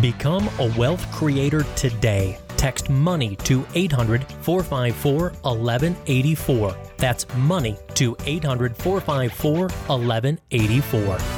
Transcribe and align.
Become 0.00 0.50
a 0.58 0.70
wealth 0.76 1.10
creator 1.10 1.62
today. 1.74 2.38
Text 2.58 2.90
money 2.90 3.36
to 3.36 3.66
800 3.74 4.26
454 4.42 5.30
1184. 5.42 6.76
That's 6.98 7.26
money 7.36 7.78
to 7.94 8.14
800 8.26 8.76
454 8.76 9.60
1184. 9.62 11.35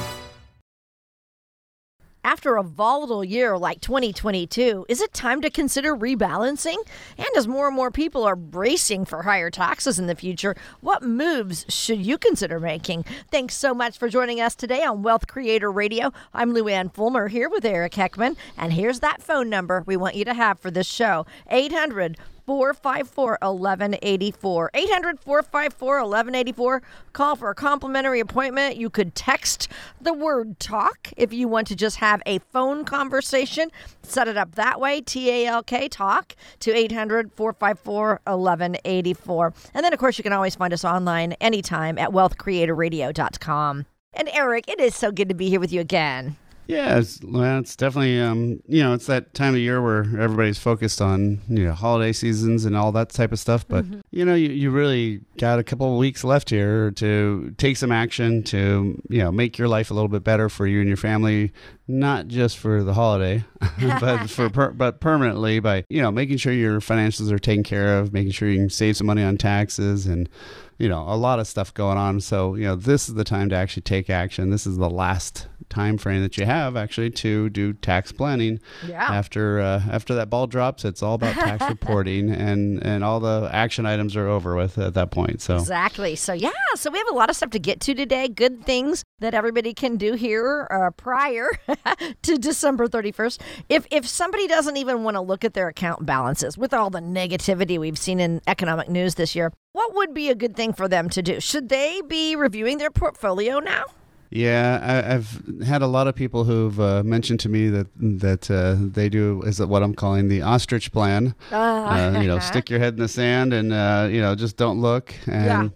After 2.24 2.56
a 2.56 2.62
volatile 2.62 3.24
year 3.24 3.56
like 3.56 3.80
2022, 3.80 4.86
is 4.88 5.00
it 5.00 5.12
time 5.12 5.40
to 5.40 5.50
consider 5.50 5.94
rebalancing? 5.94 6.76
And 7.16 7.28
as 7.36 7.46
more 7.46 7.68
and 7.68 7.76
more 7.76 7.90
people 7.90 8.24
are 8.24 8.36
bracing 8.36 9.04
for 9.04 9.22
higher 9.22 9.50
taxes 9.50 9.98
in 9.98 10.08
the 10.08 10.14
future, 10.14 10.56
what 10.80 11.02
moves 11.02 11.64
should 11.68 12.04
you 12.04 12.18
consider 12.18 12.58
making? 12.58 13.04
Thanks 13.30 13.54
so 13.54 13.72
much 13.72 13.98
for 13.98 14.08
joining 14.08 14.40
us 14.40 14.54
today 14.54 14.82
on 14.82 15.02
Wealth 15.02 15.26
Creator 15.28 15.70
Radio. 15.70 16.12
I'm 16.34 16.52
Lou 16.52 16.68
Ann 16.68 16.88
Fulmer 16.88 17.28
here 17.28 17.48
with 17.48 17.64
Eric 17.64 17.92
Heckman, 17.92 18.36
and 18.56 18.72
here's 18.72 19.00
that 19.00 19.22
phone 19.22 19.48
number 19.48 19.84
we 19.86 19.96
want 19.96 20.16
you 20.16 20.24
to 20.24 20.34
have 20.34 20.58
for 20.58 20.70
this 20.70 20.88
show 20.88 21.24
800 21.50 22.18
454 22.48 23.38
1184. 23.42 24.70
800 24.72 25.20
454 25.20 25.96
1184. 25.96 26.82
Call 27.12 27.36
for 27.36 27.50
a 27.50 27.54
complimentary 27.54 28.20
appointment. 28.20 28.78
You 28.78 28.88
could 28.88 29.14
text 29.14 29.68
the 30.00 30.14
word 30.14 30.58
talk 30.58 31.12
if 31.18 31.30
you 31.30 31.46
want 31.46 31.66
to 31.66 31.76
just 31.76 31.96
have 31.96 32.22
a 32.24 32.38
phone 32.38 32.86
conversation. 32.86 33.70
Set 34.02 34.28
it 34.28 34.38
up 34.38 34.54
that 34.54 34.80
way 34.80 35.02
T 35.02 35.28
A 35.30 35.46
L 35.46 35.62
K 35.62 35.88
talk 35.88 36.34
to 36.60 36.74
800 36.74 37.30
454 37.34 38.20
1184. 38.24 39.52
And 39.74 39.84
then, 39.84 39.92
of 39.92 39.98
course, 39.98 40.16
you 40.16 40.24
can 40.24 40.32
always 40.32 40.54
find 40.54 40.72
us 40.72 40.86
online 40.86 41.32
anytime 41.34 41.98
at 41.98 42.10
wealthcreatorradio.com. 42.10 43.84
And 44.14 44.28
Eric, 44.32 44.68
it 44.68 44.80
is 44.80 44.94
so 44.94 45.12
good 45.12 45.28
to 45.28 45.34
be 45.34 45.50
here 45.50 45.60
with 45.60 45.70
you 45.70 45.82
again. 45.82 46.36
Yeah, 46.68 46.98
it's, 46.98 47.18
well, 47.24 47.58
it's 47.58 47.74
definitely 47.76 48.20
um, 48.20 48.62
you 48.68 48.82
know 48.82 48.92
it's 48.92 49.06
that 49.06 49.32
time 49.32 49.54
of 49.54 49.60
year 49.60 49.80
where 49.80 50.00
everybody's 50.20 50.58
focused 50.58 51.00
on 51.00 51.40
you 51.48 51.64
know 51.64 51.72
holiday 51.72 52.12
seasons 52.12 52.66
and 52.66 52.76
all 52.76 52.92
that 52.92 53.08
type 53.08 53.32
of 53.32 53.38
stuff. 53.38 53.66
But 53.66 53.86
mm-hmm. 53.86 54.00
you 54.10 54.26
know 54.26 54.34
you, 54.34 54.50
you 54.50 54.70
really 54.70 55.22
got 55.38 55.58
a 55.58 55.64
couple 55.64 55.90
of 55.90 55.98
weeks 55.98 56.24
left 56.24 56.50
here 56.50 56.90
to 56.90 57.54
take 57.56 57.78
some 57.78 57.90
action 57.90 58.42
to 58.44 59.00
you 59.08 59.18
know 59.18 59.32
make 59.32 59.56
your 59.56 59.66
life 59.66 59.90
a 59.90 59.94
little 59.94 60.10
bit 60.10 60.22
better 60.22 60.50
for 60.50 60.66
you 60.66 60.80
and 60.80 60.88
your 60.88 60.98
family, 60.98 61.52
not 61.88 62.28
just 62.28 62.58
for 62.58 62.84
the 62.84 62.92
holiday, 62.92 63.42
but 63.98 64.28
for 64.28 64.50
per, 64.50 64.70
but 64.72 65.00
permanently 65.00 65.60
by 65.60 65.86
you 65.88 66.02
know 66.02 66.10
making 66.10 66.36
sure 66.36 66.52
your 66.52 66.82
finances 66.82 67.32
are 67.32 67.38
taken 67.38 67.64
care 67.64 67.98
of, 67.98 68.12
making 68.12 68.32
sure 68.32 68.46
you 68.46 68.58
can 68.58 68.68
save 68.68 68.94
some 68.94 69.06
money 69.06 69.22
on 69.22 69.38
taxes 69.38 70.06
and 70.06 70.28
you 70.76 70.90
know 70.90 71.02
a 71.08 71.16
lot 71.16 71.38
of 71.38 71.46
stuff 71.46 71.72
going 71.72 71.96
on. 71.96 72.20
So 72.20 72.56
you 72.56 72.64
know 72.64 72.76
this 72.76 73.08
is 73.08 73.14
the 73.14 73.24
time 73.24 73.48
to 73.48 73.56
actually 73.56 73.82
take 73.84 74.10
action. 74.10 74.50
This 74.50 74.66
is 74.66 74.76
the 74.76 74.90
last 74.90 75.46
time 75.68 75.98
frame 75.98 76.22
that 76.22 76.36
you 76.36 76.44
have 76.44 76.76
actually 76.76 77.10
to 77.10 77.48
do 77.50 77.72
tax 77.72 78.12
planning. 78.12 78.60
Yeah. 78.86 79.02
After 79.02 79.60
uh, 79.60 79.82
after 79.90 80.14
that 80.14 80.30
ball 80.30 80.46
drops, 80.46 80.84
it's 80.84 81.02
all 81.02 81.14
about 81.14 81.34
tax 81.34 81.64
reporting, 81.68 82.30
and 82.30 82.82
and 82.84 83.04
all 83.04 83.20
the 83.20 83.48
action 83.52 83.86
items 83.86 84.16
are 84.16 84.28
over 84.28 84.56
with 84.56 84.78
at 84.78 84.94
that 84.94 85.10
point. 85.10 85.40
So 85.40 85.56
exactly. 85.56 86.16
So 86.16 86.32
yeah. 86.32 86.50
So 86.74 86.90
we 86.90 86.98
have 86.98 87.08
a 87.10 87.14
lot 87.14 87.30
of 87.30 87.36
stuff 87.36 87.50
to 87.50 87.58
get 87.58 87.80
to 87.82 87.94
today. 87.94 88.28
Good 88.28 88.64
things 88.64 89.04
that 89.20 89.34
everybody 89.34 89.74
can 89.74 89.96
do 89.96 90.14
here 90.14 90.66
uh, 90.70 90.90
prior 90.90 91.50
to 92.22 92.38
December 92.38 92.88
thirty 92.88 93.12
first. 93.12 93.42
If 93.68 93.86
if 93.90 94.06
somebody 94.06 94.46
doesn't 94.46 94.76
even 94.76 95.04
want 95.04 95.16
to 95.16 95.20
look 95.20 95.44
at 95.44 95.54
their 95.54 95.68
account 95.68 96.06
balances 96.06 96.56
with 96.56 96.72
all 96.72 96.90
the 96.90 97.00
negativity 97.00 97.78
we've 97.78 97.98
seen 97.98 98.20
in 98.20 98.40
economic 98.46 98.88
news 98.88 99.14
this 99.16 99.34
year, 99.34 99.52
what 99.72 99.94
would 99.94 100.14
be 100.14 100.28
a 100.28 100.34
good 100.34 100.56
thing 100.56 100.72
for 100.72 100.88
them 100.88 101.08
to 101.10 101.22
do? 101.22 101.40
Should 101.40 101.68
they 101.68 102.00
be 102.06 102.36
reviewing 102.36 102.78
their 102.78 102.90
portfolio 102.90 103.58
now? 103.58 103.84
Yeah, 104.30 104.78
I, 104.82 105.12
have 105.12 105.42
had 105.64 105.80
a 105.80 105.86
lot 105.86 106.06
of 106.06 106.14
people 106.14 106.44
who've 106.44 106.78
uh, 106.78 107.02
mentioned 107.02 107.40
to 107.40 107.48
me 107.48 107.68
that 107.68 107.86
that 107.96 108.50
uh, 108.50 108.76
they 108.78 109.08
do 109.08 109.42
is 109.42 109.60
what 109.60 109.82
I'm 109.82 109.94
calling 109.94 110.28
the 110.28 110.42
ostrich 110.42 110.92
plan. 110.92 111.34
Uh, 111.50 112.18
you 112.20 112.28
know, 112.28 112.38
stick 112.38 112.68
your 112.68 112.78
head 112.78 112.94
in 112.94 113.00
the 113.00 113.08
sand 113.08 113.54
and 113.54 113.72
uh, 113.72 114.08
you 114.10 114.20
know 114.20 114.34
just 114.34 114.58
don't 114.58 114.82
look. 114.82 115.14
And 115.26 115.72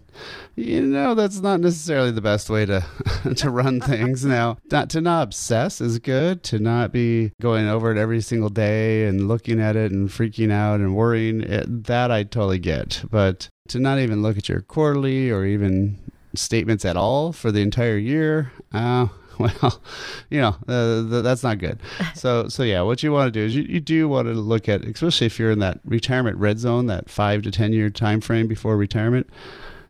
yeah. 0.55 0.63
you 0.63 0.81
know 0.81 1.15
that's 1.15 1.39
not 1.39 1.61
necessarily 1.61 2.11
the 2.11 2.21
best 2.21 2.49
way 2.51 2.67
to 2.67 2.85
to 3.35 3.49
run 3.49 3.81
things. 3.81 4.23
now, 4.33 4.57
not 4.71 4.89
to 4.91 5.01
not 5.01 5.23
obsess 5.23 5.81
is 5.81 5.97
good. 5.97 6.43
To 6.43 6.59
not 6.59 6.91
be 6.91 7.31
going 7.41 7.67
over 7.67 7.91
it 7.91 7.97
every 7.97 8.21
single 8.21 8.49
day 8.49 9.07
and 9.07 9.27
looking 9.27 9.59
at 9.59 9.75
it 9.75 9.91
and 9.91 10.09
freaking 10.09 10.51
out 10.51 10.79
and 10.79 10.95
worrying. 10.95 11.41
It, 11.41 11.85
that 11.85 12.11
I 12.11 12.21
totally 12.21 12.59
get, 12.59 13.03
but 13.09 13.49
to 13.69 13.79
not 13.79 13.97
even 13.97 14.21
look 14.21 14.37
at 14.37 14.47
your 14.47 14.61
quarterly 14.61 15.31
or 15.31 15.43
even 15.43 15.97
statements 16.35 16.85
at 16.85 16.97
all 16.97 17.31
for 17.31 17.51
the 17.51 17.61
entire 17.61 17.97
year, 17.97 18.51
uh, 18.73 19.07
well, 19.39 19.81
you 20.29 20.39
know, 20.39 20.55
uh, 20.67 21.21
that's 21.21 21.43
not 21.43 21.57
good. 21.57 21.79
So, 22.15 22.47
so 22.47 22.63
yeah, 22.63 22.81
what 22.81 23.03
you 23.03 23.11
want 23.11 23.33
to 23.33 23.39
do 23.39 23.45
is 23.45 23.55
you, 23.55 23.63
you 23.63 23.79
do 23.79 24.07
want 24.07 24.27
to 24.27 24.33
look 24.33 24.69
at, 24.69 24.85
especially 24.85 25.27
if 25.27 25.39
you're 25.39 25.51
in 25.51 25.59
that 25.59 25.79
retirement 25.83 26.37
red 26.37 26.59
zone, 26.59 26.85
that 26.87 27.09
five 27.09 27.41
to 27.43 27.51
10 27.51 27.73
year 27.73 27.89
time 27.89 28.21
frame 28.21 28.47
before 28.47 28.77
retirement, 28.77 29.27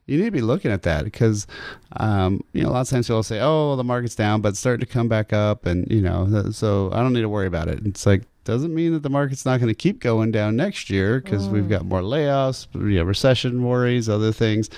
you 0.05 0.17
need 0.17 0.25
to 0.25 0.31
be 0.31 0.41
looking 0.41 0.71
at 0.71 0.83
that 0.83 1.03
because, 1.03 1.47
um, 1.97 2.41
you 2.53 2.63
know, 2.63 2.69
a 2.69 2.71
lot 2.71 2.81
of 2.81 2.89
times 2.89 3.07
people 3.07 3.23
say, 3.23 3.39
oh, 3.41 3.75
the 3.75 3.83
market's 3.83 4.15
down, 4.15 4.41
but 4.41 4.49
it's 4.49 4.59
starting 4.59 4.85
to 4.85 4.91
come 4.91 5.07
back 5.07 5.31
up. 5.31 5.65
And, 5.65 5.89
you 5.91 6.01
know, 6.01 6.49
so 6.51 6.89
I 6.91 6.97
don't 6.97 7.13
need 7.13 7.21
to 7.21 7.29
worry 7.29 7.47
about 7.47 7.67
it. 7.67 7.85
It's 7.85 8.05
like, 8.05 8.23
doesn't 8.43 8.73
mean 8.73 8.93
that 8.93 9.03
the 9.03 9.09
market's 9.09 9.45
not 9.45 9.59
going 9.59 9.69
to 9.69 9.75
keep 9.75 9.99
going 9.99 10.31
down 10.31 10.55
next 10.55 10.89
year 10.89 11.21
because 11.21 11.47
mm. 11.47 11.51
we've 11.51 11.69
got 11.69 11.85
more 11.85 12.01
layoffs, 12.01 12.67
you 12.73 12.97
know, 12.97 13.03
recession 13.03 13.63
worries, 13.63 14.09
other 14.09 14.31
things. 14.31 14.69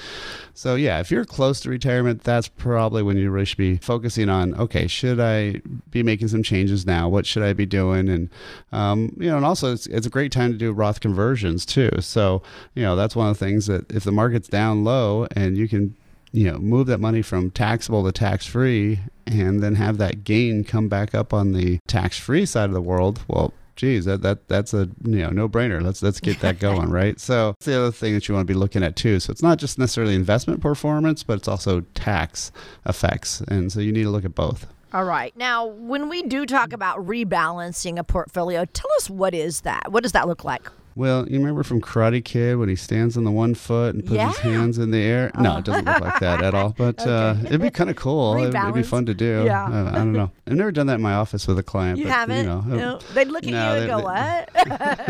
So 0.53 0.76
yeah, 0.76 1.00
if 1.00 1.09
you're 1.12 1.26
close 1.26 1.59
to 1.62 1.70
retirement, 1.70 2.24
that's 2.24 2.48
probably 2.48 3.02
when 3.03 3.18
you 3.18 3.31
really 3.31 3.46
should 3.46 3.58
be 3.58 3.78
focusing 3.78 4.30
on. 4.30 4.53
Okay, 4.56 4.88
should 4.88 5.20
I 5.20 5.62
be 5.90 6.03
making 6.03 6.28
some 6.28 6.44
changes 6.44 6.86
now? 6.86 7.09
What 7.09 7.26
should 7.26 7.44
I 7.44 7.53
be 7.53 7.66
doing? 7.66 8.08
And 8.08 8.30
um, 8.72 9.16
you 9.20 9.30
know, 9.30 9.38
and 9.38 9.46
also 9.46 9.74
it's, 9.74 9.88
it's 9.88 10.08
a 10.08 10.12
great 10.12 10.32
time 10.32 10.52
to 10.52 10.58
do 10.58 10.72
Roth 10.72 11.00
conversions 11.00 11.66
too. 11.66 11.90
So 12.00 12.44
you 12.76 12.84
know, 12.84 12.96
that's 12.96 13.16
one 13.16 13.30
of 13.30 13.40
the 13.40 13.46
things 13.46 13.66
that 13.66 13.92
if 13.92 14.03
the 14.03 14.12
market's 14.12 14.47
down 14.47 14.84
low 14.84 15.28
and 15.36 15.58
you 15.58 15.68
can 15.68 15.96
you 16.35 16.51
know 16.51 16.57
move 16.57 16.88
that 16.88 17.00
money 17.00 17.22
from 17.22 17.50
taxable 17.50 18.03
to 18.03 18.12
tax 18.12 18.46
free 18.46 19.00
and 19.25 19.63
then 19.63 19.75
have 19.75 19.97
that 19.97 20.23
gain 20.23 20.63
come 20.63 20.90
back 20.90 21.16
up 21.16 21.34
on 21.34 21.53
the 21.53 21.79
tax 21.88 22.19
free 22.19 22.46
side 22.46 22.69
of 22.69 22.73
the 22.73 22.81
world 22.81 23.23
well 23.28 23.53
geez 23.78 24.06
that, 24.06 24.22
that 24.22 24.47
that's 24.50 24.73
a 24.73 24.90
you 25.03 25.19
know 25.19 25.29
no 25.29 25.47
brainer 25.47 25.81
let's 25.81 26.03
let's 26.03 26.19
get 26.19 26.40
that 26.41 26.59
going 26.68 26.90
right 26.90 27.19
so 27.19 27.51
that's 27.53 27.66
the 27.66 27.78
other 27.78 27.91
thing 27.91 28.13
that 28.13 28.28
you 28.28 28.35
want 28.35 28.46
to 28.46 28.53
be 28.53 28.57
looking 28.57 28.84
at 28.84 28.96
too 28.96 29.19
so 29.19 29.31
it's 29.31 29.41
not 29.41 29.57
just 29.57 29.79
necessarily 29.79 30.13
investment 30.13 30.62
performance 30.62 31.23
but 31.23 31.38
it's 31.38 31.47
also 31.47 31.81
tax 31.94 32.52
effects 32.85 33.41
and 33.47 33.72
so 33.72 33.79
you 33.79 33.91
need 33.94 34.03
to 34.03 34.09
look 34.09 34.25
at 34.25 34.35
both 34.35 34.67
all 34.94 35.03
right. 35.03 35.35
Now, 35.35 35.66
when 35.66 36.07
we 36.07 36.23
do 36.23 36.46
talk 36.46 36.72
about 36.72 37.06
rebalancing 37.06 38.00
a 38.00 38.03
portfolio, 38.06 38.63
tell 38.63 38.90
us 38.96 39.09
what 39.09 39.34
is 39.34 39.62
that? 39.62 39.91
What 39.91 40.03
does 40.03 40.13
that 40.13 40.25
look 40.25 40.46
like? 40.46 40.69
Well, 40.97 41.28
you 41.28 41.39
remember 41.39 41.63
from 41.63 41.81
Karate 41.81 42.23
Kid 42.23 42.57
when 42.57 42.69
he 42.69 42.78
stands 42.78 43.17
on 43.17 43.25
the 43.25 43.31
one 43.31 43.53
foot 43.53 43.95
and 43.95 44.06
puts 44.06 44.16
yeah. 44.16 44.29
his 44.29 44.38
hands 44.38 44.78
in 44.78 44.91
the 44.91 45.01
air? 45.01 45.29
No, 45.38 45.57
it 45.57 45.66
doesn't 45.66 45.83
look 45.83 46.00
like 46.00 46.19
that 46.22 46.41
at 46.41 46.53
all. 46.53 46.73
But 46.85 47.01
okay. 47.01 47.09
uh, 47.09 47.35
it'd 47.45 47.61
be 47.61 47.69
kind 47.69 47.89
of 47.89 47.95
cool. 47.95 48.35
It'd, 48.38 48.53
it'd, 48.53 48.73
be 48.73 48.83
fun 48.83 49.05
to 49.05 49.13
do. 49.13 49.44
Yeah. 49.45 49.66
Uh, 49.66 49.89
I 49.91 49.95
don't 49.95 50.13
know. 50.13 50.31
I've 50.45 50.53
never 50.53 50.72
done 50.72 50.88
that 50.88 50.95
in 50.95 51.01
my 51.01 51.13
office 51.13 51.47
with 51.47 51.57
a 51.57 51.63
client. 51.63 52.00
You 52.00 52.05
but, 52.05 52.13
haven't? 52.13 52.38
You 52.38 52.44
know, 52.44 52.61
no. 52.61 53.00
They'd 53.13 53.28
look 53.28 53.44
at 53.44 53.50
no, 53.50 53.75
you 53.75 53.81
and 53.81 53.88
go, 53.88 54.00
"What?" 54.00 54.50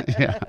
yeah, 0.19 0.40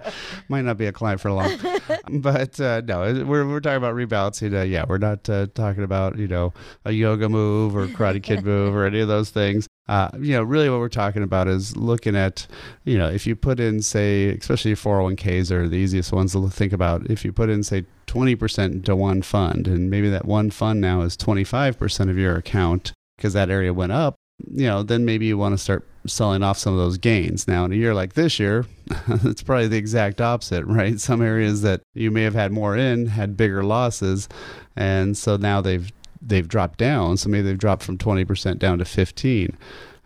might 0.48 0.62
not 0.62 0.76
be 0.76 0.86
a 0.86 0.92
client 0.92 1.20
for 1.20 1.32
long. 1.32 1.58
but 2.20 2.60
uh, 2.60 2.82
no, 2.84 3.00
we're 3.24 3.46
we're 3.46 3.60
talking 3.60 3.78
about 3.78 3.94
rebalancing. 3.94 4.58
Uh, 4.58 4.62
yeah, 4.62 4.84
we're 4.86 4.98
not 4.98 5.28
uh, 5.28 5.46
talking 5.54 5.84
about 5.84 6.18
you 6.18 6.28
know 6.28 6.52
a 6.84 6.92
yoga 6.92 7.28
move 7.28 7.76
or 7.76 7.86
Karate 7.88 8.22
Kid 8.22 8.44
move 8.44 8.74
or 8.74 8.84
any 8.84 9.00
of 9.00 9.08
those 9.08 9.30
things 9.30 9.68
uh, 9.88 10.10
you 10.18 10.32
know, 10.32 10.42
really 10.42 10.68
what 10.68 10.80
we're 10.80 10.88
talking 10.88 11.22
about 11.22 11.46
is 11.46 11.76
looking 11.76 12.16
at, 12.16 12.46
you 12.84 12.98
know, 12.98 13.08
if 13.08 13.26
you 13.26 13.36
put 13.36 13.60
in, 13.60 13.82
say, 13.82 14.30
especially 14.30 14.72
401ks 14.72 15.50
are 15.50 15.68
the 15.68 15.76
easiest 15.76 16.12
ones 16.12 16.32
to 16.32 16.48
think 16.48 16.72
about. 16.72 17.08
If 17.08 17.24
you 17.24 17.32
put 17.32 17.50
in, 17.50 17.62
say, 17.62 17.84
20% 18.08 18.72
into 18.72 18.96
one 18.96 19.22
fund, 19.22 19.68
and 19.68 19.88
maybe 19.88 20.10
that 20.10 20.24
one 20.24 20.50
fund 20.50 20.80
now 20.80 21.02
is 21.02 21.16
25% 21.16 22.10
of 22.10 22.18
your 22.18 22.36
account 22.36 22.92
because 23.16 23.32
that 23.34 23.50
area 23.50 23.72
went 23.72 23.92
up, 23.92 24.16
you 24.50 24.66
know, 24.66 24.82
then 24.82 25.04
maybe 25.04 25.26
you 25.26 25.38
want 25.38 25.52
to 25.52 25.58
start 25.58 25.86
selling 26.06 26.42
off 26.42 26.58
some 26.58 26.72
of 26.72 26.78
those 26.78 26.98
gains. 26.98 27.48
Now, 27.48 27.64
in 27.64 27.72
a 27.72 27.76
year 27.76 27.94
like 27.94 28.14
this 28.14 28.38
year, 28.38 28.66
it's 29.08 29.42
probably 29.42 29.68
the 29.68 29.78
exact 29.78 30.20
opposite, 30.20 30.64
right? 30.64 31.00
Some 31.00 31.22
areas 31.22 31.62
that 31.62 31.82
you 31.94 32.10
may 32.10 32.22
have 32.22 32.34
had 32.34 32.52
more 32.52 32.76
in 32.76 33.06
had 33.06 33.36
bigger 33.36 33.64
losses, 33.64 34.28
and 34.74 35.16
so 35.16 35.36
now 35.36 35.60
they've 35.60 35.90
they've 36.26 36.46
dropped 36.46 36.78
down. 36.78 37.16
So 37.16 37.28
maybe 37.28 37.48
they've 37.48 37.58
dropped 37.58 37.82
from 37.82 37.98
20% 37.98 38.58
down 38.58 38.78
to 38.78 38.84
15. 38.84 39.56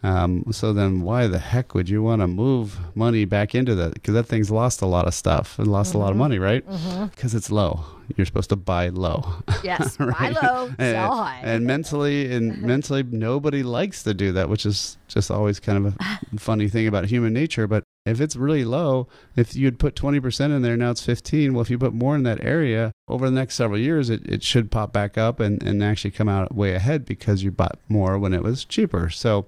Um, 0.03 0.45
so 0.51 0.73
then 0.73 1.03
why 1.03 1.27
the 1.27 1.39
heck 1.39 1.75
would 1.75 1.89
you 1.89 2.03
want 2.03 2.23
to 2.23 2.27
move 2.27 2.79
money 2.95 3.25
back 3.25 3.55
into 3.55 3.75
that? 3.75 3.95
Because 3.95 4.15
that 4.15 4.25
thing's 4.25 4.51
lost 4.51 4.81
a 4.81 4.87
lot 4.87 5.07
of 5.07 5.15
stuff 5.15 5.59
and 5.59 5.69
lost 5.69 5.91
mm-hmm. 5.91 5.99
a 5.99 6.01
lot 6.01 6.07
of 6.09 6.13
mm-hmm. 6.13 6.19
money, 6.19 6.39
right? 6.39 6.65
Because 6.65 6.81
mm-hmm. 6.81 7.37
it's 7.37 7.51
low. 7.51 7.85
You're 8.17 8.27
supposed 8.27 8.51
to 8.51 8.57
buy 8.57 8.89
low. 8.89 9.25
Yes, 9.63 9.97
buy 9.99 10.35
low, 10.43 10.67
and, 10.79 10.95
sell 10.95 11.17
high. 11.17 11.41
And 11.43 11.67
mentally, 11.67 12.33
and 12.33 12.63
mentally, 12.63 13.03
nobody 13.03 13.63
likes 13.63 14.03
to 14.05 14.15
do 14.15 14.33
that, 14.33 14.49
which 14.49 14.65
is 14.65 14.97
just 15.07 15.31
always 15.31 15.61
kind 15.61 15.87
of 15.87 15.95
a 15.95 16.39
funny 16.39 16.69
thing 16.69 16.87
about 16.87 17.05
human 17.07 17.35
nature. 17.35 17.67
But 17.67 17.85
if 18.07 18.21
it's 18.21 18.35
really 18.35 18.65
low, 18.65 19.09
if 19.37 19.55
you'd 19.55 19.79
put 19.79 19.95
20% 19.95 20.57
in 20.57 20.63
there, 20.63 20.77
now 20.77 20.91
it's 20.91 21.05
15. 21.05 21.53
Well, 21.53 21.61
if 21.61 21.69
you 21.69 21.79
put 21.79 21.93
more 21.93 22.17
in 22.17 22.23
that 22.23 22.43
area 22.43 22.93
over 23.09 23.27
the 23.27 23.35
next 23.35 23.57
several 23.57 23.79
years, 23.79 24.09
it, 24.09 24.25
it 24.25 24.43
should 24.43 24.71
pop 24.71 24.93
back 24.93 25.19
up 25.19 25.39
and, 25.39 25.63
and 25.63 25.85
actually 25.85 26.13
come 26.13 26.29
out 26.29 26.55
way 26.55 26.75
ahead 26.75 27.05
because 27.05 27.43
you 27.43 27.51
bought 27.51 27.79
more 27.89 28.19
when 28.19 28.33
it 28.33 28.43
was 28.43 28.65
cheaper. 28.65 29.11
So, 29.11 29.47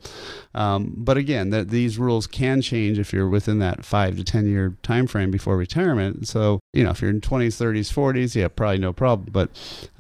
um, 0.55 0.93
but 0.99 1.17
again, 1.17 1.49
the, 1.49 1.65
these 1.65 1.99
rules 1.99 2.27
can 2.27 2.61
change 2.61 2.99
if 2.99 3.13
you're 3.13 3.29
within 3.29 3.59
that 3.61 3.87
five 3.87 4.17
to 4.17 4.25
10 4.25 4.47
year 4.47 4.77
time 4.83 5.07
frame 5.07 5.31
before 5.31 5.57
retirement. 5.57 6.29
So, 6.29 6.61
you 6.75 6.85
know, 6.85 6.91
if 6.91 7.01
you're 7.01 7.11
in 7.11 7.23
20s, 7.23 7.57
30s, 7.57 7.91
40s, 7.91 8.35
yeah, 8.35 8.49
probably 8.57 8.79
no 8.79 8.93
problem. 8.93 9.29
But 9.33 9.51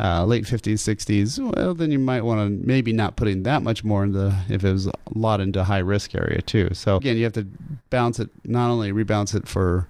uh, 0.01 0.25
late 0.25 0.45
50s, 0.45 0.75
60s, 0.75 1.55
well, 1.57 1.75
then 1.75 1.91
you 1.91 1.99
might 1.99 2.23
want 2.23 2.41
to 2.41 2.67
maybe 2.67 2.93
not 2.93 3.17
putting 3.17 3.43
that 3.45 3.63
much 3.63 3.85
more 3.85 4.05
in 4.05 4.13
the, 4.13 4.35
if 4.49 4.65
it 4.65 4.73
was 4.73 4.87
a 4.87 4.93
lot 5.15 5.41
into 5.41 5.65
high 5.65 5.79
risk 5.79 6.15
area 6.15 6.43
too. 6.43 6.71
So 6.75 6.97
again, 6.97 7.17
you 7.17 7.25
have 7.25 7.33
to 7.35 7.47
balance 7.91 8.19
it 8.19 8.31
not 8.45 8.71
only 8.71 8.93
rebalance 8.93 9.35
it 9.35 9.49
for 9.49 9.89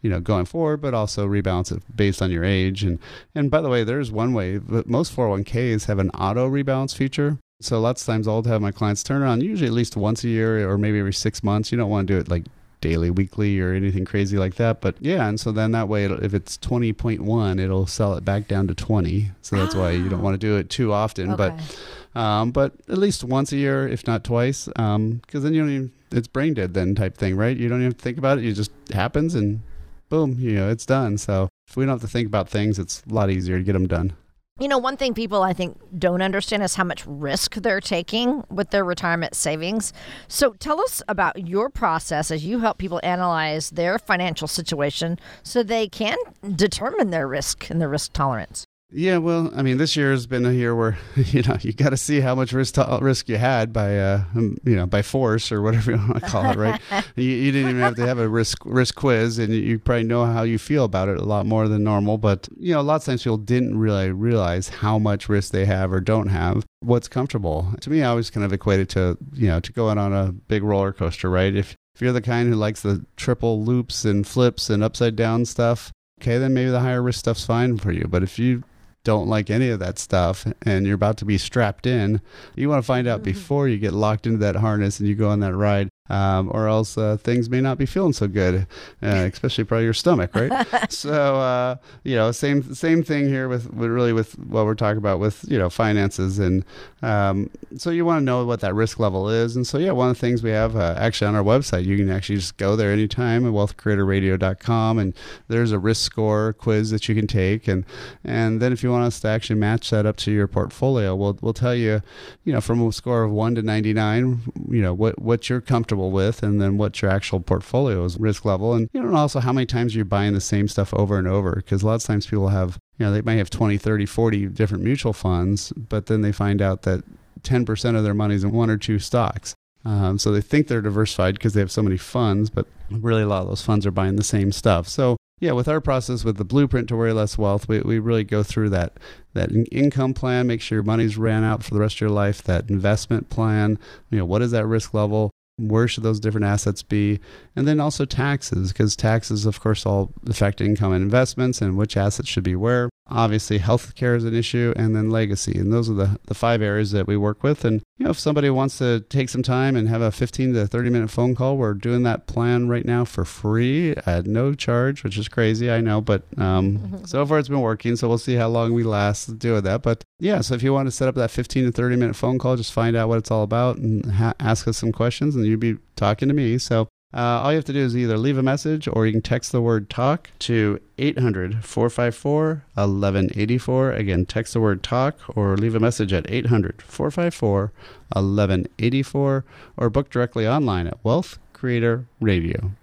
you 0.00 0.08
know 0.08 0.20
going 0.20 0.44
forward 0.44 0.80
but 0.80 0.94
also 0.94 1.26
rebalance 1.26 1.76
it 1.76 1.82
based 1.96 2.22
on 2.22 2.30
your 2.30 2.44
age 2.44 2.84
and 2.84 2.98
and 3.34 3.50
by 3.50 3.60
the 3.60 3.68
way 3.68 3.82
there's 3.82 4.12
one 4.12 4.32
way 4.32 4.58
but 4.58 4.86
most 4.86 5.14
401ks 5.14 5.86
have 5.86 5.98
an 5.98 6.10
auto 6.10 6.48
rebalance 6.48 6.94
feature 6.94 7.38
so 7.60 7.80
lots 7.80 8.02
of 8.02 8.06
times 8.06 8.28
i'll 8.28 8.42
have 8.44 8.62
my 8.62 8.70
clients 8.70 9.02
turn 9.02 9.22
around 9.22 9.42
usually 9.42 9.66
at 9.66 9.72
least 9.72 9.96
once 9.96 10.22
a 10.22 10.28
year 10.28 10.68
or 10.70 10.78
maybe 10.78 11.00
every 11.00 11.12
six 11.12 11.42
months 11.42 11.72
you 11.72 11.78
don't 11.78 11.90
want 11.90 12.06
to 12.06 12.14
do 12.14 12.20
it 12.20 12.28
like 12.28 12.44
daily 12.80 13.10
weekly 13.10 13.58
or 13.60 13.72
anything 13.72 14.04
crazy 14.04 14.38
like 14.38 14.54
that 14.54 14.80
but 14.80 14.94
yeah 15.00 15.28
and 15.28 15.40
so 15.40 15.50
then 15.50 15.72
that 15.72 15.88
way 15.88 16.04
if 16.04 16.32
it's 16.32 16.56
20.1 16.58 17.60
it'll 17.60 17.86
sell 17.86 18.14
it 18.14 18.24
back 18.24 18.46
down 18.46 18.68
to 18.68 18.74
20 18.74 19.30
so 19.42 19.56
that's 19.56 19.74
why 19.74 19.90
you 19.90 20.08
don't 20.08 20.22
want 20.22 20.34
to 20.34 20.38
do 20.38 20.56
it 20.56 20.70
too 20.70 20.92
often 20.92 21.32
okay. 21.32 21.36
but 21.36 21.78
um, 22.18 22.50
but 22.50 22.72
at 22.88 22.98
least 22.98 23.22
once 23.22 23.52
a 23.52 23.56
year, 23.56 23.86
if 23.86 24.06
not 24.06 24.24
twice, 24.24 24.64
because 24.66 24.96
um, 24.96 25.20
then 25.30 25.54
you 25.54 25.60
don't 25.60 25.70
even 25.70 25.92
it's 26.10 26.26
brain 26.26 26.54
dead 26.54 26.74
then 26.74 26.94
type 26.94 27.16
thing, 27.16 27.36
right? 27.36 27.56
You 27.56 27.68
don't 27.68 27.80
even 27.80 27.94
think 27.94 28.18
about 28.18 28.38
it; 28.38 28.44
it 28.44 28.54
just 28.54 28.72
happens, 28.92 29.34
and 29.34 29.60
boom, 30.08 30.36
you 30.38 30.52
know, 30.52 30.68
it's 30.68 30.86
done. 30.86 31.18
So 31.18 31.48
if 31.68 31.76
we 31.76 31.84
don't 31.84 31.92
have 31.92 32.00
to 32.00 32.08
think 32.08 32.26
about 32.26 32.48
things, 32.48 32.78
it's 32.78 33.02
a 33.08 33.14
lot 33.14 33.30
easier 33.30 33.58
to 33.58 33.64
get 33.64 33.74
them 33.74 33.86
done. 33.86 34.14
You 34.60 34.66
know, 34.66 34.78
one 34.78 34.96
thing 34.96 35.14
people 35.14 35.44
I 35.44 35.52
think 35.52 35.78
don't 35.96 36.20
understand 36.20 36.64
is 36.64 36.74
how 36.74 36.82
much 36.82 37.06
risk 37.06 37.54
they're 37.54 37.80
taking 37.80 38.42
with 38.50 38.70
their 38.70 38.84
retirement 38.84 39.36
savings. 39.36 39.92
So 40.26 40.54
tell 40.54 40.80
us 40.80 41.00
about 41.06 41.46
your 41.46 41.70
process 41.70 42.32
as 42.32 42.44
you 42.44 42.58
help 42.58 42.76
people 42.76 42.98
analyze 43.04 43.70
their 43.70 44.00
financial 44.00 44.48
situation 44.48 45.20
so 45.44 45.62
they 45.62 45.86
can 45.86 46.18
determine 46.56 47.10
their 47.10 47.28
risk 47.28 47.70
and 47.70 47.80
their 47.80 47.88
risk 47.88 48.12
tolerance. 48.12 48.66
Yeah, 48.90 49.18
well, 49.18 49.50
I 49.54 49.60
mean, 49.60 49.76
this 49.76 49.96
year 49.96 50.12
has 50.12 50.26
been 50.26 50.46
a 50.46 50.52
year 50.52 50.74
where 50.74 50.96
you 51.16 51.42
know 51.42 51.58
you 51.60 51.74
got 51.74 51.90
to 51.90 51.96
see 51.98 52.20
how 52.20 52.34
much 52.34 52.52
risk 52.54 52.74
to, 52.74 52.98
risk 53.02 53.28
you 53.28 53.36
had 53.36 53.70
by 53.70 53.98
uh, 53.98 54.24
um, 54.34 54.56
you 54.64 54.76
know 54.76 54.86
by 54.86 55.02
force 55.02 55.52
or 55.52 55.60
whatever 55.60 55.90
you 55.92 55.98
want 55.98 56.14
to 56.14 56.20
call 56.20 56.50
it, 56.50 56.56
right? 56.56 56.80
you, 57.16 57.24
you, 57.24 57.52
didn't 57.52 57.70
even 57.70 57.82
have 57.82 57.96
to 57.96 58.06
have 58.06 58.18
a 58.18 58.26
risk 58.26 58.64
risk 58.64 58.94
quiz, 58.94 59.38
and 59.38 59.52
you 59.52 59.78
probably 59.78 60.04
know 60.04 60.24
how 60.24 60.42
you 60.42 60.56
feel 60.56 60.84
about 60.84 61.10
it 61.10 61.18
a 61.18 61.24
lot 61.24 61.44
more 61.44 61.68
than 61.68 61.84
normal. 61.84 62.16
But 62.16 62.48
you 62.56 62.72
know, 62.72 62.80
a 62.80 62.82
lot 62.82 62.96
of 62.96 63.04
times 63.04 63.24
people 63.24 63.36
didn't 63.36 63.78
really 63.78 64.10
realize 64.10 64.70
how 64.70 64.98
much 64.98 65.28
risk 65.28 65.52
they 65.52 65.66
have 65.66 65.92
or 65.92 66.00
don't 66.00 66.28
have. 66.28 66.64
What's 66.80 67.08
comfortable 67.08 67.74
to 67.82 67.90
me, 67.90 68.02
I 68.02 68.08
always 68.08 68.30
kind 68.30 68.44
of 68.44 68.54
equate 68.54 68.80
it 68.80 68.88
to 68.90 69.18
you 69.34 69.48
know 69.48 69.60
to 69.60 69.72
going 69.72 69.98
on 69.98 70.14
a 70.14 70.32
big 70.32 70.62
roller 70.62 70.94
coaster, 70.94 71.28
right? 71.28 71.54
If 71.54 71.76
if 71.94 72.00
you're 72.00 72.12
the 72.12 72.22
kind 72.22 72.48
who 72.48 72.54
likes 72.54 72.80
the 72.80 73.04
triple 73.16 73.62
loops 73.62 74.06
and 74.06 74.26
flips 74.26 74.70
and 74.70 74.82
upside 74.82 75.14
down 75.14 75.44
stuff, 75.44 75.92
okay, 76.22 76.38
then 76.38 76.54
maybe 76.54 76.70
the 76.70 76.80
higher 76.80 77.02
risk 77.02 77.18
stuff's 77.18 77.44
fine 77.44 77.76
for 77.76 77.92
you. 77.92 78.06
But 78.08 78.22
if 78.22 78.38
you 78.38 78.62
don't 79.08 79.26
like 79.26 79.48
any 79.48 79.70
of 79.70 79.78
that 79.78 79.98
stuff 79.98 80.46
and 80.66 80.84
you're 80.84 80.94
about 80.94 81.16
to 81.16 81.24
be 81.24 81.38
strapped 81.38 81.86
in, 81.86 82.20
you 82.56 82.68
want 82.68 82.82
to 82.82 82.86
find 82.86 83.08
out 83.08 83.20
mm-hmm. 83.20 83.32
before 83.32 83.66
you 83.66 83.78
get 83.78 83.94
locked 83.94 84.26
into 84.26 84.36
that 84.36 84.56
harness 84.56 85.00
and 85.00 85.08
you 85.08 85.14
go 85.14 85.30
on 85.30 85.40
that 85.40 85.54
ride 85.54 85.88
um, 86.10 86.50
or 86.52 86.68
else 86.68 86.96
uh, 86.96 87.16
things 87.16 87.50
may 87.50 87.60
not 87.60 87.78
be 87.78 87.86
feeling 87.86 88.12
so 88.12 88.26
good, 88.26 88.66
uh, 89.02 89.28
especially 89.32 89.64
probably 89.64 89.84
your 89.84 89.92
stomach, 89.92 90.34
right? 90.34 90.66
so 90.92 91.36
uh, 91.36 91.76
you 92.04 92.16
know, 92.16 92.32
same 92.32 92.74
same 92.74 93.02
thing 93.02 93.28
here 93.28 93.48
with, 93.48 93.72
with, 93.72 93.90
really 93.90 94.12
with 94.12 94.38
what 94.38 94.64
we're 94.64 94.74
talking 94.74 94.98
about 94.98 95.18
with 95.18 95.44
you 95.48 95.58
know 95.58 95.68
finances, 95.68 96.38
and 96.38 96.64
um, 97.02 97.50
so 97.76 97.90
you 97.90 98.04
want 98.04 98.20
to 98.20 98.24
know 98.24 98.44
what 98.44 98.60
that 98.60 98.74
risk 98.74 98.98
level 98.98 99.28
is, 99.28 99.56
and 99.56 99.66
so 99.66 99.78
yeah, 99.78 99.92
one 99.92 100.08
of 100.08 100.16
the 100.16 100.20
things 100.20 100.42
we 100.42 100.50
have 100.50 100.76
uh, 100.76 100.94
actually 100.98 101.28
on 101.28 101.34
our 101.34 101.44
website, 101.44 101.84
you 101.84 101.96
can 101.96 102.10
actually 102.10 102.36
just 102.36 102.56
go 102.56 102.76
there 102.76 102.90
anytime 102.90 103.46
at 103.46 103.52
wealthcreatorradio.com, 103.52 104.98
and 104.98 105.14
there's 105.48 105.72
a 105.72 105.78
risk 105.78 106.02
score 106.02 106.54
quiz 106.54 106.90
that 106.90 107.08
you 107.08 107.14
can 107.14 107.26
take, 107.26 107.68
and 107.68 107.84
and 108.24 108.62
then 108.62 108.72
if 108.72 108.82
you 108.82 108.90
want 108.90 109.04
us 109.04 109.20
to 109.20 109.28
actually 109.28 109.58
match 109.58 109.90
that 109.90 110.06
up 110.06 110.16
to 110.16 110.30
your 110.30 110.46
portfolio, 110.46 111.14
we'll 111.14 111.38
we'll 111.42 111.52
tell 111.52 111.74
you, 111.74 112.00
you 112.44 112.52
know, 112.52 112.60
from 112.60 112.86
a 112.86 112.92
score 112.92 113.24
of 113.24 113.30
one 113.30 113.54
to 113.54 113.62
ninety 113.62 113.92
nine, 113.92 114.40
you 114.70 114.80
know 114.80 114.94
what 114.94 115.20
what 115.20 115.50
you're 115.50 115.60
comfortable 115.60 115.97
comfortable 115.98 116.10
with, 116.10 116.42
and 116.42 116.60
then 116.60 116.78
what 116.78 117.02
your 117.02 117.10
actual 117.10 117.40
portfolio 117.40 118.04
is 118.04 118.18
risk 118.18 118.44
level, 118.44 118.74
and 118.74 118.88
you 118.92 119.00
know, 119.00 119.08
and 119.08 119.16
also 119.16 119.40
how 119.40 119.52
many 119.52 119.66
times 119.66 119.94
you're 119.94 120.04
buying 120.04 120.34
the 120.34 120.40
same 120.40 120.68
stuff 120.68 120.94
over 120.94 121.18
and 121.18 121.26
over. 121.26 121.56
Because 121.56 121.82
a 121.82 121.86
lot 121.86 121.94
of 121.96 122.04
times 122.04 122.26
people 122.26 122.48
have, 122.48 122.78
you 122.98 123.06
know, 123.06 123.12
they 123.12 123.22
might 123.22 123.38
have 123.38 123.50
20, 123.50 123.78
30, 123.78 124.06
40 124.06 124.46
different 124.46 124.84
mutual 124.84 125.12
funds, 125.12 125.72
but 125.76 126.06
then 126.06 126.22
they 126.22 126.32
find 126.32 126.62
out 126.62 126.82
that 126.82 127.02
10% 127.42 127.96
of 127.96 128.04
their 128.04 128.14
money 128.14 128.34
is 128.34 128.44
in 128.44 128.52
one 128.52 128.70
or 128.70 128.76
two 128.76 128.98
stocks. 128.98 129.54
Um, 129.84 130.18
so 130.18 130.32
they 130.32 130.40
think 130.40 130.66
they're 130.66 130.82
diversified 130.82 131.34
because 131.34 131.54
they 131.54 131.60
have 131.60 131.70
so 131.70 131.82
many 131.82 131.96
funds, 131.96 132.50
but 132.50 132.66
really 132.90 133.22
a 133.22 133.26
lot 133.26 133.42
of 133.42 133.48
those 133.48 133.62
funds 133.62 133.86
are 133.86 133.92
buying 133.92 134.16
the 134.16 134.24
same 134.24 134.52
stuff. 134.52 134.88
So 134.88 135.16
yeah, 135.40 135.52
with 135.52 135.68
our 135.68 135.80
process 135.80 136.24
with 136.24 136.36
the 136.36 136.44
blueprint 136.44 136.88
to 136.88 136.96
worry 136.96 137.12
less 137.12 137.38
wealth, 137.38 137.68
we, 137.68 137.80
we 137.80 138.00
really 138.00 138.24
go 138.24 138.42
through 138.42 138.70
that 138.70 138.98
that 139.34 139.50
income 139.70 140.12
plan, 140.14 140.48
make 140.48 140.60
sure 140.60 140.76
your 140.76 140.82
money's 140.82 141.16
ran 141.16 141.44
out 141.44 141.62
for 141.62 141.72
the 141.74 141.80
rest 141.80 141.96
of 141.96 142.00
your 142.00 142.10
life, 142.10 142.42
that 142.42 142.68
investment 142.68 143.30
plan, 143.30 143.78
you 144.10 144.18
know, 144.18 144.24
what 144.24 144.42
is 144.42 144.50
that 144.50 144.66
risk 144.66 144.94
level? 144.94 145.30
Where 145.58 145.88
should 145.88 146.04
those 146.04 146.20
different 146.20 146.46
assets 146.46 146.82
be? 146.82 147.20
And 147.56 147.66
then 147.66 147.80
also 147.80 148.04
taxes 148.04 148.72
because 148.72 148.96
taxes 148.96 149.44
of 149.44 149.60
course 149.60 149.84
all 149.84 150.12
affect 150.26 150.60
income 150.60 150.92
and 150.92 151.02
investments 151.02 151.60
and 151.60 151.76
which 151.76 151.96
assets 151.96 152.28
should 152.28 152.44
be 152.44 152.56
where 152.56 152.88
obviously 153.08 153.58
healthcare 153.58 154.16
is 154.16 154.24
an 154.24 154.34
issue 154.34 154.72
and 154.76 154.94
then 154.94 155.10
legacy. 155.10 155.58
And 155.58 155.72
those 155.72 155.88
are 155.90 155.94
the, 155.94 156.18
the 156.26 156.34
five 156.34 156.62
areas 156.62 156.92
that 156.92 157.06
we 157.06 157.16
work 157.16 157.42
with. 157.42 157.64
And 157.64 157.82
you 157.98 158.04
know 158.04 158.10
if 158.10 158.18
somebody 158.18 158.48
wants 158.50 158.78
to 158.78 159.00
take 159.00 159.28
some 159.28 159.42
time 159.42 159.76
and 159.76 159.88
have 159.88 160.00
a 160.00 160.12
15 160.12 160.54
to 160.54 160.66
30 160.66 160.90
minute 160.90 161.10
phone 161.10 161.34
call 161.34 161.56
we're 161.56 161.74
doing 161.74 162.04
that 162.04 162.26
plan 162.26 162.68
right 162.68 162.84
now 162.84 163.04
for 163.04 163.24
free 163.24 163.90
at 164.06 164.24
no 164.24 164.54
charge 164.54 165.02
which 165.02 165.18
is 165.18 165.28
crazy 165.28 165.68
i 165.68 165.80
know 165.80 166.00
but 166.00 166.22
um, 166.38 167.04
so 167.04 167.26
far 167.26 167.40
it's 167.40 167.48
been 167.48 167.60
working 167.60 167.96
so 167.96 168.08
we'll 168.08 168.16
see 168.16 168.34
how 168.34 168.46
long 168.48 168.72
we 168.72 168.84
last 168.84 169.38
doing 169.38 169.62
that. 169.62 169.82
But 169.82 170.04
yeah 170.20 170.40
so 170.40 170.54
if 170.54 170.62
you 170.62 170.72
want 170.72 170.86
to 170.86 170.92
set 170.92 171.08
up 171.08 171.16
that 171.16 171.30
15 171.30 171.66
to 171.66 171.72
30 171.72 171.96
minute 171.96 172.16
phone 172.16 172.38
call 172.38 172.56
just 172.56 172.72
find 172.72 172.96
out 172.96 173.08
what 173.08 173.18
it's 173.18 173.30
all 173.30 173.42
about 173.42 173.78
and 173.78 174.12
ha- 174.12 174.34
ask 174.38 174.68
us 174.68 174.78
some 174.78 174.92
questions 174.92 175.34
and 175.34 175.44
you'd 175.44 175.60
be 175.60 175.78
talking 175.96 176.28
to 176.28 176.34
me. 176.34 176.58
So 176.58 176.88
uh, 177.14 177.40
all 177.40 177.50
you 177.50 177.56
have 177.56 177.64
to 177.64 177.72
do 177.72 177.78
is 177.78 177.96
either 177.96 178.18
leave 178.18 178.36
a 178.36 178.42
message 178.42 178.86
or 178.86 179.06
you 179.06 179.12
can 179.12 179.22
text 179.22 179.50
the 179.50 179.62
word 179.62 179.88
talk 179.88 180.30
to 180.40 180.78
800 180.98 181.64
454 181.64 182.64
1184. 182.74 183.92
Again, 183.92 184.26
text 184.26 184.52
the 184.52 184.60
word 184.60 184.82
talk 184.82 185.16
or 185.34 185.56
leave 185.56 185.74
a 185.74 185.80
message 185.80 186.12
at 186.12 186.30
800 186.30 186.82
454 186.82 187.72
1184 188.12 189.44
or 189.78 189.90
book 189.90 190.10
directly 190.10 190.46
online 190.46 190.86
at 190.86 191.02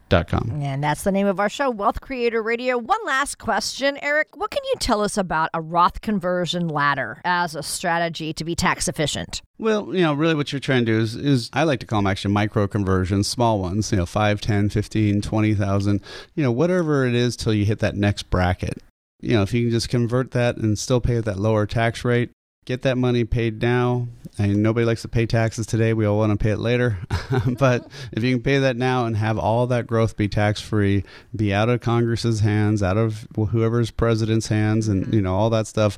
wealthcreatorradio.com. 0.10 0.62
And 0.62 0.84
that's 0.84 1.04
the 1.04 1.12
name 1.12 1.28
of 1.28 1.40
our 1.40 1.50
show, 1.50 1.70
Wealth 1.70 2.02
Creator 2.02 2.42
Radio. 2.42 2.78
One 2.78 3.00
last 3.06 3.38
question, 3.38 3.98
Eric. 4.02 4.36
What 4.36 4.52
can 4.52 4.62
you 4.66 4.74
tell 4.80 5.02
us 5.02 5.18
about 5.18 5.50
a 5.54 5.62
Roth 5.62 6.02
conversion 6.02 6.68
ladder 6.68 7.22
as 7.26 7.56
a 7.56 7.64
strategy 7.64 8.34
to 8.34 8.44
be 8.44 8.56
tax 8.56 8.88
efficient? 8.88 9.42
Well, 9.58 9.96
you 9.96 10.02
know, 10.02 10.14
really 10.14 10.36
what 10.36 10.52
you're 10.52 10.60
trying 10.60 10.86
to 10.86 10.92
do 10.92 11.00
is, 11.00 11.16
is 11.16 11.50
I 11.54 11.64
like 11.64 11.80
to 11.80 11.86
call 11.86 12.00
them 12.00 12.08
actually 12.08 12.34
micro 12.34 12.68
conversions, 12.68 13.28
small 13.28 13.60
ones, 13.60 13.92
you 13.92 13.98
know, 13.98 14.06
5, 14.06 14.42
10, 14.42 14.70
15, 14.70 15.22
20,000, 15.22 16.02
you 16.36 16.44
know, 16.44 16.52
whatever 16.52 17.06
it 17.06 17.16
is 17.16 17.36
till 17.36 17.54
you 17.54 17.66
hit 17.66 17.80
that 17.80 17.96
next 17.96 18.30
bracket. 18.30 18.82
You 19.22 19.34
know, 19.34 19.44
if 19.44 19.54
you 19.54 19.64
can 19.64 19.72
just 19.72 19.90
convert 19.90 20.32
that 20.32 20.58
and 20.58 20.78
still 20.78 21.02
pay 21.02 21.18
at 21.18 21.26
that 21.26 21.40
lower 21.40 21.66
tax 21.66 22.04
rate, 22.04 22.32
get 22.66 22.82
that 22.82 22.98
money 22.98 23.24
paid 23.24 23.62
now. 23.62 24.08
And 24.38 24.62
nobody 24.62 24.86
likes 24.86 25.04
to 25.04 25.08
pay 25.08 25.26
taxes 25.26 25.66
today. 25.66 25.94
We 25.94 26.06
all 26.06 26.18
want 26.18 26.38
to 26.38 26.44
pay 26.44 26.50
it 26.50 26.60
later. 26.60 26.98
but 27.58 27.88
if 28.12 28.22
you 28.22 28.36
can 28.36 28.44
pay 28.44 28.58
that 28.58 28.76
now 28.76 29.06
and 29.06 29.16
have 29.16 29.38
all 29.38 29.66
that 29.68 29.88
growth 29.88 30.18
be 30.18 30.28
tax 30.28 30.60
free, 30.60 31.06
be 31.34 31.54
out 31.54 31.70
of 31.70 31.80
Congress's 31.80 32.42
hands, 32.42 32.84
out 32.84 32.98
of 32.98 33.28
whoever's 33.36 33.92
president's 33.92 34.48
hands, 34.48 34.90
and 34.90 35.14
you 35.14 35.22
know 35.22 35.34
all 35.34 35.50
that 35.52 35.68
stuff, 35.68 35.98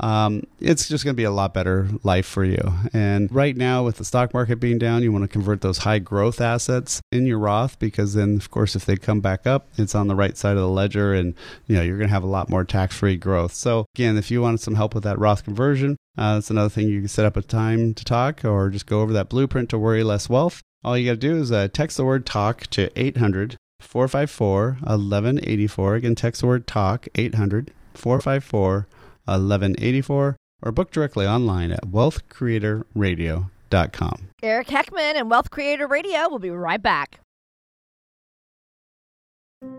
um, 0.00 0.44
it's 0.60 0.88
just 0.88 1.04
going 1.04 1.14
to 1.14 1.16
be 1.16 1.24
a 1.24 1.30
lot 1.30 1.52
better 1.52 1.88
life 2.04 2.24
for 2.24 2.42
you. 2.42 2.72
And 2.94 3.30
right 3.30 3.54
now, 3.54 3.84
with 3.84 3.98
the 3.98 4.04
stock 4.04 4.32
market 4.32 4.56
being 4.56 4.78
down, 4.78 5.02
you 5.02 5.12
want 5.12 5.24
to 5.24 5.28
convert 5.28 5.60
those 5.60 5.78
high 5.78 5.98
growth 5.98 6.40
assets 6.40 7.02
in 7.12 7.26
your 7.26 7.38
Roth 7.38 7.78
because 7.78 8.14
then, 8.14 8.36
of 8.36 8.50
course, 8.50 8.74
if 8.74 8.86
they 8.86 8.96
come 8.96 9.20
back 9.20 9.46
up, 9.46 9.68
it's 9.76 9.94
on 9.94 10.08
the 10.08 10.14
right 10.14 10.38
side 10.38 10.56
of 10.56 10.62
the 10.62 10.68
ledger, 10.68 11.12
and 11.12 11.34
you 11.66 11.76
know 11.76 11.82
you're 11.82 11.98
going 11.98 12.08
to 12.08 12.14
have 12.14 12.24
a 12.24 12.28
lot 12.28 12.48
more 12.48 12.64
tax 12.64 12.96
free 12.96 13.16
growth. 13.16 13.52
So 13.52 13.84
again, 13.94 14.16
if 14.16 14.30
you 14.30 14.40
wanted 14.40 14.60
some 14.60 14.76
help 14.76 14.94
with 14.94 15.04
that 15.04 15.18
Roth 15.18 15.44
conversion, 15.44 15.98
uh, 16.16 16.34
that's 16.34 16.50
another 16.50 16.68
thing 16.68 16.88
you 16.88 17.00
can 17.00 17.08
set 17.08 17.24
up 17.24 17.36
a 17.36 17.42
time 17.42 17.94
to 17.94 18.04
talk 18.04 18.44
or 18.44 18.70
just 18.70 18.86
go 18.86 19.00
over 19.00 19.12
that 19.12 19.28
blueprint 19.28 19.68
to 19.70 19.78
worry 19.78 20.04
less 20.04 20.28
wealth. 20.28 20.62
All 20.84 20.96
you 20.96 21.06
got 21.06 21.12
to 21.12 21.16
do 21.16 21.36
is 21.36 21.50
uh, 21.50 21.68
text 21.72 21.96
the 21.96 22.04
word 22.04 22.26
talk 22.26 22.66
to 22.68 22.90
800 22.98 23.56
454 23.80 24.78
1184. 24.82 25.94
Again, 25.94 26.14
text 26.14 26.42
the 26.42 26.46
word 26.46 26.66
talk 26.66 27.08
800 27.14 27.72
454 27.94 28.86
1184 29.24 30.36
or 30.62 30.72
book 30.72 30.90
directly 30.90 31.26
online 31.26 31.70
at 31.70 31.84
wealthcreatorradio.com. 31.84 34.28
Eric 34.42 34.68
Heckman 34.68 35.16
and 35.16 35.30
Wealth 35.30 35.50
Creator 35.50 35.86
Radio 35.86 36.28
will 36.28 36.38
be 36.38 36.50
right 36.50 36.82
back. 36.82 37.20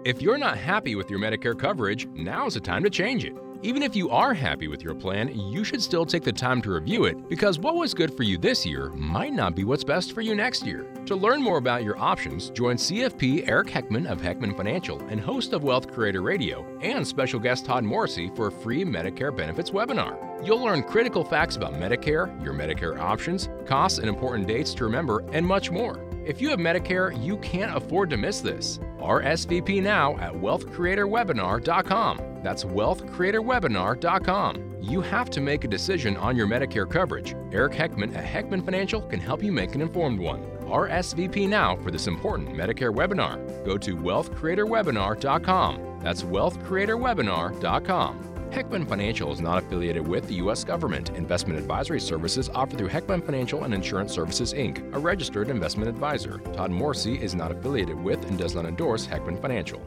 If 0.04 0.22
you're 0.22 0.38
not 0.38 0.58
happy 0.58 0.96
with 0.96 1.10
your 1.10 1.20
Medicare 1.20 1.58
coverage, 1.58 2.06
now's 2.08 2.56
the 2.56 2.60
time 2.60 2.84
to 2.84 2.90
change 2.90 3.24
it. 3.24 3.34
Even 3.66 3.82
if 3.82 3.96
you 3.96 4.12
are 4.12 4.32
happy 4.32 4.68
with 4.68 4.84
your 4.84 4.94
plan, 4.94 5.36
you 5.36 5.64
should 5.64 5.82
still 5.82 6.06
take 6.06 6.22
the 6.22 6.32
time 6.32 6.62
to 6.62 6.70
review 6.70 7.06
it 7.06 7.28
because 7.28 7.58
what 7.58 7.74
was 7.74 7.96
good 7.96 8.16
for 8.16 8.22
you 8.22 8.38
this 8.38 8.64
year 8.64 8.92
might 8.92 9.34
not 9.34 9.56
be 9.56 9.64
what's 9.64 9.84
best 9.84 10.14
for 10.14 10.22
you 10.22 10.36
next 10.36 10.68
year. 10.68 10.86
To 11.08 11.16
learn 11.16 11.42
more 11.42 11.58
about 11.58 11.84
your 11.84 11.98
options, 11.98 12.52
join 12.52 12.76
CFP 12.76 13.50
Eric 13.50 13.70
Heckman 13.70 14.06
of 14.08 14.22
Heckman 14.22 14.56
Financial 14.56 15.00
and 15.10 15.20
host 15.20 15.52
of 15.52 15.64
Wealth 15.64 15.92
Creator 15.92 16.22
Radio 16.22 16.64
and 16.82 17.08
special 17.08 17.40
guest 17.40 17.66
Todd 17.66 17.84
Morrissey 17.84 18.32
for 18.36 18.50
a 18.50 18.52
free 18.52 18.86
Medicare 18.86 19.36
benefits 19.36 19.72
webinar. 19.72 20.16
You'll 20.46 20.64
learn 20.64 20.84
critical 20.84 21.24
facts 21.24 21.56
about 21.56 21.74
Medicare, 21.74 22.30
your 22.44 22.54
Medicare 22.54 23.00
options, 23.00 23.50
costs 23.66 23.98
and 23.98 24.08
important 24.08 24.48
dates 24.48 24.76
to 24.76 24.84
remember, 24.84 25.26
and 25.34 25.44
much 25.44 25.72
more. 25.72 26.06
If 26.26 26.42
you 26.42 26.50
have 26.50 26.60
Medicare, 26.60 27.24
you 27.24 27.38
can't 27.38 27.78
afford 27.78 28.10
to 28.10 28.18
miss 28.18 28.42
this. 28.42 28.80
RSVP 28.98 29.84
now 29.84 30.18
at 30.18 30.34
wealthcreatorwebinar.com. 30.34 32.40
That's 32.42 32.64
wealthcreatorwebinar.com. 32.64 34.78
You 34.82 35.02
have 35.02 35.30
to 35.30 35.42
make 35.42 35.64
a 35.64 35.68
decision 35.68 36.18
on 36.18 36.36
your 36.36 36.48
Medicare 36.48 36.90
coverage. 36.90 37.36
Eric 37.52 37.74
Heckman 37.74 38.16
at 38.16 38.26
Heckman 38.26 38.66
Financial 38.66 39.02
can 39.02 39.20
help 39.20 39.44
you 39.44 39.52
make 39.52 39.76
an 39.76 39.82
informed 39.82 40.20
one. 40.20 40.42
RSVP 40.62 41.48
now 41.48 41.76
for 41.78 41.92
this 41.92 42.08
important 42.08 42.50
Medicare 42.50 42.92
webinar. 42.92 43.64
Go 43.64 43.78
to 43.78 43.96
wealthcreatorwebinar.com. 43.96 46.00
That's 46.02 46.24
wealthcreatorwebinar.com. 46.24 48.35
Heckman 48.56 48.88
Financial 48.88 49.34
is 49.34 49.42
not 49.42 49.62
affiliated 49.62 50.08
with 50.08 50.30
the 50.30 50.36
U.S. 50.36 50.64
government. 50.64 51.10
Investment 51.10 51.60
advisory 51.60 52.00
services 52.00 52.50
offered 52.56 52.78
through 52.78 52.88
Heckman 52.88 53.22
Financial 53.26 53.66
and 53.66 53.74
Insurance 53.74 54.14
Services, 54.14 54.54
Inc., 54.54 54.94
a 54.94 54.98
registered 54.98 55.50
investment 55.50 55.90
advisor. 55.90 56.38
Todd 56.54 56.72
Morrissey 56.72 57.22
is 57.22 57.36
not 57.36 57.52
affiliated 57.52 58.02
with 58.02 58.24
and 58.30 58.38
does 58.38 58.56
not 58.56 58.66
endorse 58.66 59.06
Heckman 59.06 59.42
Financial. 59.42 59.82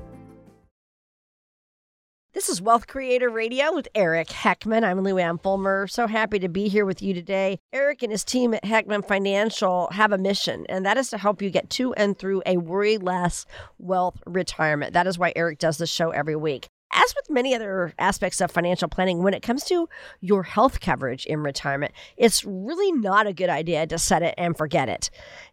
This 2.34 2.50
is 2.50 2.60
Wealth 2.60 2.86
Creator 2.86 3.30
Radio 3.30 3.72
with 3.72 3.88
Eric 3.94 4.28
Heckman. 4.28 4.84
I'm 4.84 5.00
Lou 5.00 5.16
Ann 5.16 5.38
Fulmer. 5.38 5.86
So 5.86 6.06
happy 6.06 6.38
to 6.38 6.48
be 6.50 6.68
here 6.68 6.84
with 6.84 7.00
you 7.00 7.14
today. 7.14 7.58
Eric 7.72 8.02
and 8.02 8.12
his 8.12 8.22
team 8.22 8.52
at 8.52 8.64
Heckman 8.64 9.08
Financial 9.08 9.88
have 9.92 10.12
a 10.12 10.18
mission, 10.18 10.66
and 10.68 10.84
that 10.84 10.98
is 10.98 11.08
to 11.08 11.16
help 11.16 11.40
you 11.40 11.48
get 11.48 11.70
to 11.70 11.94
and 11.94 12.18
through 12.18 12.42
a 12.44 12.58
worry 12.58 12.98
less 12.98 13.46
wealth 13.78 14.22
retirement. 14.26 14.92
That 14.92 15.06
is 15.06 15.18
why 15.18 15.32
Eric 15.34 15.58
does 15.58 15.78
this 15.78 15.88
show 15.88 16.10
every 16.10 16.36
week. 16.36 16.68
As 16.90 17.14
with 17.14 17.30
many 17.30 17.54
other 17.54 17.92
aspects 17.98 18.40
of 18.40 18.50
financial 18.50 18.88
planning, 18.88 19.22
when 19.22 19.34
it 19.34 19.42
comes 19.42 19.64
to 19.64 19.88
your 20.20 20.42
health 20.42 20.80
coverage 20.80 21.26
in 21.26 21.42
retirement, 21.42 21.92
it's 22.16 22.44
really 22.44 22.92
not 22.92 23.26
a 23.26 23.34
good 23.34 23.50
idea 23.50 23.86
to 23.86 23.98
set 23.98 24.22
it 24.22 24.34
and 24.38 24.56
forget 24.56 24.88
it. 24.88 25.10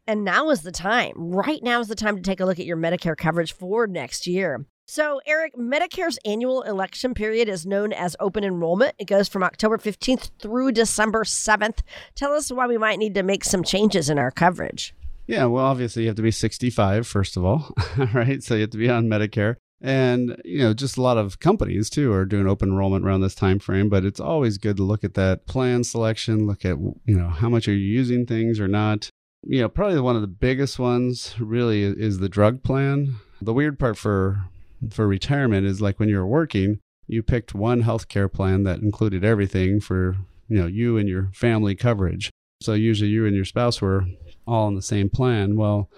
And 0.08 0.24
now 0.24 0.50
is 0.50 0.62
the 0.62 0.72
time. 0.72 1.13
Right 1.15 1.62
now 1.62 1.82
is 1.82 1.88
the 1.88 1.96
time 1.96 2.15
to 2.15 2.22
take 2.22 2.39
a 2.39 2.46
look 2.46 2.60
at 2.60 2.65
your 2.65 2.77
Medicare 2.77 3.18
coverage 3.18 3.54
for 3.54 3.86
next 3.86 4.27
year. 4.27 4.65
So, 4.88 5.20
Eric, 5.25 5.56
Medicare's 5.56 6.20
annual 6.25 6.62
election 6.62 7.15
period 7.15 7.50
is 7.50 7.65
known 7.65 7.92
as 7.92 8.15
open 8.20 8.44
enrollment. 8.44 8.94
It 9.00 9.06
goes 9.06 9.27
from 9.27 9.42
October 9.44 9.80
15th 9.80 10.30
through 10.39 10.74
December 10.74 11.24
7th. 11.24 11.80
Tell 12.13 12.34
us 12.34 12.51
why 12.51 12.68
we 12.68 12.77
might 12.77 13.00
need 13.00 13.15
to 13.15 13.24
make 13.24 13.44
some 13.44 13.63
changes 13.63 14.12
in 14.12 14.20
our 14.20 14.30
coverage. 14.30 14.94
Yeah, 15.27 15.46
well, 15.46 15.65
obviously 15.65 16.04
you 16.04 16.10
have 16.10 16.18
to 16.18 16.22
be 16.22 16.30
65 16.30 17.08
first 17.08 17.36
of 17.36 17.44
all, 17.44 17.74
right? 18.13 18.44
So 18.44 18.54
you 18.54 18.62
have 18.62 18.70
to 18.72 18.77
be 18.77 18.89
on 18.89 19.08
Medicare. 19.08 19.56
And 19.86 20.42
you 20.44 20.58
know, 20.58 20.74
just 20.74 20.98
a 20.98 21.01
lot 21.04 21.20
of 21.20 21.39
companies 21.39 21.92
too 21.92 22.12
are 22.12 22.25
doing 22.25 22.48
open 22.48 22.70
enrollment 22.70 23.06
around 23.06 23.22
this 23.22 23.36
time 23.36 23.60
frame, 23.60 23.88
but 23.88 24.04
it's 24.04 24.20
always 24.20 24.58
good 24.58 24.77
to 24.77 24.84
look 24.84 25.04
at 25.04 25.13
that 25.13 25.46
plan 25.46 25.84
selection, 25.84 26.48
look 26.48 26.65
at 26.65 26.80
you 26.80 27.15
know, 27.15 27.30
how 27.30 27.50
much 27.50 27.68
are 27.68 27.74
you 27.74 27.86
using 27.86 28.25
things 28.25 28.60
or 28.60 28.68
not. 28.68 29.10
You 29.44 29.62
know, 29.62 29.70
probably 29.70 30.00
one 30.00 30.15
of 30.15 30.24
the 30.24 30.27
biggest 30.27 30.80
ones 30.80 31.36
really 31.39 31.84
is 31.84 32.18
the 32.18 32.27
drug 32.27 32.63
plan. 32.63 33.18
The 33.39 33.54
weird 33.54 33.77
part 33.77 33.96
for 33.96 34.46
for 34.89 35.08
retirement 35.08 35.68
is 35.68 35.82
like 35.82 36.00
when 36.00 36.10
you're 36.10 36.25
working, 36.25 36.80
you 37.06 37.22
picked 37.22 37.54
one 37.54 37.84
healthcare 37.84 38.32
plan 38.32 38.63
that 38.63 38.80
included 38.80 39.24
everything 39.24 39.80
for, 39.80 40.18
you 40.48 40.60
know, 40.60 40.65
you 40.65 40.98
and 40.98 41.08
your 41.08 41.30
family 41.32 41.75
coverage. 41.75 42.32
So 42.62 42.74
usually 42.74 43.09
you 43.09 43.25
and 43.25 43.35
your 43.35 43.45
spouse 43.45 43.81
were 43.81 44.05
all 44.47 44.67
in 44.67 44.75
the 44.75 44.81
same 44.81 45.09
plan. 45.09 45.55
Well, 45.55 45.89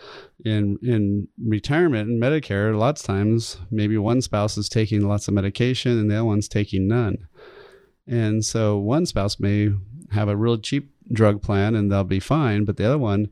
in 0.44 0.78
in 0.82 1.28
retirement 1.44 2.10
and 2.10 2.22
Medicare, 2.22 2.78
lots 2.78 3.02
of 3.02 3.08
times 3.08 3.58
maybe 3.70 3.98
one 3.98 4.22
spouse 4.22 4.58
is 4.58 4.70
taking 4.70 5.08
lots 5.08 5.28
of 5.28 5.34
medication 5.34 5.98
and 5.98 6.10
the 6.10 6.16
other 6.16 6.26
one's 6.26 6.48
taking 6.48 6.88
none. 6.88 7.28
And 8.08 8.44
so 8.44 8.78
one 8.78 9.06
spouse 9.06 9.40
may 9.40 9.72
have 10.12 10.30
a 10.30 10.38
real 10.38 10.58
cheap 10.58 10.92
drug 11.12 11.42
plan 11.42 11.76
and 11.76 11.92
they'll 11.92 12.04
be 12.04 12.20
fine, 12.20 12.66
but 12.66 12.78
the 12.78 12.86
other 12.86 12.98
one, 12.98 13.30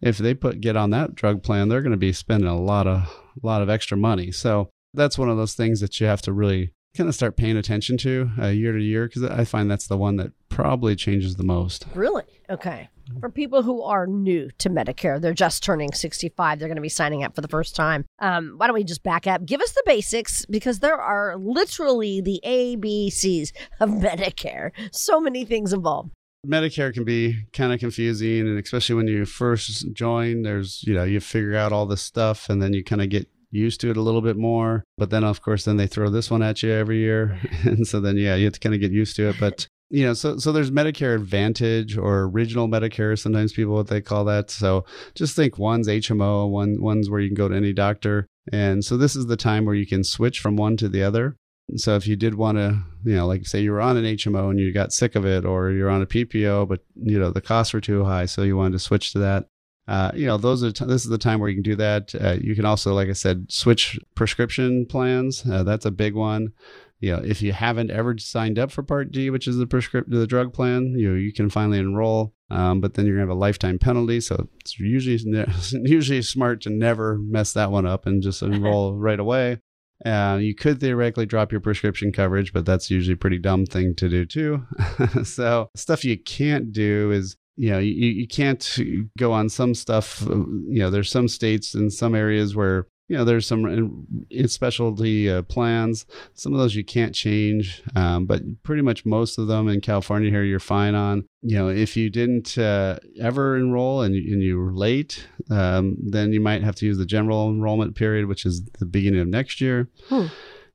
if 0.00 0.18
they 0.18 0.34
put 0.34 0.60
get 0.60 0.76
on 0.76 0.90
that 0.90 1.14
drug 1.14 1.42
plan, 1.42 1.68
they're 1.68 1.82
going 1.82 1.92
to 1.92 1.96
be 1.96 2.12
spending 2.12 2.48
a 2.48 2.60
lot 2.60 2.86
of 2.86 3.02
a 3.42 3.46
lot 3.46 3.62
of 3.62 3.70
extra 3.70 3.96
money. 3.96 4.32
So 4.32 4.70
that's 4.94 5.18
one 5.18 5.28
of 5.28 5.36
those 5.36 5.54
things 5.54 5.80
that 5.80 6.00
you 6.00 6.06
have 6.06 6.22
to 6.22 6.32
really 6.32 6.72
kind 6.96 7.08
of 7.08 7.14
start 7.14 7.36
paying 7.36 7.56
attention 7.56 7.96
to 7.98 8.30
uh, 8.40 8.46
year 8.48 8.72
to 8.72 8.82
year 8.82 9.06
because 9.06 9.24
I 9.24 9.44
find 9.44 9.70
that's 9.70 9.86
the 9.86 9.96
one 9.96 10.16
that 10.16 10.32
probably 10.48 10.96
changes 10.96 11.36
the 11.36 11.44
most. 11.44 11.86
Really? 11.94 12.24
Okay. 12.50 12.88
For 13.20 13.30
people 13.30 13.62
who 13.62 13.82
are 13.82 14.06
new 14.06 14.50
to 14.58 14.68
Medicare, 14.68 15.20
they're 15.20 15.32
just 15.32 15.62
turning 15.62 15.92
65, 15.92 16.58
they're 16.58 16.68
going 16.68 16.76
to 16.76 16.82
be 16.82 16.88
signing 16.88 17.22
up 17.22 17.34
for 17.34 17.40
the 17.40 17.48
first 17.48 17.76
time. 17.76 18.04
Um, 18.18 18.54
why 18.56 18.66
don't 18.66 18.74
we 18.74 18.82
just 18.82 19.04
back 19.04 19.26
up? 19.26 19.44
Give 19.46 19.60
us 19.60 19.72
the 19.72 19.82
basics 19.86 20.44
because 20.46 20.80
there 20.80 20.96
are 21.00 21.36
literally 21.36 22.20
the 22.20 22.40
ABCs 22.44 23.52
of 23.80 23.90
Medicare. 23.90 24.72
So 24.92 25.20
many 25.20 25.44
things 25.44 25.72
involved. 25.72 26.10
Medicare 26.46 26.92
can 26.92 27.04
be 27.04 27.44
kind 27.52 27.72
of 27.72 27.80
confusing, 27.80 28.40
and 28.40 28.58
especially 28.58 28.94
when 28.94 29.08
you 29.08 29.24
first 29.24 29.92
join, 29.92 30.42
there's, 30.42 30.82
you 30.84 30.94
know, 30.94 31.04
you 31.04 31.20
figure 31.20 31.56
out 31.56 31.72
all 31.72 31.86
this 31.86 32.02
stuff 32.02 32.48
and 32.48 32.62
then 32.62 32.72
you 32.72 32.84
kind 32.84 33.02
of 33.02 33.08
get 33.08 33.28
used 33.56 33.80
to 33.80 33.90
it 33.90 33.96
a 33.96 34.02
little 34.02 34.22
bit 34.22 34.36
more. 34.36 34.84
But 34.96 35.10
then, 35.10 35.24
of 35.24 35.42
course, 35.42 35.64
then 35.64 35.76
they 35.76 35.86
throw 35.86 36.10
this 36.10 36.30
one 36.30 36.42
at 36.42 36.62
you 36.62 36.72
every 36.72 36.98
year. 36.98 37.38
and 37.64 37.86
so 37.86 38.00
then, 38.00 38.16
yeah, 38.16 38.34
you 38.34 38.44
have 38.44 38.54
to 38.54 38.60
kind 38.60 38.74
of 38.74 38.80
get 38.80 38.92
used 38.92 39.16
to 39.16 39.28
it. 39.28 39.36
But, 39.38 39.68
you 39.90 40.04
know, 40.04 40.14
so, 40.14 40.38
so 40.38 40.52
there's 40.52 40.70
Medicare 40.70 41.14
Advantage 41.14 41.96
or 41.96 42.24
Original 42.24 42.68
Medicare, 42.68 43.18
sometimes 43.18 43.52
people 43.52 43.74
what 43.74 43.88
they 43.88 44.00
call 44.00 44.24
that. 44.24 44.50
So 44.50 44.84
just 45.14 45.36
think 45.36 45.58
one's 45.58 45.88
HMO, 45.88 46.50
one, 46.50 46.80
one's 46.80 47.08
where 47.08 47.20
you 47.20 47.28
can 47.28 47.36
go 47.36 47.48
to 47.48 47.56
any 47.56 47.72
doctor. 47.72 48.26
And 48.52 48.84
so 48.84 48.96
this 48.96 49.16
is 49.16 49.26
the 49.26 49.36
time 49.36 49.64
where 49.64 49.74
you 49.74 49.86
can 49.86 50.04
switch 50.04 50.40
from 50.40 50.56
one 50.56 50.76
to 50.78 50.88
the 50.88 51.02
other. 51.02 51.36
So 51.74 51.96
if 51.96 52.06
you 52.06 52.14
did 52.14 52.34
want 52.34 52.58
to, 52.58 52.80
you 53.04 53.16
know, 53.16 53.26
like 53.26 53.46
say 53.46 53.60
you 53.60 53.72
were 53.72 53.80
on 53.80 53.96
an 53.96 54.04
HMO 54.04 54.50
and 54.50 54.58
you 54.58 54.72
got 54.72 54.92
sick 54.92 55.16
of 55.16 55.26
it, 55.26 55.44
or 55.44 55.70
you're 55.70 55.90
on 55.90 56.02
a 56.02 56.06
PPO, 56.06 56.68
but 56.68 56.84
you 56.94 57.18
know 57.18 57.30
the 57.30 57.40
costs 57.40 57.74
were 57.74 57.80
too 57.80 58.04
high, 58.04 58.26
so 58.26 58.42
you 58.42 58.56
wanted 58.56 58.74
to 58.74 58.78
switch 58.78 59.12
to 59.12 59.18
that 59.18 59.48
uh, 59.88 60.10
you 60.14 60.26
know, 60.26 60.36
those 60.36 60.64
are 60.64 60.72
t- 60.72 60.84
this 60.84 61.04
is 61.04 61.10
the 61.10 61.18
time 61.18 61.38
where 61.38 61.48
you 61.48 61.56
can 61.56 61.62
do 61.62 61.76
that. 61.76 62.14
Uh, 62.14 62.36
you 62.40 62.54
can 62.54 62.64
also, 62.64 62.92
like 62.92 63.08
I 63.08 63.12
said, 63.12 63.50
switch 63.50 63.98
prescription 64.14 64.86
plans. 64.86 65.44
Uh, 65.48 65.62
that's 65.62 65.86
a 65.86 65.90
big 65.90 66.14
one. 66.14 66.52
You 66.98 67.14
know, 67.14 67.22
if 67.22 67.42
you 67.42 67.52
haven't 67.52 67.90
ever 67.90 68.16
signed 68.18 68.58
up 68.58 68.72
for 68.72 68.82
Part 68.82 69.12
D, 69.12 69.30
which 69.30 69.46
is 69.46 69.56
the 69.56 69.66
prescription, 69.66 70.18
the 70.18 70.26
drug 70.26 70.52
plan, 70.52 70.94
you 70.96 71.10
know, 71.10 71.16
you 71.16 71.32
can 71.32 71.50
finally 71.50 71.78
enroll. 71.78 72.34
Um, 72.50 72.80
but 72.80 72.94
then 72.94 73.06
you're 73.06 73.16
gonna 73.16 73.28
have 73.28 73.36
a 73.36 73.38
lifetime 73.38 73.78
penalty, 73.78 74.20
so 74.20 74.48
it's 74.60 74.78
usually 74.78 75.18
usually 75.84 76.22
smart 76.22 76.62
to 76.62 76.70
never 76.70 77.18
mess 77.18 77.52
that 77.52 77.70
one 77.70 77.86
up 77.86 78.06
and 78.06 78.22
just 78.22 78.42
enroll 78.42 78.94
right 78.94 79.20
away. 79.20 79.60
Uh, 80.04 80.38
you 80.40 80.54
could 80.54 80.78
theoretically 80.78 81.26
drop 81.26 81.50
your 81.50 81.60
prescription 81.60 82.12
coverage, 82.12 82.52
but 82.52 82.66
that's 82.66 82.90
usually 82.90 83.14
a 83.14 83.18
pretty 83.18 83.38
dumb 83.38 83.64
thing 83.64 83.94
to 83.94 84.08
do 84.08 84.26
too. 84.26 84.64
so 85.24 85.70
stuff 85.74 86.04
you 86.04 86.18
can't 86.18 86.72
do 86.72 87.10
is 87.10 87.36
you 87.56 87.70
know 87.70 87.78
you, 87.78 87.92
you 87.92 88.28
can't 88.28 88.78
go 89.18 89.32
on 89.32 89.48
some 89.48 89.74
stuff 89.74 90.22
you 90.28 90.78
know 90.78 90.90
there's 90.90 91.10
some 91.10 91.28
states 91.28 91.74
in 91.74 91.90
some 91.90 92.14
areas 92.14 92.54
where 92.54 92.86
you 93.08 93.16
know 93.16 93.24
there's 93.24 93.46
some 93.46 94.06
specialty 94.46 95.30
uh, 95.30 95.42
plans 95.42 96.06
some 96.34 96.52
of 96.52 96.58
those 96.58 96.74
you 96.74 96.84
can't 96.84 97.14
change 97.14 97.82
um, 97.94 98.26
but 98.26 98.42
pretty 98.62 98.82
much 98.82 99.06
most 99.06 99.38
of 99.38 99.46
them 99.46 99.68
in 99.68 99.80
california 99.80 100.30
here 100.30 100.42
you're 100.42 100.60
fine 100.60 100.94
on 100.94 101.24
you 101.42 101.56
know 101.56 101.68
if 101.68 101.96
you 101.96 102.10
didn't 102.10 102.58
uh, 102.58 102.98
ever 103.20 103.56
enroll 103.56 104.02
and, 104.02 104.14
and 104.14 104.42
you 104.42 104.58
were 104.58 104.72
late 104.72 105.26
um, 105.50 105.96
then 106.00 106.32
you 106.32 106.40
might 106.40 106.62
have 106.62 106.74
to 106.74 106.86
use 106.86 106.98
the 106.98 107.06
general 107.06 107.48
enrollment 107.48 107.94
period 107.94 108.26
which 108.26 108.44
is 108.44 108.64
the 108.78 108.86
beginning 108.86 109.20
of 109.20 109.28
next 109.28 109.60
year 109.60 109.88
hmm. 110.08 110.26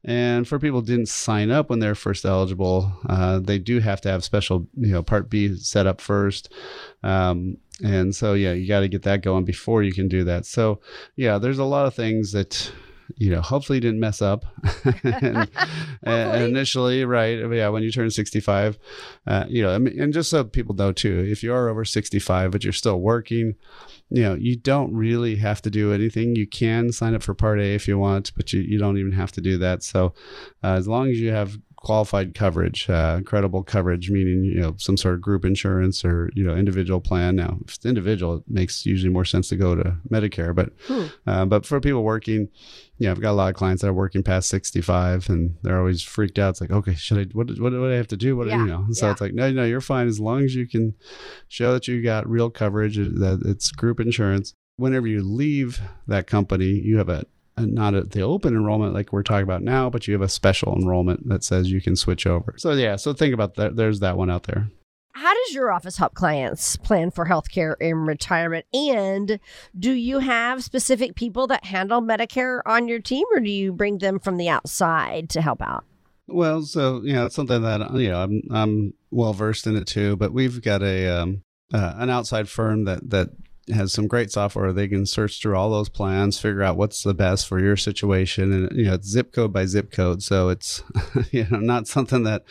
And 0.03 0.47
for 0.47 0.57
people 0.57 0.79
who 0.79 0.85
didn't 0.87 1.09
sign 1.09 1.51
up 1.51 1.69
when 1.69 1.79
they're 1.79 1.95
first 1.95 2.25
eligible, 2.25 2.91
uh, 3.07 3.39
they 3.39 3.59
do 3.59 3.79
have 3.79 4.01
to 4.01 4.09
have 4.09 4.23
special, 4.23 4.67
you 4.75 4.93
know, 4.93 5.03
Part 5.03 5.29
B 5.29 5.55
set 5.55 5.85
up 5.85 6.01
first. 6.01 6.51
Um, 7.03 7.57
and 7.83 8.15
so, 8.15 8.33
yeah, 8.33 8.53
you 8.53 8.67
got 8.67 8.79
to 8.81 8.87
get 8.87 9.03
that 9.03 9.21
going 9.21 9.45
before 9.45 9.83
you 9.83 9.93
can 9.93 10.07
do 10.07 10.23
that. 10.23 10.45
So, 10.45 10.79
yeah, 11.15 11.37
there's 11.37 11.59
a 11.59 11.65
lot 11.65 11.85
of 11.85 11.93
things 11.93 12.31
that 12.31 12.71
you 13.17 13.29
know, 13.29 13.41
hopefully 13.41 13.79
didn't 13.79 13.99
mess 13.99 14.21
up 14.21 14.45
and, 15.03 15.49
and 16.03 16.43
initially, 16.43 17.05
right? 17.05 17.39
Yeah, 17.51 17.69
when 17.69 17.83
you 17.83 17.91
turn 17.91 18.09
65, 18.09 18.77
uh, 19.27 19.45
you 19.47 19.63
know, 19.63 19.75
and 19.75 20.13
just 20.13 20.29
so 20.29 20.43
people 20.43 20.75
know 20.75 20.91
too, 20.91 21.25
if 21.29 21.43
you 21.43 21.53
are 21.53 21.69
over 21.69 21.85
65 21.85 22.51
but 22.51 22.63
you're 22.63 22.73
still 22.73 22.99
working, 22.99 23.55
you 24.11 24.23
know, 24.23 24.35
you 24.35 24.57
don't 24.57 24.93
really 24.93 25.37
have 25.37 25.61
to 25.61 25.69
do 25.69 25.93
anything. 25.93 26.35
You 26.35 26.45
can 26.45 26.91
sign 26.91 27.15
up 27.15 27.23
for 27.23 27.33
Part 27.33 27.59
A 27.59 27.73
if 27.73 27.87
you 27.87 27.97
want, 27.97 28.33
but 28.35 28.51
you, 28.51 28.59
you 28.59 28.77
don't 28.77 28.97
even 28.97 29.13
have 29.13 29.31
to 29.33 29.41
do 29.41 29.57
that. 29.59 29.83
So, 29.83 30.13
uh, 30.63 30.73
as 30.73 30.87
long 30.87 31.07
as 31.09 31.19
you 31.19 31.31
have 31.31 31.57
qualified 31.81 32.35
coverage, 32.35 32.87
uh, 32.89 33.21
credible 33.25 33.63
coverage, 33.63 34.11
meaning 34.11 34.43
you 34.43 34.61
know 34.61 34.75
some 34.77 34.95
sort 34.95 35.15
of 35.15 35.21
group 35.21 35.43
insurance 35.43 36.05
or 36.05 36.29
you 36.35 36.43
know 36.43 36.55
individual 36.55 37.01
plan. 37.01 37.35
Now, 37.35 37.57
if 37.65 37.75
it's 37.75 37.85
individual, 37.85 38.37
it 38.37 38.43
makes 38.47 38.85
usually 38.85 39.11
more 39.11 39.25
sense 39.25 39.49
to 39.49 39.57
go 39.57 39.75
to 39.75 39.97
Medicare. 40.09 40.55
But 40.55 40.69
hmm. 40.87 41.07
uh, 41.27 41.45
but 41.45 41.65
for 41.65 41.79
people 41.81 42.03
working, 42.03 42.49
yeah, 42.99 43.11
I've 43.11 43.19
got 43.19 43.31
a 43.31 43.33
lot 43.33 43.49
of 43.49 43.55
clients 43.55 43.81
that 43.81 43.89
are 43.89 43.93
working 43.93 44.23
past 44.23 44.47
sixty 44.47 44.79
five, 44.79 45.27
and 45.27 45.57
they're 45.63 45.79
always 45.79 46.03
freaked 46.03 46.37
out. 46.37 46.51
It's 46.51 46.61
like, 46.61 46.71
okay, 46.71 46.93
should 46.93 47.17
I? 47.17 47.23
What 47.33 47.59
what 47.59 47.71
do 47.71 47.91
I 47.91 47.95
have 47.95 48.07
to 48.07 48.17
do? 48.17 48.37
What 48.37 48.47
yeah. 48.47 48.57
you 48.57 48.65
know? 48.65 48.85
So 48.91 49.07
yeah. 49.07 49.11
it's 49.11 49.21
like, 49.21 49.33
no, 49.33 49.51
no, 49.51 49.65
you're 49.65 49.81
fine 49.81 50.07
as 50.07 50.19
long 50.19 50.43
as 50.43 50.55
you 50.55 50.67
can 50.67 50.93
show 51.47 51.73
that 51.73 51.87
you 51.87 52.01
got 52.03 52.29
real 52.29 52.49
coverage, 52.49 52.97
that 52.97 53.41
it's 53.45 53.71
group 53.71 53.99
insurance. 53.99 54.53
Whenever 54.77 55.07
you 55.07 55.21
leave 55.21 55.81
that 56.07 56.27
company, 56.27 56.65
you 56.65 56.97
have 56.97 57.09
a 57.09 57.25
not 57.57 57.93
at 57.93 58.11
the 58.11 58.21
open 58.21 58.53
enrollment 58.53 58.93
like 58.93 59.11
we're 59.11 59.23
talking 59.23 59.43
about 59.43 59.61
now, 59.61 59.89
but 59.89 60.07
you 60.07 60.13
have 60.13 60.21
a 60.21 60.29
special 60.29 60.75
enrollment 60.75 61.27
that 61.29 61.43
says 61.43 61.71
you 61.71 61.81
can 61.81 61.95
switch 61.95 62.25
over. 62.25 62.55
So 62.57 62.71
yeah, 62.73 62.95
so 62.95 63.13
think 63.13 63.33
about 63.33 63.55
that. 63.55 63.75
There's 63.75 63.99
that 63.99 64.17
one 64.17 64.29
out 64.29 64.43
there. 64.43 64.69
How 65.13 65.33
does 65.33 65.53
your 65.53 65.71
office 65.71 65.97
help 65.97 66.13
clients 66.13 66.77
plan 66.77 67.11
for 67.11 67.25
healthcare 67.25 67.75
in 67.81 68.05
retirement? 68.05 68.65
And 68.73 69.39
do 69.77 69.91
you 69.91 70.19
have 70.19 70.63
specific 70.63 71.15
people 71.15 71.47
that 71.47 71.65
handle 71.65 72.01
Medicare 72.01 72.61
on 72.65 72.87
your 72.87 72.99
team, 72.99 73.25
or 73.33 73.41
do 73.41 73.49
you 73.49 73.73
bring 73.73 73.97
them 73.97 74.19
from 74.19 74.37
the 74.37 74.47
outside 74.47 75.29
to 75.31 75.41
help 75.41 75.61
out? 75.61 75.83
Well, 76.27 76.61
so 76.61 77.01
you 77.03 77.13
know, 77.13 77.25
it's 77.25 77.35
something 77.35 77.61
that 77.61 77.93
you 77.95 78.09
know 78.09 78.21
I'm 78.21 78.41
I'm 78.51 78.93
well 79.11 79.33
versed 79.33 79.67
in 79.67 79.75
it 79.75 79.85
too. 79.85 80.15
But 80.15 80.31
we've 80.31 80.61
got 80.61 80.81
a 80.81 81.07
um, 81.07 81.43
uh, 81.73 81.95
an 81.97 82.09
outside 82.09 82.47
firm 82.47 82.85
that 82.85 83.09
that 83.09 83.29
has 83.71 83.93
some 83.93 84.07
great 84.07 84.31
software. 84.31 84.71
They 84.71 84.87
can 84.87 85.05
search 85.05 85.41
through 85.41 85.55
all 85.55 85.69
those 85.69 85.89
plans, 85.89 86.39
figure 86.39 86.63
out 86.63 86.77
what's 86.77 87.03
the 87.03 87.13
best 87.13 87.47
for 87.47 87.59
your 87.59 87.77
situation, 87.77 88.51
and 88.51 88.77
you 88.77 88.85
know 88.85 88.93
it's 88.95 89.07
zip 89.07 89.33
code 89.33 89.53
by 89.53 89.65
zip 89.65 89.91
code. 89.91 90.23
So 90.23 90.49
it's 90.49 90.83
you 91.31 91.47
know 91.49 91.59
not 91.59 91.87
something 91.87 92.23
that 92.23 92.43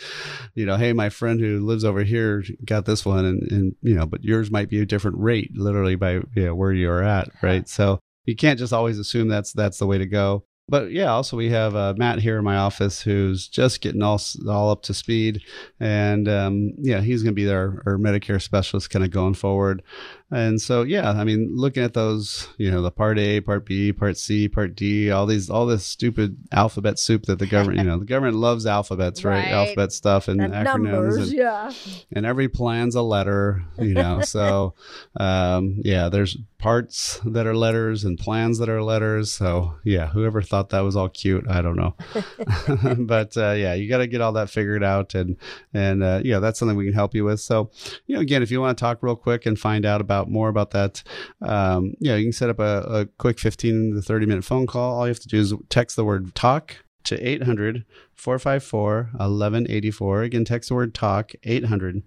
you 0.54 0.66
know, 0.66 0.76
hey, 0.76 0.92
my 0.92 1.08
friend 1.08 1.40
who 1.40 1.60
lives 1.60 1.84
over 1.84 2.02
here 2.02 2.44
got 2.64 2.84
this 2.84 3.04
one, 3.04 3.24
and 3.24 3.42
and 3.50 3.74
you 3.82 3.94
know, 3.94 4.06
but 4.06 4.24
yours 4.24 4.50
might 4.50 4.68
be 4.68 4.80
a 4.80 4.86
different 4.86 5.18
rate, 5.18 5.50
literally 5.54 5.96
by 5.96 6.12
you 6.12 6.24
know, 6.36 6.54
where 6.54 6.72
you're 6.72 7.02
at, 7.02 7.30
right? 7.42 7.68
So 7.68 8.00
you 8.24 8.36
can't 8.36 8.58
just 8.58 8.72
always 8.72 8.98
assume 8.98 9.28
that's 9.28 9.52
that's 9.52 9.78
the 9.78 9.86
way 9.86 9.98
to 9.98 10.06
go 10.06 10.44
but 10.70 10.92
yeah, 10.92 11.10
also 11.10 11.36
we 11.36 11.50
have 11.50 11.74
uh, 11.74 11.94
Matt 11.96 12.20
here 12.20 12.38
in 12.38 12.44
my 12.44 12.56
office 12.56 13.02
who's 13.02 13.48
just 13.48 13.80
getting 13.80 14.02
all 14.02 14.20
all 14.48 14.70
up 14.70 14.82
to 14.82 14.94
speed, 14.94 15.42
and 15.80 16.28
um, 16.28 16.70
yeah, 16.78 17.00
he's 17.00 17.24
going 17.24 17.34
to 17.34 17.42
be 17.42 17.50
our, 17.50 17.82
our 17.84 17.98
Medicare 17.98 18.40
specialist 18.40 18.88
kind 18.88 19.04
of 19.04 19.10
going 19.10 19.34
forward. 19.34 19.82
And 20.30 20.60
so 20.60 20.82
yeah, 20.82 21.10
I 21.10 21.24
mean, 21.24 21.50
looking 21.54 21.82
at 21.82 21.94
those, 21.94 22.48
you 22.56 22.70
know, 22.70 22.82
the 22.82 22.90
Part 22.90 23.18
A, 23.18 23.40
Part 23.40 23.66
B, 23.66 23.92
Part 23.92 24.16
C, 24.16 24.48
Part 24.48 24.74
D, 24.74 25.10
all 25.10 25.26
these, 25.26 25.50
all 25.50 25.66
this 25.66 25.84
stupid 25.84 26.36
alphabet 26.52 26.98
soup 26.98 27.26
that 27.26 27.38
the 27.38 27.46
government, 27.46 27.78
you 27.80 27.84
know, 27.84 27.98
the 27.98 28.04
government 28.04 28.36
loves 28.36 28.66
alphabets, 28.66 29.24
right? 29.24 29.44
right? 29.44 29.52
Alphabet 29.52 29.92
stuff 29.92 30.28
and, 30.28 30.40
and 30.40 30.54
acronyms, 30.54 30.64
numbers, 30.64 31.16
and, 31.16 31.32
yeah. 31.32 31.72
And 32.12 32.24
every 32.26 32.48
plan's 32.48 32.94
a 32.94 33.02
letter, 33.02 33.64
you 33.78 33.94
know. 33.94 34.20
so 34.24 34.74
um, 35.18 35.80
yeah, 35.84 36.08
there's 36.08 36.36
parts 36.60 37.20
that 37.24 37.46
are 37.46 37.56
letters 37.56 38.04
and 38.04 38.18
plans 38.18 38.58
that 38.58 38.68
are 38.68 38.82
letters. 38.82 39.32
So 39.32 39.74
yeah, 39.84 40.08
whoever 40.08 40.42
thought 40.42 40.68
that 40.70 40.80
was 40.80 40.94
all 40.94 41.08
cute, 41.08 41.48
I 41.48 41.62
don't 41.62 41.76
know. 41.76 41.94
but 43.06 43.36
uh, 43.36 43.52
yeah, 43.52 43.74
you 43.74 43.88
got 43.88 43.98
to 43.98 44.06
get 44.06 44.20
all 44.20 44.32
that 44.32 44.50
figured 44.50 44.84
out, 44.84 45.14
and 45.14 45.36
and 45.72 46.02
uh, 46.02 46.20
yeah, 46.22 46.38
that's 46.38 46.58
something 46.58 46.76
we 46.76 46.84
can 46.84 46.94
help 46.94 47.14
you 47.14 47.24
with. 47.24 47.40
So 47.40 47.70
you 48.06 48.14
know, 48.14 48.20
again, 48.20 48.42
if 48.42 48.50
you 48.50 48.60
want 48.60 48.76
to 48.76 48.80
talk 48.80 49.02
real 49.02 49.16
quick 49.16 49.46
and 49.46 49.58
find 49.58 49.84
out 49.84 50.00
about 50.00 50.19
more 50.28 50.48
about 50.48 50.70
that, 50.72 51.02
um, 51.42 51.94
yeah, 52.00 52.16
you 52.16 52.26
can 52.26 52.32
set 52.32 52.50
up 52.50 52.58
a, 52.58 52.82
a 52.88 53.06
quick 53.18 53.38
15 53.38 53.94
to 53.94 54.02
30 54.02 54.26
minute 54.26 54.44
phone 54.44 54.66
call. 54.66 54.98
All 54.98 55.06
you 55.06 55.10
have 55.10 55.20
to 55.20 55.28
do 55.28 55.38
is 55.38 55.54
text 55.68 55.96
the 55.96 56.04
word 56.04 56.34
talk 56.34 56.76
to 57.04 57.16
800 57.26 57.84
454 58.14 59.10
1184. 59.12 60.22
Again, 60.22 60.44
text 60.44 60.68
the 60.68 60.74
word 60.74 60.94
talk 60.94 61.32
800 61.44 62.02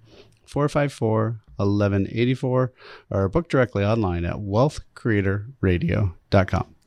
454 0.45 1.39
1184 1.57 2.73
or 3.09 3.29
book 3.29 3.47
directly 3.49 3.83
online 3.83 4.25
at 4.25 4.35
wealthcreatorradio.com. 4.35 6.15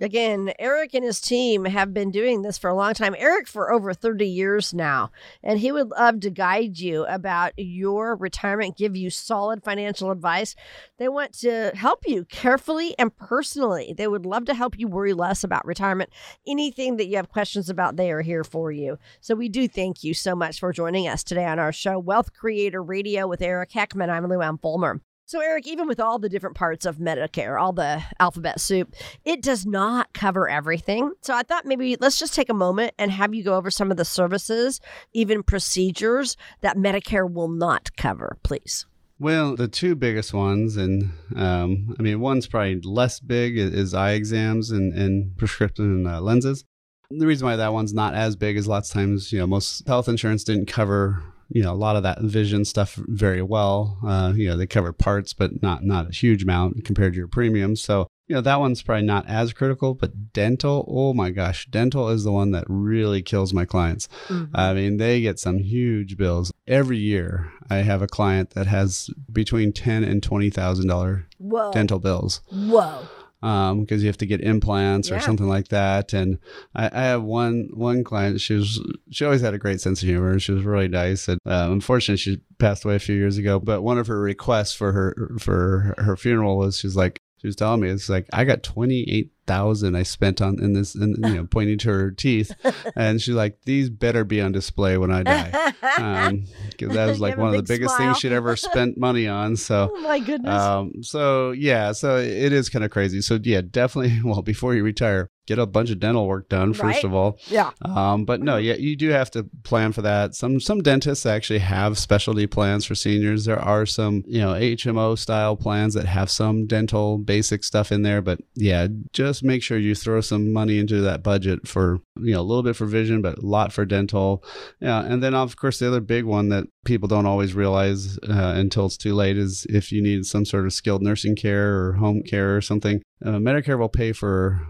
Again, 0.01 0.53
Eric 0.59 0.93
and 0.93 1.05
his 1.05 1.21
team 1.21 1.65
have 1.65 1.95
been 1.95 2.11
doing 2.11 2.43
this 2.43 2.59
for 2.59 2.69
a 2.69 2.75
long 2.75 2.93
time. 2.93 3.15
Eric 3.17 3.49
for 3.49 3.73
over 3.73 3.95
30 3.95 4.27
years 4.27 4.75
now, 4.75 5.11
and 5.43 5.59
he 5.59 5.73
would 5.73 5.91
love 5.91 6.21
to 6.21 6.31
guide 6.31 6.79
you 6.79 7.07
about 7.07 7.53
your 7.57 8.15
retirement, 8.17 8.77
give 8.77 8.95
you 8.95 9.09
solid 9.09 9.65
financial 9.65 10.11
advice. 10.11 10.55
They 10.99 11.09
want 11.09 11.33
to 11.41 11.73
help 11.75 12.01
you 12.07 12.27
carefully 12.27 12.95
and 12.99 13.17
personally. 13.17 13.95
They 13.97 14.07
would 14.07 14.27
love 14.27 14.45
to 14.47 14.55
help 14.55 14.79
you 14.79 14.87
worry 14.87 15.15
less 15.15 15.43
about 15.45 15.65
retirement. 15.65 16.11
Anything 16.47 16.97
that 16.97 17.07
you 17.07 17.17
have 17.17 17.31
questions 17.31 17.71
about, 17.71 17.97
they 17.97 18.11
are 18.11 18.23
here 18.23 18.45
for 18.45 18.71
you. 18.71 18.99
So 19.21 19.35
we 19.35 19.49
do 19.49 19.67
thank 19.67 20.05
you 20.05 20.13
so 20.13 20.35
much 20.35 20.61
for 20.61 20.73
joining 20.73 21.09
us 21.09 21.25
today 21.25 21.47
on 21.47 21.59
our 21.59 21.73
show, 21.73 21.99
Wealth 21.99 22.35
Creator 22.35 22.83
Radio 22.83 23.27
with 23.27 23.41
Eric 23.41 23.71
Heckman. 23.71 24.11
I'm 24.11 24.29
Lou 24.29 24.43
Ann 24.43 24.59
Fulmer. 24.59 25.01
So, 25.29 25.41
Eric, 25.41 25.67
even 25.67 25.89
with 25.89 25.99
all 25.99 26.21
the 26.21 26.29
different 26.29 26.55
parts 26.55 26.87
of 26.87 26.99
Medicare, 26.99 27.61
all 27.61 27.73
the 27.73 28.01
alphabet 28.21 28.61
soup, 28.61 28.95
it 29.25 29.43
does 29.43 29.67
not 29.67 30.13
cover 30.13 30.49
everything. 30.49 31.11
So, 31.21 31.35
I 31.35 31.43
thought 31.43 31.67
maybe 31.67 31.97
let's 31.99 32.17
just 32.17 32.33
take 32.33 32.49
a 32.49 32.55
moment 32.55 32.95
and 32.97 33.11
have 33.11 33.35
you 33.35 33.43
go 33.43 33.57
over 33.57 33.69
some 33.69 33.91
of 33.91 33.97
the 33.97 34.05
services, 34.05 34.81
even 35.13 35.43
procedures 35.43 36.37
that 36.61 36.77
Medicare 36.77 37.29
will 37.29 37.49
not 37.49 37.97
cover, 37.97 38.39
please. 38.45 38.87
Well, 39.19 39.57
the 39.57 39.67
two 39.67 39.97
biggest 39.97 40.33
ones, 40.33 40.77
and 40.77 41.11
um, 41.35 41.97
I 41.99 42.03
mean, 42.03 42.21
one's 42.21 42.47
probably 42.47 42.81
less 42.83 43.19
big, 43.19 43.59
is 43.59 43.95
eye 43.95 44.13
exams 44.13 44.71
and, 44.71 44.93
and 44.93 45.37
prescription 45.37 46.07
uh, 46.07 46.21
lenses. 46.21 46.65
The 47.11 47.27
reason 47.27 47.49
why 47.49 47.57
that 47.57 47.73
one's 47.73 47.93
not 47.93 48.15
as 48.15 48.37
big 48.37 48.57
is 48.57 48.69
lots 48.69 48.91
of 48.91 48.95
times, 48.95 49.33
you 49.33 49.41
know, 49.41 49.49
most 49.49 49.89
health 49.89 50.09
insurance 50.09 50.45
didn't 50.45 50.67
cover 50.67 51.25
you 51.49 51.63
know 51.63 51.73
a 51.73 51.75
lot 51.75 51.97
of 51.97 52.03
that 52.03 52.21
vision 52.21 52.65
stuff 52.65 52.95
very 53.07 53.43
well. 53.43 53.99
Uh, 54.05 54.33
you 54.35 54.49
know 54.49 54.57
they 54.57 54.67
cover 54.67 54.93
parts, 54.93 55.33
but 55.33 55.63
not 55.63 55.85
not 55.85 56.09
a 56.09 56.13
huge 56.13 56.43
amount 56.43 56.85
compared 56.85 57.13
to 57.13 57.19
your 57.19 57.29
premiums. 57.29 57.83
So 57.83 58.09
you 58.27 58.35
know 58.35 58.41
that 58.41 58.61
one's 58.61 58.83
probably 58.83 59.05
not 59.05 59.29
as 59.29 59.53
critical. 59.53 59.95
But 59.95 60.33
dental, 60.33 60.85
oh 60.89 61.15
my 61.15 61.31
gosh, 61.31 61.67
dental 61.67 62.09
is 62.09 62.25
the 62.25 62.33
one 62.33 62.51
that 62.53 62.65
really 62.69 63.23
kills 63.23 63.53
my 63.53 63.65
clients. 63.65 64.09
Mm-hmm. 64.29 64.57
I 64.57 64.75
mean 64.75 64.97
they 64.97 65.21
get 65.21 65.39
some 65.39 65.59
huge 65.59 66.17
bills 66.17 66.53
every 66.67 66.99
year. 66.99 67.53
I 67.71 67.77
have 67.77 68.03
a 68.03 68.07
client 68.07 68.51
that 68.51 68.67
has 68.67 69.11
between 69.33 69.73
ten 69.73 70.05
and 70.05 70.23
twenty 70.23 70.51
thousand 70.51 70.89
dollar 70.89 71.27
dental 71.73 71.99
bills. 71.99 72.41
Whoa 72.51 73.07
because 73.47 74.01
um, 74.01 74.01
you 74.01 74.07
have 74.07 74.19
to 74.19 74.27
get 74.27 74.41
implants 74.41 75.09
yeah. 75.09 75.17
or 75.17 75.21
something 75.21 75.47
like 75.47 75.69
that. 75.69 76.13
And 76.13 76.39
I, 76.75 76.91
I, 76.93 77.03
have 77.05 77.23
one 77.23 77.69
one 77.75 78.03
client. 78.03 78.41
She 78.41 78.55
was 78.55 78.81
she 79.11 79.25
always 79.25 79.41
had 79.41 79.55
a 79.55 79.59
great 79.59 79.81
sense 79.81 80.03
of 80.03 80.09
humor. 80.09 80.41
She 80.41 80.51
was 80.51 80.65
really 80.65 80.89
nice. 80.89 81.29
And 81.29 81.39
uh, 81.47 81.69
unfortunately, 81.71 82.17
she 82.17 82.41
passed 82.59 82.85
away 82.85 82.97
a 82.97 82.99
few 82.99 83.15
years 83.15 83.39
ago. 83.39 83.61
But 83.61 83.83
one 83.83 83.99
of 83.99 84.09
her 84.09 84.19
requests 84.19 84.73
for 84.73 84.91
her 84.91 85.31
for 85.39 85.95
her 85.99 86.17
funeral 86.17 86.59
was 86.59 86.79
she's 86.79 86.97
like 86.97 87.21
she 87.41 87.47
was 87.47 87.55
telling 87.55 87.83
me 87.83 87.89
it's 87.89 88.09
like 88.09 88.27
I 88.33 88.43
got 88.43 88.65
twenty 88.65 89.05
eight 89.09 89.31
thousand 89.47 89.97
I 89.97 90.03
spent 90.03 90.41
on 90.43 90.63
in 90.63 90.73
this, 90.73 90.95
and 90.95 91.17
you 91.19 91.35
know, 91.35 91.45
pointing 91.51 91.79
to 91.79 91.91
her 91.91 92.11
teeth, 92.11 92.53
and 92.95 93.21
she's 93.21 93.35
like, 93.35 93.59
"These 93.65 93.91
better 93.91 94.25
be 94.25 94.41
on 94.41 94.53
display 94.53 94.99
when 94.99 95.11
I 95.11 95.23
die," 95.23 95.73
because 95.81 96.89
um, 96.91 96.95
that 96.95 97.07
was 97.07 97.21
like 97.21 97.37
one 97.37 97.49
of 97.49 97.57
the 97.57 97.63
biggest 97.63 97.97
smile. 97.97 98.09
things 98.09 98.21
she'd 98.21 98.33
ever 98.33 98.57
spent 98.57 98.99
money 98.99 99.27
on. 99.27 99.57
So, 99.57 99.93
oh 99.95 100.01
my 100.01 100.19
goodness. 100.19 100.61
Um, 100.61 101.03
so 101.03 101.53
yeah, 101.53 101.93
so 101.93 102.17
it 102.17 102.53
is 102.53 102.69
kind 102.69 102.85
of 102.85 102.91
crazy. 102.91 103.21
So 103.21 103.39
yeah, 103.43 103.61
definitely. 103.63 104.21
Well, 104.27 104.43
before 104.43 104.75
you 104.75 104.83
retire, 104.83 105.31
get 105.47 105.59
a 105.59 105.67
bunch 105.67 105.91
of 105.91 106.01
dental 106.01 106.27
work 106.27 106.49
done 106.49 106.73
first 106.73 106.83
right? 106.83 107.05
of 107.05 107.15
all. 107.15 107.39
Yeah. 107.47 107.71
Um, 107.83 108.25
but 108.25 108.41
no, 108.43 108.57
yeah, 108.57 108.75
you 108.75 108.97
do 108.97 109.11
have 109.11 109.31
to 109.33 109.45
plan 109.63 109.93
for 109.93 110.03
that. 110.03 110.35
Some 110.35 110.61
some 110.61 110.83
dentists 110.83 111.25
actually 111.25 111.61
have 111.61 111.99
specialty 111.99 112.47
plans 112.47 112.85
for 112.85 112.95
seniors. 112.95 113.45
There 113.45 113.59
are 113.59 113.87
some 113.87 114.25
you 114.27 114.41
know 114.41 114.53
HMO 114.53 115.17
style 115.17 115.57
plans 115.57 115.95
that 115.95 116.07
have 116.07 116.31
some 116.31 116.67
dental 116.67 117.19
basic 117.19 117.65
stuff 117.65 117.93
in 117.93 118.03
there. 118.03 118.21
But 118.21 118.41
yeah, 118.55 118.89
just 119.13 119.36
make 119.43 119.63
sure 119.63 119.79
you 119.79 119.95
throw 119.95 120.21
some 120.21 120.53
money 120.53 120.79
into 120.79 121.01
that 121.03 121.23
budget 121.23 121.67
for 121.67 122.01
you 122.21 122.33
know 122.33 122.41
a 122.41 122.43
little 122.43 122.63
bit 122.63 122.77
for 122.77 122.87
vision, 122.87 123.23
but 123.23 123.39
a 123.39 123.47
lot 123.47 123.73
for 123.73 123.85
dental. 123.85 124.45
Yeah, 124.81 125.05
and 125.05 125.23
then 125.23 125.35
of 125.35 125.57
course 125.57 125.79
the 125.79 125.89
other 125.89 126.01
big 126.01 126.25
one 126.25 126.49
that 126.51 126.67
people 126.85 127.09
don't 127.09 127.27
always 127.27 127.55
realize 127.55 128.19
uh, 128.19 128.55
until 128.57 128.87
it's 128.87 128.97
too 128.97 129.15
late 129.15 129.37
is 129.37 129.67
if 129.69 129.93
you 129.93 130.03
need 130.03 130.27
some 130.27 130.45
sort 130.45 130.67
of 130.67 130.73
skilled 130.73 131.03
nursing 131.03 131.37
care 131.37 131.77
or 131.77 131.93
home 131.95 132.23
care 132.23 132.57
or 132.57 132.61
something. 132.61 133.03
Uh, 133.25 133.39
Medicare 133.39 133.79
will 133.79 133.89
pay 133.89 134.13
for 134.13 134.61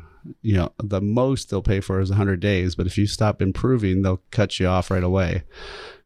you 0.43 0.57
know 0.57 0.73
the 0.83 1.01
most 1.01 1.51
they'll 1.51 1.63
pay 1.63 1.81
for 1.81 2.01
is 2.01 2.11
100 2.11 2.41
days 2.41 2.75
but 2.75 2.87
if 2.87 2.99
you 2.99 3.07
stop 3.07 3.41
improving 3.41 4.03
they'll 4.03 4.23
cut 4.31 4.59
you 4.59 4.67
off 4.67 4.91
right 4.91 5.05
away 5.05 5.43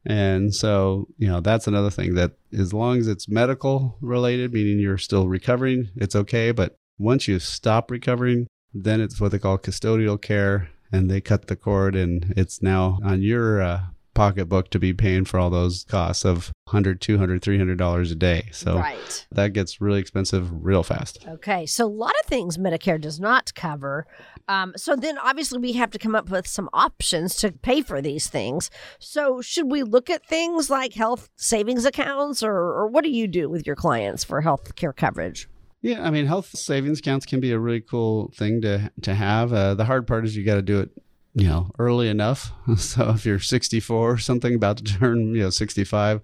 and 0.06 0.54
so 0.54 1.06
you 1.18 1.28
know 1.28 1.40
that's 1.40 1.66
another 1.66 1.90
thing 1.90 2.14
that 2.14 2.32
as 2.52 2.72
long 2.72 2.98
as 2.98 3.06
it's 3.06 3.28
medical 3.28 3.96
related 4.00 4.52
meaning 4.52 4.78
you're 4.78 4.98
still 4.98 5.28
recovering 5.28 5.88
it's 5.96 6.16
okay 6.16 6.52
but 6.52 6.78
once 7.00 7.26
you 7.26 7.38
stop 7.38 7.90
recovering 7.90 8.46
then 8.72 9.00
it's 9.00 9.20
what 9.20 9.32
they 9.32 9.38
call 9.38 9.58
custodial 9.58 10.20
care 10.20 10.70
and 10.92 11.10
they 11.10 11.20
cut 11.20 11.46
the 11.46 11.56
cord 11.56 11.96
and 11.96 12.32
it's 12.36 12.62
now 12.62 12.98
on 13.02 13.22
your 13.22 13.60
uh, 13.60 13.80
pocketbook 14.14 14.70
to 14.70 14.78
be 14.78 14.92
paying 14.92 15.24
for 15.24 15.38
all 15.38 15.50
those 15.50 15.84
costs 15.84 16.24
of 16.24 16.52
100 16.64 17.00
200 17.00 17.42
300 17.42 17.78
dollars 17.78 18.10
a 18.10 18.14
day 18.14 18.48
so 18.52 18.76
right. 18.76 19.26
that 19.30 19.52
gets 19.52 19.80
really 19.80 19.98
expensive 19.98 20.64
real 20.64 20.82
fast 20.82 21.26
Okay, 21.26 21.64
so 21.64 21.86
a 21.86 21.88
lot 21.88 22.12
of 22.20 22.26
things 22.26 22.58
Medicare 22.58 23.00
does 23.00 23.20
not 23.20 23.54
cover. 23.54 24.06
Um, 24.48 24.72
so 24.76 24.96
then 24.96 25.16
obviously 25.18 25.58
we 25.58 25.72
have 25.74 25.90
to 25.92 25.98
come 25.98 26.14
up 26.14 26.28
with 26.28 26.46
some 26.46 26.68
options 26.72 27.36
to 27.36 27.52
pay 27.52 27.82
for 27.82 28.02
these 28.02 28.26
things. 28.26 28.70
So 28.98 29.40
should 29.40 29.70
we 29.70 29.82
look 29.82 30.10
at 30.10 30.26
things 30.26 30.68
like 30.70 30.94
health 30.94 31.30
savings 31.36 31.84
accounts, 31.84 32.42
or, 32.42 32.52
or 32.52 32.88
what 32.88 33.04
do 33.04 33.10
you 33.10 33.26
do 33.26 33.48
with 33.48 33.66
your 33.66 33.76
clients 33.76 34.24
for 34.24 34.40
health 34.40 34.74
care 34.74 34.92
coverage? 34.92 35.48
Yeah 35.82 36.02
i 36.02 36.10
mean 36.10 36.26
health 36.26 36.46
savings 36.56 36.98
accounts 36.98 37.26
can 37.26 37.40
be 37.40 37.52
a 37.52 37.58
really 37.58 37.80
cool 37.80 38.30
thing 38.34 38.60
to 38.60 38.90
to 39.02 39.14
have. 39.14 39.52
Uh, 39.52 39.74
the 39.74 39.84
hard 39.84 40.06
part 40.06 40.24
is 40.24 40.36
you 40.36 40.44
got 40.44 40.56
to 40.56 40.62
do 40.62 40.80
it 40.80 40.90
you 41.34 41.46
know 41.46 41.70
early 41.78 42.08
enough. 42.08 42.52
So 42.76 43.10
if 43.10 43.24
you're 43.24 43.38
64 43.38 44.12
or 44.12 44.18
something 44.18 44.54
about 44.54 44.78
to 44.78 44.84
turn 44.84 45.34
you 45.34 45.42
know 45.42 45.50
65 45.50 46.20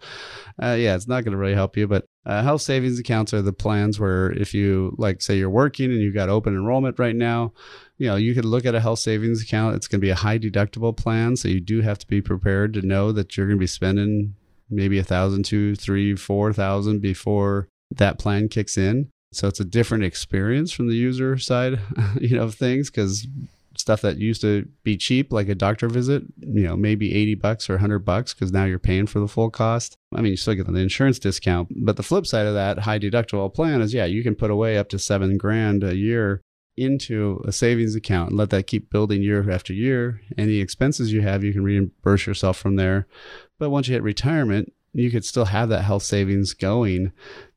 uh, 0.63 0.77
yeah 0.79 0.95
it's 0.95 1.09
not 1.09 1.25
going 1.25 1.33
to 1.33 1.39
really 1.39 1.55
help 1.55 1.77
you. 1.77 1.87
But 1.87 2.05
uh, 2.25 2.43
health 2.43 2.63
savings 2.63 2.99
accounts 2.99 3.33
are 3.33 3.43
the 3.43 3.53
plans 3.53 4.01
where 4.01 4.33
if 4.33 4.53
you 4.53 4.95
like 4.99 5.23
say 5.23 5.39
you're 5.39 5.51
working 5.51 5.91
and 5.91 6.01
you've 6.01 6.15
got 6.15 6.29
open 6.29 6.55
enrollment 6.55 6.99
right 6.99 7.15
now 7.15 7.53
you 7.99 8.07
know 8.09 8.17
you 8.17 8.35
could 8.35 8.45
look 8.45 8.67
at 8.67 8.75
a 8.75 8.81
health 8.81 8.99
savings 8.99 9.43
account. 9.43 9.77
It's 9.77 9.89
going 9.89 10.01
to 10.01 10.05
be 10.05 10.11
a 10.11 10.17
high 10.17 10.39
deductible 10.39 10.97
plan 10.97 11.37
so 11.37 11.49
you 11.49 11.61
do 11.61 11.81
have 11.83 11.99
to 11.99 12.07
be 12.07 12.21
prepared 12.21 12.75
to 12.75 12.83
know 12.83 13.13
that 13.13 13.37
you're 13.37 13.47
going 13.47 13.59
to 13.59 13.61
be 13.61 13.67
spending 13.67 14.35
maybe 14.69 14.99
a 14.99 15.05
thousand 15.05 15.45
two 15.45 15.77
three 15.77 16.17
four 16.17 16.53
thousand 16.53 17.01
before 17.01 17.69
that 17.93 18.19
plan 18.19 18.49
kicks 18.49 18.77
in 18.77 19.11
so 19.37 19.49
it's 19.49 19.61
a 19.61 19.65
different 19.65 20.05
experience 20.05 20.73
from 20.73 20.89
the 20.89 20.95
user 20.95 21.37
side 21.39 21.79
you 22.21 22.37
know 22.37 22.45
of 22.45 22.55
things 22.55 22.91
because 22.91 23.27
stuff 23.77 24.01
that 24.01 24.17
used 24.17 24.41
to 24.41 24.67
be 24.85 24.97
cheap 24.97 25.33
like 25.33 25.49
a 25.49 25.55
doctor 25.55 25.89
visit 25.89 26.23
you 26.41 26.63
know 26.63 26.77
maybe 26.77 27.15
80 27.15 27.35
bucks 27.37 27.69
or 27.71 27.75
100 27.75 28.01
bucks 28.01 28.33
because 28.33 28.53
now 28.53 28.65
you're 28.65 28.79
paying 28.79 29.07
for 29.07 29.21
the 29.21 29.29
full 29.29 29.51
cost. 29.51 29.97
I 30.15 30.23
mean 30.23 30.31
you 30.31 30.37
still 30.37 30.55
get 30.55 30.67
the 30.67 30.79
insurance 30.79 31.19
discount 31.19 31.69
but 31.85 31.97
the 31.97 32.03
flip 32.03 32.27
side 32.27 32.47
of 32.47 32.55
that 32.55 32.81
high 32.81 32.99
deductible 32.99 33.53
plan 33.53 33.83
is 33.83 33.93
yeah 33.93 34.07
you 34.07 34.23
can 34.23 34.35
put 34.35 34.51
away 34.51 34.79
up 34.79 34.89
to 34.91 34.99
seven 34.99 35.37
grand 35.37 35.85
a 35.85 35.95
year 35.95 36.41
into 36.77 37.43
a 37.47 37.53
savings 37.53 37.95
account 37.95 38.31
and 38.31 38.39
let 38.39 38.51
that 38.51 38.67
keep 38.67 38.91
building 38.91 39.23
year 39.23 39.51
after 39.51 39.73
year. 39.73 40.21
Any 40.37 40.59
expenses 40.59 41.13
you 41.13 41.23
have 41.23 41.43
you 41.43 41.53
can 41.53 41.65
reimburse 41.65 42.27
yourself 42.27 42.59
from 42.59 42.77
there. 42.77 43.07
But 43.59 43.71
once 43.71 43.89
you 43.89 43.95
hit 43.95 44.03
retirement 44.03 44.73
you 44.97 45.11
could 45.11 45.27
still 45.27 45.45
have 45.45 45.69
that 45.69 45.83
health 45.83 46.03
savings 46.03 46.55
going. 46.55 47.13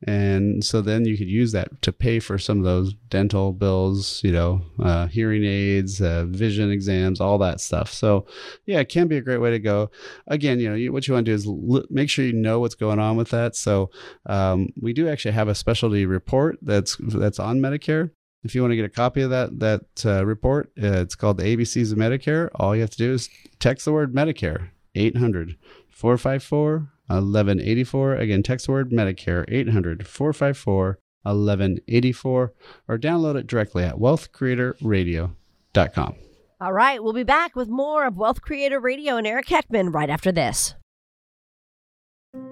And 0.06 0.62
so 0.62 0.82
then 0.82 1.06
you 1.06 1.16
could 1.16 1.28
use 1.28 1.52
that 1.52 1.80
to 1.80 1.90
pay 1.90 2.20
for 2.20 2.36
some 2.36 2.58
of 2.58 2.64
those 2.64 2.92
dental 3.08 3.52
bills 3.52 4.22
you 4.22 4.30
know 4.30 4.62
uh, 4.78 5.06
hearing 5.06 5.44
aids 5.44 6.02
uh, 6.02 6.26
vision 6.26 6.70
exams 6.70 7.20
all 7.20 7.38
that 7.38 7.60
stuff. 7.60 7.92
So 7.92 8.26
yeah 8.66 8.80
it 8.80 8.90
can 8.90 9.08
be 9.08 9.16
a 9.16 9.22
great 9.22 9.38
way 9.38 9.50
to 9.50 9.58
go. 9.58 9.90
Again 10.26 10.60
you 10.60 10.68
know 10.68 10.74
you, 10.74 10.92
what 10.92 11.08
you 11.08 11.14
want 11.14 11.24
to 11.26 11.32
do 11.32 11.34
is 11.34 11.46
l- 11.46 11.86
make 11.88 12.10
sure 12.10 12.26
you 12.26 12.34
know 12.34 12.60
what's 12.60 12.74
going 12.74 12.98
on 12.98 13.16
with 13.16 13.30
that. 13.30 13.56
So 13.56 13.90
um, 14.26 14.68
we 14.80 14.92
do 14.92 15.08
actually 15.08 15.32
have 15.32 15.48
a 15.48 15.54
specialty 15.54 16.04
report 16.04 16.58
that's 16.60 16.96
that's 17.00 17.38
on 17.38 17.58
medicare. 17.60 18.10
If 18.42 18.54
you 18.54 18.60
want 18.60 18.72
to 18.72 18.76
get 18.76 18.84
a 18.84 18.90
copy 18.90 19.22
of 19.22 19.30
that 19.30 19.58
that 19.60 20.04
uh, 20.04 20.26
report 20.26 20.72
uh, 20.82 21.00
it's 21.00 21.14
called 21.14 21.38
the 21.38 21.44
abcs 21.44 21.90
of 21.90 21.96
medicare. 21.96 22.50
All 22.54 22.74
you 22.74 22.82
have 22.82 22.90
to 22.90 22.98
do 22.98 23.14
is 23.14 23.30
text 23.60 23.86
the 23.86 23.92
word 23.92 24.14
medicare 24.14 24.70
800 24.94 25.56
454 25.88 26.88
1184. 27.10 28.16
Again, 28.16 28.42
text 28.42 28.66
the 28.66 28.72
word 28.72 28.90
Medicare 28.90 29.44
800 29.48 30.06
454 30.06 30.98
1184 31.22 32.52
or 32.88 32.98
download 32.98 33.36
it 33.36 33.46
directly 33.46 33.84
at 33.84 33.96
wealthcreatorradio.com. 33.96 36.14
All 36.62 36.72
right, 36.72 37.02
we'll 37.02 37.14
be 37.14 37.24
back 37.24 37.56
with 37.56 37.68
more 37.68 38.06
of 38.06 38.16
Wealth 38.16 38.40
Creator 38.42 38.80
Radio 38.80 39.16
and 39.16 39.26
Eric 39.26 39.46
Heckman 39.46 39.94
right 39.94 40.10
after 40.10 40.30
this. 40.30 40.74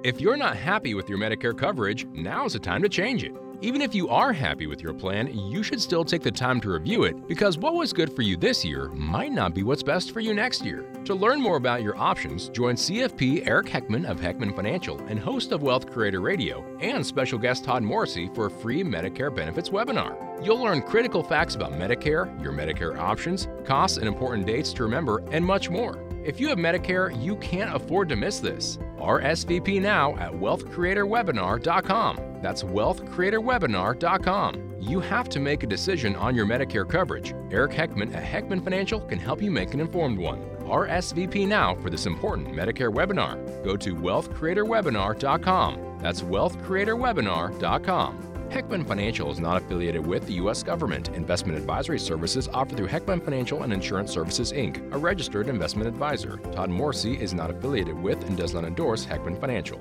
If 0.02 0.20
you're 0.20 0.36
not 0.36 0.56
happy 0.56 0.94
with 0.94 1.08
your 1.08 1.18
Medicare 1.18 1.56
coverage, 1.56 2.04
now's 2.06 2.54
the 2.54 2.58
time 2.58 2.82
to 2.82 2.88
change 2.88 3.22
it. 3.22 3.32
Even 3.60 3.82
if 3.82 3.92
you 3.92 4.08
are 4.08 4.32
happy 4.32 4.68
with 4.68 4.80
your 4.80 4.94
plan, 4.94 5.36
you 5.36 5.64
should 5.64 5.80
still 5.80 6.04
take 6.04 6.22
the 6.22 6.30
time 6.30 6.60
to 6.60 6.70
review 6.70 7.02
it 7.02 7.26
because 7.26 7.58
what 7.58 7.74
was 7.74 7.92
good 7.92 8.14
for 8.14 8.22
you 8.22 8.36
this 8.36 8.64
year 8.64 8.88
might 8.90 9.32
not 9.32 9.52
be 9.52 9.64
what's 9.64 9.82
best 9.82 10.12
for 10.12 10.20
you 10.20 10.32
next 10.32 10.64
year. 10.64 10.84
To 11.06 11.14
learn 11.14 11.40
more 11.40 11.56
about 11.56 11.82
your 11.82 11.96
options, 11.96 12.48
join 12.50 12.76
CFP 12.76 13.48
Eric 13.48 13.66
Heckman 13.66 14.08
of 14.08 14.20
Heckman 14.20 14.54
Financial 14.54 15.00
and 15.06 15.18
host 15.18 15.50
of 15.50 15.62
Wealth 15.62 15.90
Creator 15.90 16.20
Radio 16.20 16.64
and 16.80 17.04
special 17.04 17.36
guest 17.36 17.64
Todd 17.64 17.82
Morrissey 17.82 18.30
for 18.32 18.46
a 18.46 18.50
free 18.50 18.84
Medicare 18.84 19.34
benefits 19.34 19.70
webinar. 19.70 20.14
You'll 20.44 20.62
learn 20.62 20.80
critical 20.80 21.24
facts 21.24 21.56
about 21.56 21.72
Medicare, 21.72 22.40
your 22.40 22.52
Medicare 22.52 22.96
options, 22.96 23.48
costs 23.64 23.98
and 23.98 24.06
important 24.06 24.46
dates 24.46 24.72
to 24.74 24.84
remember, 24.84 25.20
and 25.32 25.44
much 25.44 25.68
more. 25.68 26.07
If 26.24 26.40
you 26.40 26.48
have 26.48 26.58
Medicare, 26.58 27.16
you 27.22 27.36
can't 27.36 27.72
afford 27.74 28.08
to 28.10 28.16
miss 28.16 28.40
this. 28.40 28.76
RSVP 28.98 29.80
now 29.80 30.14
at 30.16 30.32
wealthcreatorwebinar.com. 30.32 32.20
That's 32.42 32.62
wealthcreatorwebinar.com. 32.62 34.76
You 34.80 35.00
have 35.00 35.28
to 35.30 35.40
make 35.40 35.64
a 35.64 35.66
decision 35.66 36.14
on 36.16 36.34
your 36.34 36.46
Medicare 36.46 36.88
coverage. 36.88 37.34
Eric 37.50 37.72
Heckman 37.72 38.14
at 38.14 38.24
Heckman 38.24 38.62
Financial 38.62 39.00
can 39.00 39.18
help 39.18 39.42
you 39.42 39.50
make 39.50 39.74
an 39.74 39.80
informed 39.80 40.18
one. 40.18 40.40
RSVP 40.60 41.48
now 41.48 41.74
for 41.76 41.90
this 41.90 42.06
important 42.06 42.48
Medicare 42.48 42.92
webinar. 42.92 43.64
Go 43.64 43.76
to 43.76 43.94
wealthcreatorwebinar.com. 43.94 45.98
That's 46.00 46.22
wealthcreatorwebinar.com. 46.22 48.37
Heckman 48.50 48.88
Financial 48.88 49.30
is 49.30 49.38
not 49.38 49.62
affiliated 49.62 50.06
with 50.06 50.26
the 50.26 50.32
U.S. 50.34 50.62
government. 50.62 51.08
Investment 51.10 51.58
advisory 51.58 51.98
services 51.98 52.48
offered 52.48 52.78
through 52.78 52.88
Heckman 52.88 53.22
Financial 53.22 53.62
and 53.62 53.74
Insurance 53.74 54.10
Services, 54.10 54.52
Inc., 54.52 54.90
a 54.94 54.96
registered 54.96 55.48
investment 55.48 55.86
advisor. 55.86 56.38
Todd 56.52 56.70
Morrissey 56.70 57.20
is 57.20 57.34
not 57.34 57.50
affiliated 57.50 58.00
with 58.00 58.24
and 58.24 58.38
does 58.38 58.54
not 58.54 58.64
endorse 58.64 59.04
Heckman 59.04 59.38
Financial. 59.38 59.78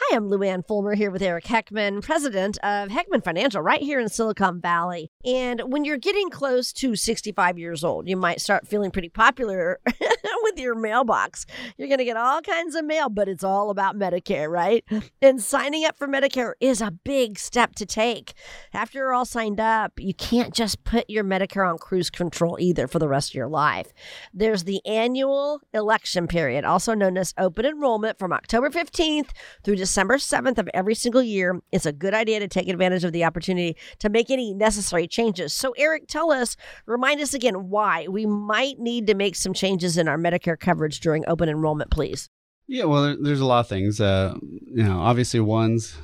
Hi, 0.00 0.16
I'm 0.16 0.30
Luann 0.30 0.64
Fulmer 0.64 0.94
here 0.94 1.10
with 1.10 1.22
Eric 1.22 1.44
Heckman, 1.46 2.02
president 2.02 2.56
of 2.58 2.88
Heckman 2.88 3.24
Financial, 3.24 3.60
right 3.60 3.82
here 3.82 3.98
in 3.98 4.08
Silicon 4.08 4.60
Valley. 4.60 5.10
And 5.24 5.60
when 5.72 5.84
you're 5.84 5.98
getting 5.98 6.30
close 6.30 6.72
to 6.74 6.94
65 6.94 7.58
years 7.58 7.82
old, 7.82 8.08
you 8.08 8.16
might 8.16 8.40
start 8.40 8.68
feeling 8.68 8.92
pretty 8.92 9.08
popular 9.08 9.80
with 10.42 10.56
your 10.56 10.76
mailbox. 10.76 11.46
You're 11.76 11.88
going 11.88 11.98
to 11.98 12.04
get 12.04 12.16
all 12.16 12.40
kinds 12.42 12.76
of 12.76 12.84
mail, 12.84 13.08
but 13.08 13.28
it's 13.28 13.42
all 13.42 13.70
about 13.70 13.96
Medicare, 13.96 14.48
right? 14.48 14.84
And 15.20 15.42
signing 15.42 15.84
up 15.84 15.98
for 15.98 16.06
Medicare 16.06 16.52
is 16.60 16.80
a 16.80 16.92
big 16.92 17.36
step 17.36 17.74
to 17.74 17.84
take. 17.84 18.34
After 18.72 18.98
you're 18.98 19.12
all 19.12 19.24
signed 19.24 19.58
up, 19.58 19.94
you 19.98 20.14
can't 20.14 20.54
just 20.54 20.84
put 20.84 21.10
your 21.10 21.24
Medicare 21.24 21.68
on 21.68 21.76
cruise 21.76 22.08
control 22.08 22.56
either 22.60 22.86
for 22.86 23.00
the 23.00 23.08
rest 23.08 23.30
of 23.30 23.34
your 23.34 23.48
life. 23.48 23.92
There's 24.32 24.62
the 24.62 24.80
annual 24.86 25.60
election 25.74 26.28
period, 26.28 26.64
also 26.64 26.94
known 26.94 27.18
as 27.18 27.34
open 27.36 27.66
enrollment 27.66 28.16
from 28.16 28.32
October 28.32 28.70
15th 28.70 29.30
through 29.64 29.74
December 29.74 29.87
7th 30.16 30.58
of 30.58 30.68
every 30.74 30.94
single 30.94 31.22
year. 31.22 31.60
It's 31.72 31.86
a 31.86 31.92
good 31.92 32.14
idea 32.14 32.40
to 32.40 32.48
take 32.48 32.68
advantage 32.68 33.04
of 33.04 33.12
the 33.12 33.24
opportunity 33.24 33.76
to 33.98 34.08
make 34.08 34.30
any 34.30 34.54
necessary 34.54 35.06
changes. 35.06 35.52
So, 35.52 35.74
Eric, 35.76 36.06
tell 36.06 36.30
us, 36.30 36.56
remind 36.86 37.20
us 37.20 37.34
again 37.34 37.68
why 37.68 38.06
we 38.08 38.26
might 38.26 38.78
need 38.78 39.06
to 39.08 39.14
make 39.14 39.36
some 39.36 39.54
changes 39.54 39.98
in 39.98 40.08
our 40.08 40.18
Medicare 40.18 40.58
coverage 40.58 41.00
during 41.00 41.24
open 41.26 41.48
enrollment, 41.48 41.90
please. 41.90 42.28
Yeah, 42.66 42.84
well, 42.84 43.16
there's 43.18 43.40
a 43.40 43.46
lot 43.46 43.60
of 43.60 43.68
things. 43.68 44.00
Uh, 44.00 44.36
you 44.42 44.82
know, 44.82 45.00
obviously, 45.00 45.40
one's 45.40 45.96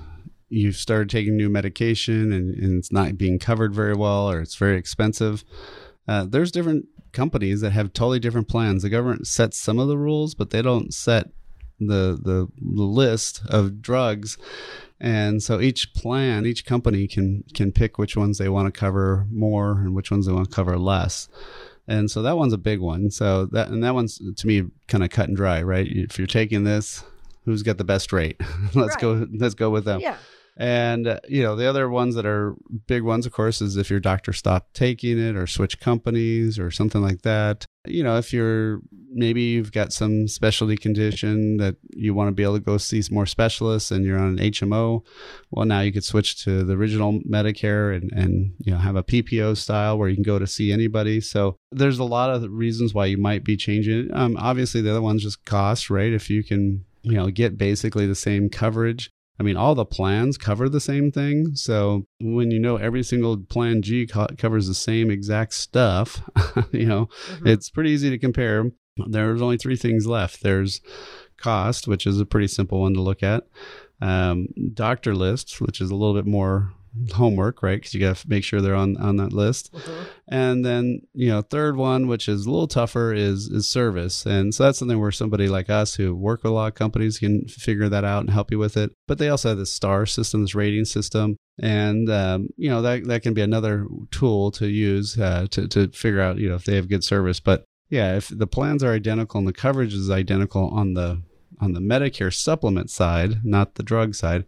you've 0.49 0.77
started 0.77 1.11
taking 1.11 1.37
new 1.37 1.49
medication 1.49 2.33
and, 2.33 2.55
and 2.55 2.79
it's 2.79 2.92
not 2.92 3.18
being 3.18 3.38
covered 3.38 3.75
very 3.75 3.94
well 3.94 4.31
or 4.31 4.40
it's 4.40 4.55
very 4.55 4.77
expensive. 4.77 5.44
Uh, 6.07 6.25
there's 6.25 6.53
different 6.53 6.87
companies 7.12 7.61
that 7.61 7.70
have 7.70 7.92
totally 7.92 8.20
different 8.20 8.49
plans. 8.49 8.83
The 8.83 8.90
government 8.90 9.27
sets 9.27 9.59
some 9.59 9.79
of 9.79 9.88
the 9.88 9.99
rules, 9.99 10.35
but 10.35 10.51
they 10.51 10.62
don't 10.62 10.92
set 10.92 11.29
the 11.80 12.18
the, 12.22 12.48
the 12.60 12.82
list 12.82 13.42
of 13.48 13.80
drugs. 13.82 14.38
And 15.00 15.42
so 15.42 15.60
each 15.60 15.92
plan 15.94 16.46
each 16.46 16.64
company 16.64 17.06
can 17.06 17.44
can 17.52 17.72
pick 17.72 17.98
which 17.98 18.16
ones 18.16 18.38
they 18.38 18.48
want 18.48 18.72
to 18.72 18.78
cover 18.78 19.26
more 19.30 19.72
and 19.72 19.94
which 19.94 20.10
ones 20.10 20.26
they 20.26 20.32
want 20.32 20.48
to 20.48 20.54
cover 20.54 20.78
less. 20.78 21.28
And 21.87 22.10
so 22.10 22.22
that 22.22 22.37
one's 22.38 22.54
a 22.54 22.58
big 22.58 22.80
one. 22.80 23.10
So 23.10 23.46
that 23.46 23.68
and 23.68 23.82
that 23.84 23.94
one's 23.94 24.18
to 24.37 24.46
me 24.46 24.64
kind 24.88 25.04
of 25.04 25.10
cut 25.10 25.28
and 25.28 25.37
dry 25.37 25.62
right? 25.62 25.87
If 25.88 26.16
you're 26.18 26.26
taking 26.26 26.64
this 26.64 27.04
who's 27.44 27.62
got 27.62 27.76
the 27.76 27.84
best 27.84 28.12
rate? 28.12 28.40
Let's 28.74 28.94
Right. 28.94 29.00
go 29.00 29.26
let's 29.38 29.54
go 29.54 29.68
with 29.68 29.84
them. 29.84 30.00
Yeah. 30.00 30.16
and 30.56 31.06
uh, 31.08 31.20
you 31.28 31.42
know 31.42 31.56
the 31.56 31.66
other 31.66 31.90
ones 31.90 32.14
that 32.14 32.24
are 32.24 32.54
big 32.87 33.02
ones 33.02 33.26
of 33.26 33.32
course 33.32 33.60
is 33.60 33.76
if 33.76 33.90
your 33.90 34.00
doctor 34.00 34.32
stopped 34.32 34.72
taking 34.72 35.18
it 35.18 35.37
or 35.37 35.46
switch 35.46 35.78
companies 35.80 36.58
or 36.58 36.70
something 36.70 37.02
like 37.02 37.20
that 37.22 37.66
you 37.87 38.03
know 38.03 38.16
if 38.16 38.33
you're 38.33 38.81
maybe 39.16 39.42
you've 39.42 39.73
got 39.73 39.92
some 39.92 40.27
specialty 40.27 40.77
condition 40.77 41.59
that 41.59 41.77
you 41.94 42.14
want 42.14 42.29
to 42.29 42.33
be 42.33 42.42
able 42.42 42.59
to 42.59 42.64
go 42.64 42.77
see 42.77 43.01
some 43.01 43.14
more 43.14 43.27
specialists 43.27 43.90
and 43.90 44.05
you're 44.05 44.18
on 44.18 44.38
an 44.38 44.51
hmo 44.51 45.05
well 45.51 45.64
now 45.64 45.81
you 45.81 45.92
could 45.92 46.05
switch 46.05 46.42
to 46.42 46.64
the 46.64 46.73
original 46.73 47.20
medicare 47.20 47.94
and, 47.94 48.11
and 48.12 48.55
you 48.59 48.73
know 48.73 48.79
have 48.79 48.97
a 48.97 49.05
ppo 49.05 49.57
style 49.57 49.99
where 49.99 50.09
you 50.09 50.16
can 50.16 50.23
go 50.23 50.38
to 50.38 50.47
see 50.47 50.73
anybody. 50.73 51.20
So 51.20 51.57
there's 51.70 51.99
a 51.99 52.05
lot 52.05 52.31
of 52.31 52.51
reasons 52.51 52.94
why 52.94 53.07
you 53.07 53.18
might 53.18 53.44
be 53.44 53.57
changing 53.57 54.11
um, 54.12 54.37
obviously 54.38 54.81
the 54.81 54.90
other 54.90 55.03
one's 55.03 55.23
just 55.23 55.44
cost 55.44 55.90
right? 55.90 56.12
If 56.12 56.31
you 56.31 56.42
can 56.42 56.85
you 57.03 57.14
know 57.14 57.31
get 57.31 57.59
basically 57.59 58.07
the 58.07 58.14
same 58.14 58.49
coverage 58.49 59.11
I 59.38 59.42
mean, 59.42 59.57
all 59.57 59.75
the 59.75 59.85
plans 59.85 60.38
cover 60.38 60.68
the 60.68 60.81
same 60.81 61.11
thing. 61.11 61.57
So 61.57 62.07
when 62.20 62.51
you 62.53 62.61
know 62.61 62.77
every 62.77 63.03
single 63.03 63.37
plan 63.38 63.83
G 63.83 64.07
co- 64.07 64.29
covers 64.38 64.68
the 64.68 64.75
same 64.75 65.11
exact 65.11 65.55
stuff, 65.55 66.23
you 66.73 66.87
know, 66.87 67.09
Mhm. 67.38 67.49
it's 67.49 67.68
pretty 67.70 67.90
easy 67.90 68.11
to 68.11 68.18
compare. 68.18 68.70
there's 69.09 69.42
only 69.42 69.57
three 69.57 69.75
things 69.77 70.07
left. 70.07 70.42
There's 70.44 70.81
cost, 71.37 71.88
which 71.88 72.07
is 72.07 72.20
a 72.20 72.25
pretty 72.27 72.47
simple 72.47 72.81
one 72.83 72.94
to 72.94 73.03
look 73.03 73.25
at. 73.25 73.42
Um, 74.01 74.47
doctor 74.73 75.16
lists, 75.16 75.61
which 75.61 75.81
is 75.81 75.90
a 75.90 75.97
little 75.97 76.14
bit 76.14 76.27
more 76.27 76.73
homework, 77.12 77.62
right? 77.62 77.76
Because 77.76 77.94
you 77.94 78.00
got 78.00 78.16
to 78.16 78.28
make 78.28 78.44
sure 78.44 78.61
they're 78.61 78.74
on 78.74 78.96
on 78.96 79.16
that 79.16 79.33
list. 79.33 79.72
Mm-hmm. 79.72 80.02
And 80.28 80.64
then 80.64 81.00
you 81.12 81.28
know, 81.28 81.42
third 81.42 81.76
one, 81.76 82.07
which 82.07 82.28
is 82.28 82.46
a 82.46 82.50
little 82.50 82.68
tougher, 82.68 83.12
is 83.12 83.48
is 83.48 83.68
service. 83.68 84.26
And 84.26 84.54
so 84.54 84.64
that's 84.64 84.78
something 84.78 85.00
where 85.00 85.12
somebody 85.12 85.48
like 85.48 85.70
us 85.70 85.94
who 85.94 86.14
work 86.14 86.42
with 86.42 86.50
a 86.50 86.54
lot 86.54 86.68
of 86.68 86.74
companies 86.74 87.18
can 87.18 87.46
figure 87.46 87.88
that 87.88 88.04
out 88.04 88.20
and 88.20 88.30
help 88.30 88.50
you 88.50 88.59
with 88.59 88.76
it. 88.76 88.92
But 89.07 89.18
they 89.18 89.28
also 89.28 89.50
have 89.50 89.59
this 89.59 89.72
star 89.72 90.07
system, 90.07 90.42
this 90.42 90.54
rating 90.54 90.85
system, 90.85 91.37
and 91.61 92.09
um, 92.11 92.48
you 92.57 92.70
know 92.70 92.83
that 92.83 93.07
that 93.07 93.22
can 93.22 93.35
be 93.35 93.42
another 93.42 93.87
tool 94.11 94.50
to 94.52 94.68
use 94.68 95.18
uh, 95.18 95.46
to 95.50 95.68
to 95.68 95.88
figure 95.88 96.20
out 96.20 96.38
you 96.38 96.48
know 96.48 96.57
if 96.57 96.64
they 96.64 96.76
have 96.76 96.88
good 96.88 97.04
service. 97.04 97.40
But 97.40 97.64
yeah, 97.90 98.16
if 98.16 98.28
the 98.28 98.46
plans 98.46 98.83
are 98.83 98.92
identical 98.92 99.38
and 99.38 99.46
the 99.46 99.52
coverage 99.52 99.94
is 99.94 100.11
identical 100.11 100.68
on 100.70 100.94
the 100.94 101.22
on 101.60 101.72
the 101.72 101.80
Medicare 101.80 102.32
supplement 102.32 102.90
side, 102.90 103.44
not 103.44 103.74
the 103.74 103.82
drug 103.82 104.14
side, 104.14 104.44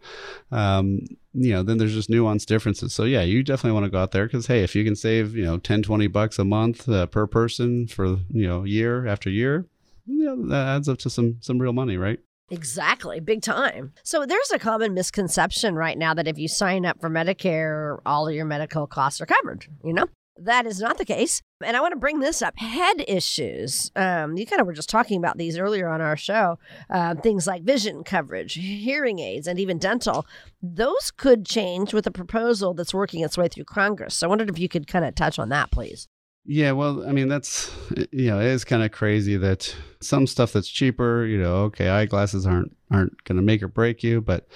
um, 0.51 1.01
you 1.33 1.53
know, 1.53 1.63
then 1.63 1.77
there's 1.77 1.93
just 1.93 2.09
nuanced 2.09 2.45
differences. 2.45 2.93
So 2.93 3.03
yeah, 3.03 3.21
you 3.21 3.43
definitely 3.43 3.73
want 3.73 3.85
to 3.85 3.91
go 3.91 3.99
out 3.99 4.11
there 4.11 4.25
because 4.25 4.47
hey, 4.47 4.63
if 4.63 4.75
you 4.75 4.83
can 4.83 4.95
save, 4.95 5.35
you 5.35 5.45
know, 5.45 5.57
10, 5.57 5.83
20 5.83 6.07
bucks 6.07 6.39
a 6.39 6.45
month 6.45 6.89
uh, 6.89 7.05
per 7.05 7.27
person 7.27 7.87
for, 7.87 8.17
you 8.29 8.47
know, 8.47 8.63
year 8.63 9.05
after 9.05 9.29
year, 9.29 9.65
that 10.07 10.75
adds 10.75 10.89
up 10.89 10.97
to 10.99 11.09
some, 11.09 11.37
some 11.41 11.59
real 11.59 11.73
money, 11.73 11.97
right? 11.97 12.19
Exactly, 12.49 13.19
big 13.19 13.41
time. 13.41 13.93
So 14.03 14.25
there's 14.25 14.51
a 14.51 14.59
common 14.59 14.93
misconception 14.93 15.75
right 15.75 15.97
now 15.97 16.13
that 16.13 16.27
if 16.27 16.37
you 16.37 16.47
sign 16.47 16.85
up 16.85 16.99
for 17.01 17.09
Medicare, 17.09 17.97
all 18.05 18.27
of 18.27 18.33
your 18.33 18.45
medical 18.45 18.87
costs 18.87 19.19
are 19.19 19.25
covered, 19.25 19.67
you 19.83 19.93
know? 19.93 20.07
That 20.39 20.65
is 20.65 20.79
not 20.79 20.97
the 20.97 21.05
case. 21.05 21.41
And 21.63 21.75
I 21.75 21.81
want 21.81 21.93
to 21.93 21.99
bring 21.99 22.19
this 22.19 22.41
up 22.41 22.57
head 22.57 23.03
issues. 23.07 23.91
Um, 23.95 24.37
you 24.37 24.45
kind 24.45 24.61
of 24.61 24.67
were 24.67 24.73
just 24.73 24.89
talking 24.89 25.17
about 25.17 25.37
these 25.37 25.57
earlier 25.57 25.89
on 25.89 26.01
our 26.01 26.17
show. 26.17 26.59
Uh, 26.89 27.15
things 27.15 27.47
like 27.47 27.63
vision 27.63 28.03
coverage, 28.03 28.53
hearing 28.53 29.19
aids, 29.19 29.47
and 29.47 29.59
even 29.59 29.77
dental. 29.77 30.25
Those 30.61 31.11
could 31.11 31.45
change 31.45 31.93
with 31.93 32.05
a 32.05 32.11
proposal 32.11 32.73
that's 32.73 32.93
working 32.93 33.23
its 33.23 33.37
way 33.37 33.47
through 33.47 33.65
Congress. 33.65 34.15
So 34.15 34.27
I 34.27 34.29
wondered 34.29 34.49
if 34.49 34.59
you 34.59 34.69
could 34.69 34.87
kind 34.87 35.05
of 35.05 35.15
touch 35.15 35.39
on 35.39 35.49
that, 35.49 35.71
please. 35.71 36.07
Yeah, 36.49 36.71
well, 36.71 37.05
I 37.05 37.11
mean, 37.11 37.27
that's, 37.27 37.69
you 38.11 38.29
know, 38.29 38.39
it 38.39 38.45
is 38.45 38.63
kind 38.63 38.81
of 38.81 38.93
crazy 38.93 39.35
that 39.35 39.75
some 39.99 40.25
stuff 40.25 40.53
that's 40.53 40.69
cheaper, 40.69 41.25
you 41.25 41.37
know, 41.37 41.63
okay, 41.63 41.89
eyeglasses 41.89 42.47
aren't 42.47 42.73
aren't 42.89 43.21
going 43.25 43.35
to 43.35 43.41
make 43.41 43.61
or 43.61 43.67
break 43.67 44.01
you, 44.01 44.21
but 44.21 44.47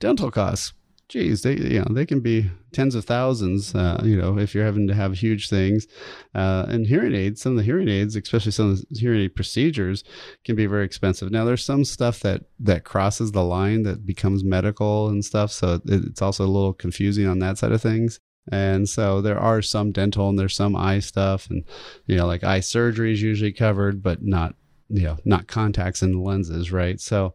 dental 0.00 0.32
costs 0.32 0.72
geez, 1.08 1.42
they 1.42 1.56
you 1.56 1.80
know 1.80 1.86
they 1.90 2.06
can 2.06 2.20
be 2.20 2.50
tens 2.72 2.94
of 2.94 3.04
thousands. 3.04 3.74
Uh, 3.74 4.00
you 4.04 4.16
know, 4.16 4.38
if 4.38 4.54
you're 4.54 4.64
having 4.64 4.86
to 4.88 4.94
have 4.94 5.14
huge 5.14 5.48
things, 5.48 5.86
uh, 6.34 6.66
and 6.68 6.86
hearing 6.86 7.14
aids, 7.14 7.40
some 7.40 7.52
of 7.52 7.58
the 7.58 7.64
hearing 7.64 7.88
aids, 7.88 8.14
especially 8.14 8.52
some 8.52 8.70
of 8.70 8.78
the 8.78 8.98
hearing 8.98 9.22
aid 9.22 9.34
procedures, 9.34 10.04
can 10.44 10.56
be 10.56 10.66
very 10.66 10.84
expensive. 10.84 11.30
Now, 11.30 11.44
there's 11.44 11.64
some 11.64 11.84
stuff 11.84 12.20
that 12.20 12.44
that 12.60 12.84
crosses 12.84 13.32
the 13.32 13.44
line 13.44 13.82
that 13.84 14.04
becomes 14.06 14.44
medical 14.44 15.08
and 15.08 15.24
stuff, 15.24 15.50
so 15.50 15.80
it's 15.86 16.22
also 16.22 16.44
a 16.44 16.46
little 16.46 16.74
confusing 16.74 17.26
on 17.26 17.38
that 17.40 17.58
side 17.58 17.72
of 17.72 17.82
things. 17.82 18.20
And 18.50 18.88
so 18.88 19.20
there 19.20 19.38
are 19.38 19.60
some 19.60 19.92
dental 19.92 20.30
and 20.30 20.38
there's 20.38 20.56
some 20.56 20.76
eye 20.76 21.00
stuff, 21.00 21.50
and 21.50 21.64
you 22.06 22.16
know, 22.16 22.26
like 22.26 22.44
eye 22.44 22.60
surgery 22.60 23.12
is 23.12 23.22
usually 23.22 23.52
covered, 23.52 24.02
but 24.02 24.22
not 24.22 24.54
you 24.90 25.02
know 25.02 25.16
not 25.24 25.48
contacts 25.48 26.02
and 26.02 26.22
lenses, 26.22 26.70
right? 26.70 27.00
So. 27.00 27.34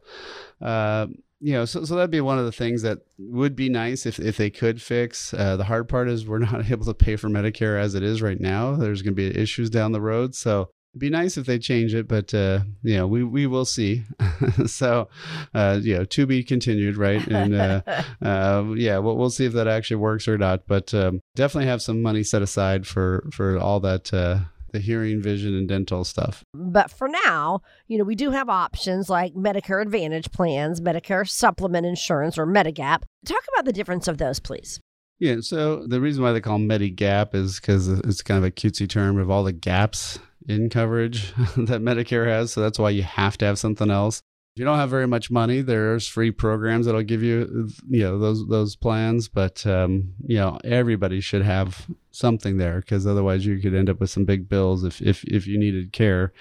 Uh, 0.62 1.08
you 1.44 1.52
know, 1.52 1.66
so, 1.66 1.84
so 1.84 1.96
that'd 1.96 2.10
be 2.10 2.22
one 2.22 2.40
of 2.40 2.46
the 2.46 2.54
things 2.54 2.84
that 2.84 3.00
would 3.20 3.54
be 3.54 3.68
nice 3.68 4.06
if, 4.06 4.18
if 4.18 4.38
they 4.38 4.50
could 4.50 4.82
fix. 4.82 5.34
Uh, 5.34 5.58
the 5.58 5.66
hard 5.66 5.90
part 5.90 6.08
is 6.08 6.26
we're 6.26 6.40
not 6.52 6.72
able 6.72 6.86
to 6.86 6.94
pay 6.94 7.18
for 7.18 7.28
Medicare 7.28 7.78
as 7.78 7.96
it 7.96 8.04
is 8.04 8.22
right 8.22 8.40
now. 8.40 8.76
There's 8.76 9.02
going 9.02 9.14
to 9.14 9.30
be 9.30 9.38
issues 9.38 9.70
down 9.70 9.92
the 9.92 10.00
road. 10.00 10.36
So 10.36 10.70
it'd 10.94 11.02
be 11.02 11.10
nice 11.10 11.36
if 11.36 11.46
they 11.46 11.60
change 11.60 11.94
it, 11.94 12.08
but, 12.08 12.34
uh, 12.34 12.62
you 12.82 12.96
know, 12.96 13.08
we, 13.08 13.26
we 13.26 13.46
will 13.46 13.66
see. 13.66 14.04
so, 14.66 15.10
uh, 15.54 15.80
you 15.82 15.98
know, 15.98 16.06
to 16.06 16.26
be 16.26 16.46
continued, 16.46 16.96
right? 16.96 17.28
And, 17.28 17.54
uh, 17.54 17.82
uh, 18.22 18.64
yeah, 18.78 19.00
we'll, 19.00 19.18
we'll 19.18 19.30
see 19.30 19.46
if 19.46 19.52
that 19.52 19.68
actually 19.68 19.98
works 19.98 20.30
or 20.30 20.38
not. 20.38 20.66
But 20.66 20.94
um, 20.94 21.20
definitely 21.36 21.68
have 21.68 21.82
some 21.82 22.02
money 22.02 22.24
set 22.24 22.42
aside 22.42 22.88
for, 22.88 23.28
for 23.34 23.60
all 23.60 23.82
that 23.82 24.14
uh, 24.14 24.40
the 24.74 24.80
hearing, 24.80 25.22
vision, 25.22 25.56
and 25.56 25.68
dental 25.68 26.04
stuff. 26.04 26.44
But 26.54 26.92
for 26.92 27.08
now, 27.08 27.62
you 27.88 27.98
know, 27.98 28.04
we 28.04 28.16
do 28.16 28.32
have 28.32 28.50
options 28.50 29.10
like 29.10 29.34
Medicare 29.34 29.82
Advantage 29.82 30.32
plans, 30.32 30.82
Medicare 30.82 31.28
Supplement 31.28 31.86
Insurance, 31.86 32.38
or 32.38 32.46
Medigap. 32.46 33.04
Talk 33.26 33.44
about 33.54 33.66
the 33.66 33.72
difference 33.72 34.10
of 34.10 34.18
those, 34.18 34.40
please. 34.42 34.82
Yeah, 35.20 35.38
so 35.40 35.88
the 35.88 36.02
reason 36.02 36.24
why 36.24 36.34
they 36.34 36.42
call 36.42 36.58
Medigap 36.58 37.34
is 37.34 37.60
because 37.60 37.88
it's 37.88 38.22
kind 38.22 38.40
of 38.40 38.44
a 38.44 38.52
cutesy 38.52 38.90
term 38.90 39.18
of 39.20 39.30
all 39.30 39.44
the 39.44 39.54
gaps 39.54 40.20
in 40.50 40.70
coverage 40.70 41.34
that 41.56 41.82
Medicare 41.82 42.28
has. 42.28 42.52
So 42.52 42.62
that's 42.62 42.80
why 42.80 42.90
you 42.90 43.04
have 43.04 43.38
to 43.38 43.46
have 43.46 43.58
something 43.58 43.90
else. 43.90 44.22
If 44.56 44.60
you 44.60 44.66
don't 44.66 44.78
have 44.78 44.92
very 44.92 45.08
much 45.08 45.32
money, 45.32 45.62
there's 45.62 46.08
free 46.08 46.30
programs 46.30 46.86
that'll 46.86 47.02
give 47.02 47.24
you, 47.24 47.70
you 47.89 48.04
know, 48.04 48.20
those 48.20 48.48
those 48.48 48.76
plans. 48.76 49.28
But 49.28 49.66
um, 49.66 50.13
you 50.28 50.38
know, 50.38 50.60
everybody 50.63 51.22
should 51.22 51.42
have 51.42 51.88
something 52.12 52.58
there 52.58 52.80
because 52.82 53.08
otherwise 53.08 53.48
you 53.48 53.58
could 53.58 53.74
end 53.74 53.89
up 53.89 54.00
with 54.00 54.12
some 54.12 54.26
big 54.26 54.48
bills 54.48 54.84
if 54.84 55.02
if 55.02 55.24
if 55.24 55.48
you 55.48 55.58
needed 55.58 55.92
care. 55.92 56.34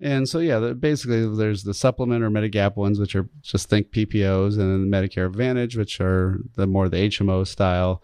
And 0.00 0.28
so 0.28 0.38
yeah, 0.38 0.74
basically 0.74 1.26
there's 1.36 1.64
the 1.64 1.74
supplement 1.74 2.22
or 2.22 2.30
Medigap 2.30 2.76
ones, 2.76 3.00
which 3.00 3.16
are 3.16 3.28
just 3.42 3.68
think 3.68 3.90
PPOs, 3.90 4.52
and 4.52 4.60
then 4.60 4.88
the 4.88 4.96
Medicare 4.96 5.26
Advantage, 5.26 5.76
which 5.76 6.00
are 6.00 6.38
the 6.54 6.68
more 6.68 6.88
the 6.88 7.08
HMO 7.08 7.44
style. 7.44 8.00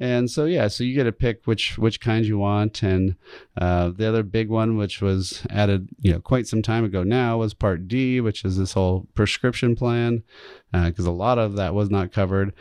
And 0.00 0.30
so 0.30 0.44
yeah, 0.44 0.68
so 0.68 0.84
you 0.84 0.94
get 0.94 1.04
to 1.04 1.12
pick 1.12 1.44
which 1.44 1.76
which 1.76 2.00
kinds 2.00 2.28
you 2.28 2.38
want. 2.38 2.82
And 2.82 3.16
uh, 3.56 3.90
the 3.90 4.08
other 4.08 4.22
big 4.22 4.48
one, 4.48 4.76
which 4.76 5.02
was 5.02 5.42
added 5.50 5.88
you 6.00 6.12
know 6.12 6.20
quite 6.20 6.46
some 6.46 6.62
time 6.62 6.84
ago 6.84 7.02
now, 7.02 7.38
was 7.38 7.52
Part 7.52 7.88
D, 7.88 8.20
which 8.20 8.44
is 8.44 8.56
this 8.56 8.74
whole 8.74 9.08
prescription 9.14 9.74
plan, 9.74 10.22
because 10.72 11.06
uh, 11.06 11.10
a 11.10 11.12
lot 11.12 11.38
of 11.38 11.56
that 11.56 11.74
was 11.74 11.90
not 11.90 12.12
covered. 12.12 12.52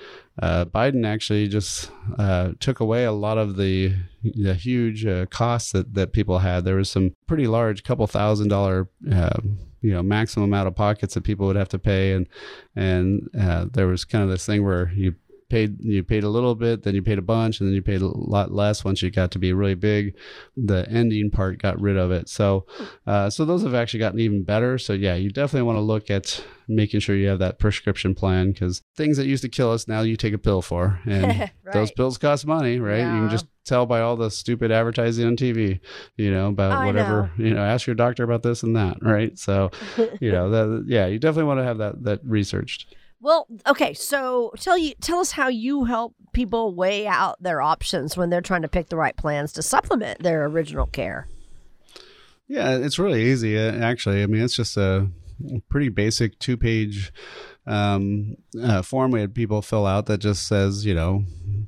Uh, 0.41 0.65
Biden 0.65 1.05
actually 1.05 1.47
just 1.47 1.91
uh, 2.17 2.53
took 2.59 2.79
away 2.79 3.05
a 3.05 3.11
lot 3.11 3.37
of 3.37 3.55
the 3.55 3.93
the 4.23 4.55
huge 4.55 5.05
uh, 5.05 5.27
costs 5.27 5.71
that 5.73 5.93
that 5.93 6.13
people 6.13 6.39
had. 6.39 6.65
There 6.65 6.75
was 6.77 6.89
some 6.89 7.15
pretty 7.27 7.45
large, 7.45 7.83
couple 7.83 8.07
thousand 8.07 8.47
dollar 8.47 8.89
um, 9.11 9.59
you 9.81 9.93
know 9.93 10.01
maximum 10.01 10.53
out 10.53 10.67
of 10.67 10.75
pockets 10.75 11.13
that 11.13 11.23
people 11.23 11.45
would 11.47 11.55
have 11.55 11.69
to 11.69 11.79
pay 11.79 12.13
and 12.13 12.27
and 12.75 13.29
uh, 13.39 13.65
there 13.71 13.87
was 13.87 14.05
kind 14.05 14.23
of 14.23 14.29
this 14.29 14.45
thing 14.45 14.65
where 14.65 14.91
you 14.95 15.13
paid 15.49 15.77
you 15.81 16.03
paid 16.03 16.23
a 16.23 16.29
little 16.29 16.55
bit, 16.55 16.83
then 16.83 16.95
you 16.95 17.01
paid 17.01 17.17
a 17.17 17.21
bunch, 17.23 17.59
and 17.59 17.67
then 17.67 17.75
you 17.75 17.81
paid 17.81 18.01
a 18.01 18.07
lot 18.07 18.51
less 18.51 18.83
once 18.83 19.01
you 19.01 19.09
got 19.09 19.31
to 19.31 19.39
be 19.39 19.53
really 19.53 19.75
big. 19.75 20.15
The 20.55 20.87
ending 20.89 21.31
part 21.31 21.61
got 21.61 21.79
rid 21.79 21.97
of 21.97 22.11
it. 22.11 22.29
So, 22.29 22.65
uh, 23.05 23.29
so 23.29 23.45
those 23.45 23.63
have 23.63 23.73
actually 23.73 23.99
gotten 23.99 24.19
even 24.19 24.43
better. 24.43 24.77
So 24.77 24.93
yeah, 24.93 25.15
you 25.15 25.29
definitely 25.29 25.65
want 25.65 25.77
to 25.77 25.81
look 25.81 26.09
at 26.09 26.43
making 26.67 26.99
sure 26.99 27.15
you 27.15 27.27
have 27.27 27.39
that 27.39 27.59
prescription 27.59 28.13
plan 28.13 28.51
because 28.51 28.81
things 28.95 29.17
that 29.17 29.25
used 29.25 29.43
to 29.43 29.49
kill 29.49 29.71
us 29.71 29.87
now 29.87 30.01
you 30.01 30.17
take 30.17 30.33
a 30.33 30.37
pill 30.37 30.61
for, 30.61 30.99
and 31.05 31.39
right. 31.39 31.51
those 31.73 31.91
pills 31.91 32.17
cost 32.17 32.45
money, 32.45 32.79
right? 32.79 32.99
Yeah. 32.99 33.15
You 33.15 33.21
can 33.21 33.29
just 33.29 33.47
tell 33.63 33.85
by 33.85 34.01
all 34.01 34.15
the 34.15 34.31
stupid 34.31 34.71
advertising 34.71 35.27
on 35.27 35.35
TV, 35.35 35.79
you 36.15 36.31
know, 36.31 36.47
about 36.47 36.71
I 36.71 36.85
whatever, 36.85 37.31
know. 37.37 37.45
you 37.45 37.53
know, 37.53 37.63
ask 37.63 37.85
your 37.85 37.95
doctor 37.95 38.23
about 38.23 38.43
this 38.43 38.63
and 38.63 38.75
that, 38.75 38.97
right? 39.01 39.37
So, 39.37 39.71
you 40.19 40.31
know, 40.31 40.49
that, 40.49 40.85
yeah, 40.87 41.05
you 41.07 41.19
definitely 41.19 41.47
want 41.47 41.59
to 41.59 41.65
have 41.65 41.77
that 41.77 42.03
that 42.03 42.21
researched. 42.23 42.95
Well, 43.19 43.47
okay, 43.65 43.93
so 43.93 44.53
tell 44.59 44.77
you 44.77 44.93
tell 45.01 45.19
us 45.19 45.31
how 45.31 45.47
you 45.47 45.85
help 45.85 46.13
people 46.33 46.75
weigh 46.75 47.07
out 47.07 47.41
their 47.41 47.61
options 47.61 48.15
when 48.15 48.29
they're 48.29 48.41
trying 48.41 48.61
to 48.61 48.67
pick 48.67 48.89
the 48.89 48.95
right 48.95 49.15
plans 49.15 49.51
to 49.53 49.63
supplement 49.63 50.21
their 50.21 50.45
original 50.45 50.85
care. 50.85 51.27
Yeah, 52.47 52.77
it's 52.77 52.99
really 52.99 53.23
easy 53.23 53.57
uh, 53.57 53.73
actually. 53.73 54.21
I 54.21 54.27
mean, 54.27 54.41
it's 54.41 54.55
just 54.55 54.77
a 54.77 55.09
pretty 55.69 55.89
basic 55.89 56.37
two-page 56.39 57.11
um, 57.65 58.37
uh, 58.61 58.81
form 58.81 59.11
we 59.11 59.19
had 59.19 59.35
people 59.35 59.61
fill 59.61 59.85
out 59.85 60.05
that 60.05 60.19
just 60.19 60.47
says, 60.47 60.85
you 60.85 60.93
know, 60.93 61.23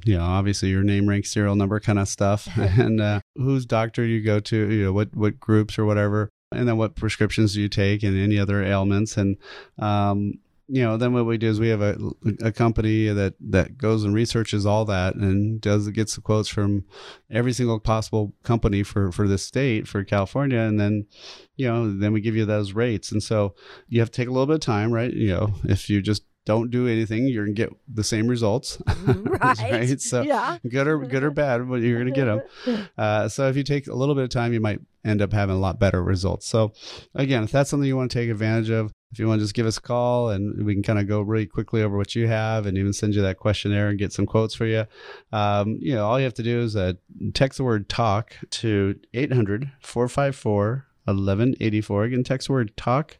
you 0.06 0.18
know, 0.18 0.24
obviously 0.24 0.70
your 0.70 0.84
name, 0.84 1.10
rank, 1.10 1.26
serial 1.26 1.56
number, 1.56 1.80
kind 1.80 2.00
of 2.00 2.08
stuff, 2.08 2.48
and 2.56 3.02
uh, 3.02 3.20
whose 3.36 3.66
doctor 3.66 4.06
you 4.06 4.24
go 4.24 4.40
to, 4.40 4.72
you 4.72 4.86
know, 4.86 4.94
what 4.94 5.16
what 5.16 5.40
groups 5.40 5.78
or 5.78 5.86
whatever, 5.86 6.30
and 6.52 6.68
then 6.68 6.78
what 6.78 6.96
prescriptions 6.96 7.54
do 7.54 7.62
you 7.62 7.70
take, 7.70 8.04
and 8.04 8.18
any 8.18 8.40
other 8.40 8.64
ailments, 8.64 9.18
and 9.18 9.38
um, 9.78 10.40
you 10.72 10.84
know, 10.84 10.98
then 10.98 11.14
what 11.14 11.26
we 11.26 11.38
do 11.38 11.50
is 11.50 11.60
we 11.60 11.70
have 11.70 11.82
a, 11.82 11.98
a 12.42 12.52
company 12.52 13.08
that, 13.08 13.34
that 13.40 13.78
goes 13.78 14.04
and 14.04 14.14
researches 14.14 14.68
all 14.68 14.86
that 14.86 15.16
and 15.16 15.60
does 15.60 15.90
gets 15.90 16.16
the 16.16 16.22
quotes 16.22 16.48
from 16.48 16.86
every 17.32 17.54
single 17.54 17.80
possible 17.80 18.34
company 18.44 18.84
for, 18.84 19.12
for 19.12 19.28
this 19.28 19.44
state, 19.44 19.88
for 19.88 20.04
California. 20.04 20.60
And 20.60 20.80
then, 20.80 21.08
you 21.56 21.68
know, 21.68 21.92
then 21.92 22.14
we 22.14 22.22
give 22.22 22.36
you 22.36 22.46
those 22.46 22.74
rates. 22.74 23.12
And 23.12 23.24
so 23.24 23.56
you 23.88 24.00
have 24.00 24.12
to 24.12 24.22
take 24.22 24.28
a 24.28 24.32
little 24.32 24.46
bit 24.46 24.56
of 24.56 24.62
time, 24.62 24.92
right? 24.92 25.12
You 25.12 25.30
know, 25.30 25.54
if 25.64 25.90
you 25.90 26.02
just 26.04 26.24
don't 26.50 26.72
do 26.72 26.88
anything, 26.88 27.28
you're 27.28 27.46
gonna 27.46 27.54
get 27.54 27.72
the 27.88 28.04
same 28.04 28.28
results, 28.28 28.82
right? 29.06 29.60
right? 29.60 30.02
So 30.02 30.24
yeah. 30.24 30.58
good 30.68 30.88
or 30.88 30.98
good 30.98 31.24
or 31.24 31.30
bad, 31.30 31.70
but 31.70 31.82
you're 31.82 32.00
gonna 32.00 32.12
get 32.12 32.26
them. 32.26 32.42
Uh, 32.98 33.30
so 33.30 33.48
if 33.48 33.56
you 33.56 33.64
take 33.64 33.88
a 33.88 33.94
little 33.94 34.16
bit 34.16 34.24
of 34.24 34.30
time, 34.30 34.52
you 34.52 34.60
might 34.60 34.80
end 35.06 35.22
up 35.22 35.32
having 35.32 35.56
a 35.56 35.60
lot 35.60 35.80
better 35.80 36.04
results. 36.04 36.48
So 36.48 36.74
again, 37.14 37.44
if 37.44 37.52
that's 37.52 37.70
something 37.70 37.88
you 37.88 37.96
want 37.96 38.12
to 38.12 38.18
take 38.18 38.30
advantage 38.30 38.70
of, 38.70 38.92
if 39.12 39.20
you 39.20 39.28
want 39.28 39.40
to 39.40 39.44
just 39.44 39.54
give 39.54 39.66
us 39.66 39.78
a 39.78 39.82
call 39.82 40.30
and 40.30 40.66
we 40.66 40.74
can 40.74 40.84
kind 40.84 41.00
of 41.00 41.08
go 41.08 41.22
really 41.22 41.46
quickly 41.46 41.82
over 41.84 41.96
what 41.96 42.16
you 42.16 42.28
have 42.28 42.66
and 42.66 42.78
even 42.78 42.94
send 42.94 43.16
you 43.16 43.22
that 43.22 43.38
questionnaire 43.38 43.90
and 43.90 44.00
get 44.00 44.12
some 44.12 44.26
quotes 44.26 44.56
for 44.56 44.66
you. 44.66 44.86
Um, 45.32 45.78
you 45.80 45.94
know, 45.94 46.06
all 46.06 46.20
you 46.20 46.26
have 46.26 46.34
to 46.36 46.44
do 46.44 46.62
is 46.62 46.76
uh, 46.76 46.94
text 47.34 47.58
the 47.58 47.64
word 47.64 47.90
talk 47.90 48.36
to 48.50 49.00
800 49.14 49.72
454 49.82 50.86
1184. 51.06 52.04
Again, 52.04 52.24
text 52.24 52.50
word 52.50 52.76
talk 52.76 53.18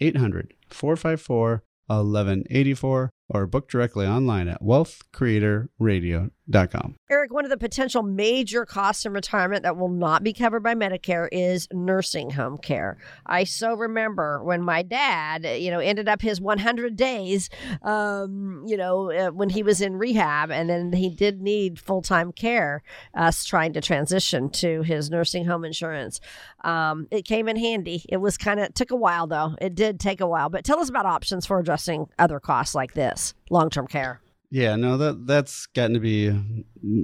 800 0.00 0.54
454 0.70 1.62
1184 1.88 3.10
or 3.30 3.46
book 3.46 3.68
directly 3.68 4.06
online 4.06 4.48
at 4.48 4.62
wealthcreatorradio.com. 4.62 6.96
Eric, 7.10 7.30
one 7.30 7.44
of 7.44 7.50
the 7.50 7.58
potential 7.58 8.02
major 8.02 8.64
costs 8.64 9.04
in 9.04 9.12
retirement 9.12 9.64
that 9.64 9.76
will 9.76 9.90
not 9.90 10.24
be 10.24 10.32
covered 10.32 10.62
by 10.62 10.74
Medicare 10.74 11.28
is 11.30 11.68
nursing 11.72 12.30
home 12.30 12.56
care. 12.56 12.96
I 13.26 13.44
so 13.44 13.74
remember 13.74 14.42
when 14.42 14.62
my 14.62 14.80
dad, 14.80 15.44
you 15.60 15.70
know, 15.70 15.80
ended 15.80 16.08
up 16.08 16.22
his 16.22 16.40
100 16.40 16.96
days, 16.96 17.50
um, 17.82 18.64
you 18.66 18.78
know, 18.78 19.10
uh, 19.10 19.30
when 19.30 19.50
he 19.50 19.62
was 19.62 19.82
in 19.82 19.96
rehab, 19.96 20.50
and 20.50 20.70
then 20.70 20.94
he 20.94 21.10
did 21.10 21.42
need 21.42 21.78
full 21.78 22.00
time 22.00 22.32
care, 22.32 22.82
us 23.14 23.44
trying 23.44 23.74
to 23.74 23.82
transition 23.82 24.48
to 24.50 24.80
his 24.82 25.10
nursing 25.10 25.44
home 25.44 25.66
insurance. 25.66 26.18
Um, 26.64 27.08
it 27.10 27.26
came 27.26 27.46
in 27.48 27.56
handy. 27.56 28.04
It 28.08 28.18
was 28.18 28.38
kind 28.38 28.58
of, 28.58 28.72
took 28.72 28.90
a 28.90 28.96
while 28.96 29.26
though. 29.26 29.54
It 29.60 29.74
did 29.74 30.00
take 30.00 30.22
a 30.22 30.26
while. 30.26 30.48
But 30.48 30.64
tell 30.64 30.80
us 30.80 30.88
about 30.88 31.04
options 31.04 31.44
for 31.44 31.58
addressing 31.58 32.06
other 32.18 32.40
costs 32.40 32.74
like 32.74 32.94
this 32.94 33.17
long 33.50 33.70
term 33.70 33.86
care. 33.86 34.20
Yeah, 34.50 34.76
no, 34.76 34.96
that 34.96 35.26
that's 35.26 35.66
gotten 35.66 35.92
to 35.92 36.00
be 36.00 36.32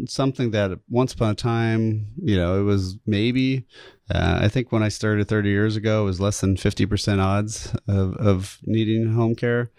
something 0.06 0.52
that 0.52 0.78
once 0.88 1.12
upon 1.12 1.32
a 1.32 1.34
time, 1.34 2.06
you 2.22 2.36
know, 2.36 2.58
it 2.58 2.62
was 2.62 2.96
maybe. 3.06 3.66
Uh, 4.10 4.40
I 4.42 4.48
think 4.48 4.70
when 4.70 4.82
I 4.82 4.88
started 4.88 5.28
30 5.28 5.48
years 5.48 5.76
ago, 5.76 6.02
it 6.02 6.04
was 6.04 6.20
less 6.20 6.40
than 6.40 6.56
50% 6.56 7.22
odds 7.22 7.74
of, 7.88 8.14
of 8.16 8.58
needing 8.64 9.14
home 9.14 9.34
care 9.34 9.70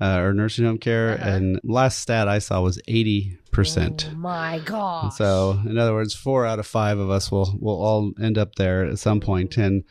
uh, 0.00 0.20
or 0.20 0.32
nursing 0.32 0.64
home 0.64 0.78
care. 0.78 1.12
Uh-huh. 1.12 1.28
And 1.28 1.60
last 1.64 1.98
stat 1.98 2.26
I 2.26 2.38
saw 2.38 2.62
was 2.62 2.80
80%. 2.88 4.08
Oh 4.10 4.14
my 4.16 4.58
God. 4.64 5.12
So, 5.12 5.60
in 5.66 5.76
other 5.76 5.92
words, 5.92 6.14
four 6.14 6.46
out 6.46 6.58
of 6.58 6.66
five 6.66 6.98
of 6.98 7.10
us 7.10 7.30
will, 7.30 7.58
will 7.60 7.76
all 7.76 8.12
end 8.22 8.38
up 8.38 8.54
there 8.54 8.86
at 8.86 8.98
some 8.98 9.20
point. 9.20 9.58
And, 9.58 9.84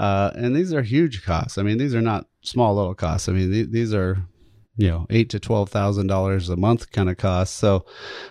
uh, 0.00 0.32
and 0.34 0.54
these 0.56 0.72
are 0.72 0.82
huge 0.82 1.24
costs. 1.24 1.56
I 1.56 1.62
mean, 1.62 1.78
these 1.78 1.94
are 1.94 2.02
not 2.02 2.26
small 2.42 2.74
little 2.74 2.96
costs. 2.96 3.28
I 3.28 3.32
mean, 3.32 3.52
th- 3.52 3.70
these 3.70 3.94
are 3.94 4.26
you 4.76 4.88
know 4.88 5.06
eight 5.10 5.30
to 5.30 5.40
twelve 5.40 5.70
thousand 5.70 6.06
dollars 6.06 6.48
a 6.48 6.56
month 6.56 6.90
kind 6.92 7.08
of 7.08 7.16
cost. 7.16 7.56
So, 7.56 7.84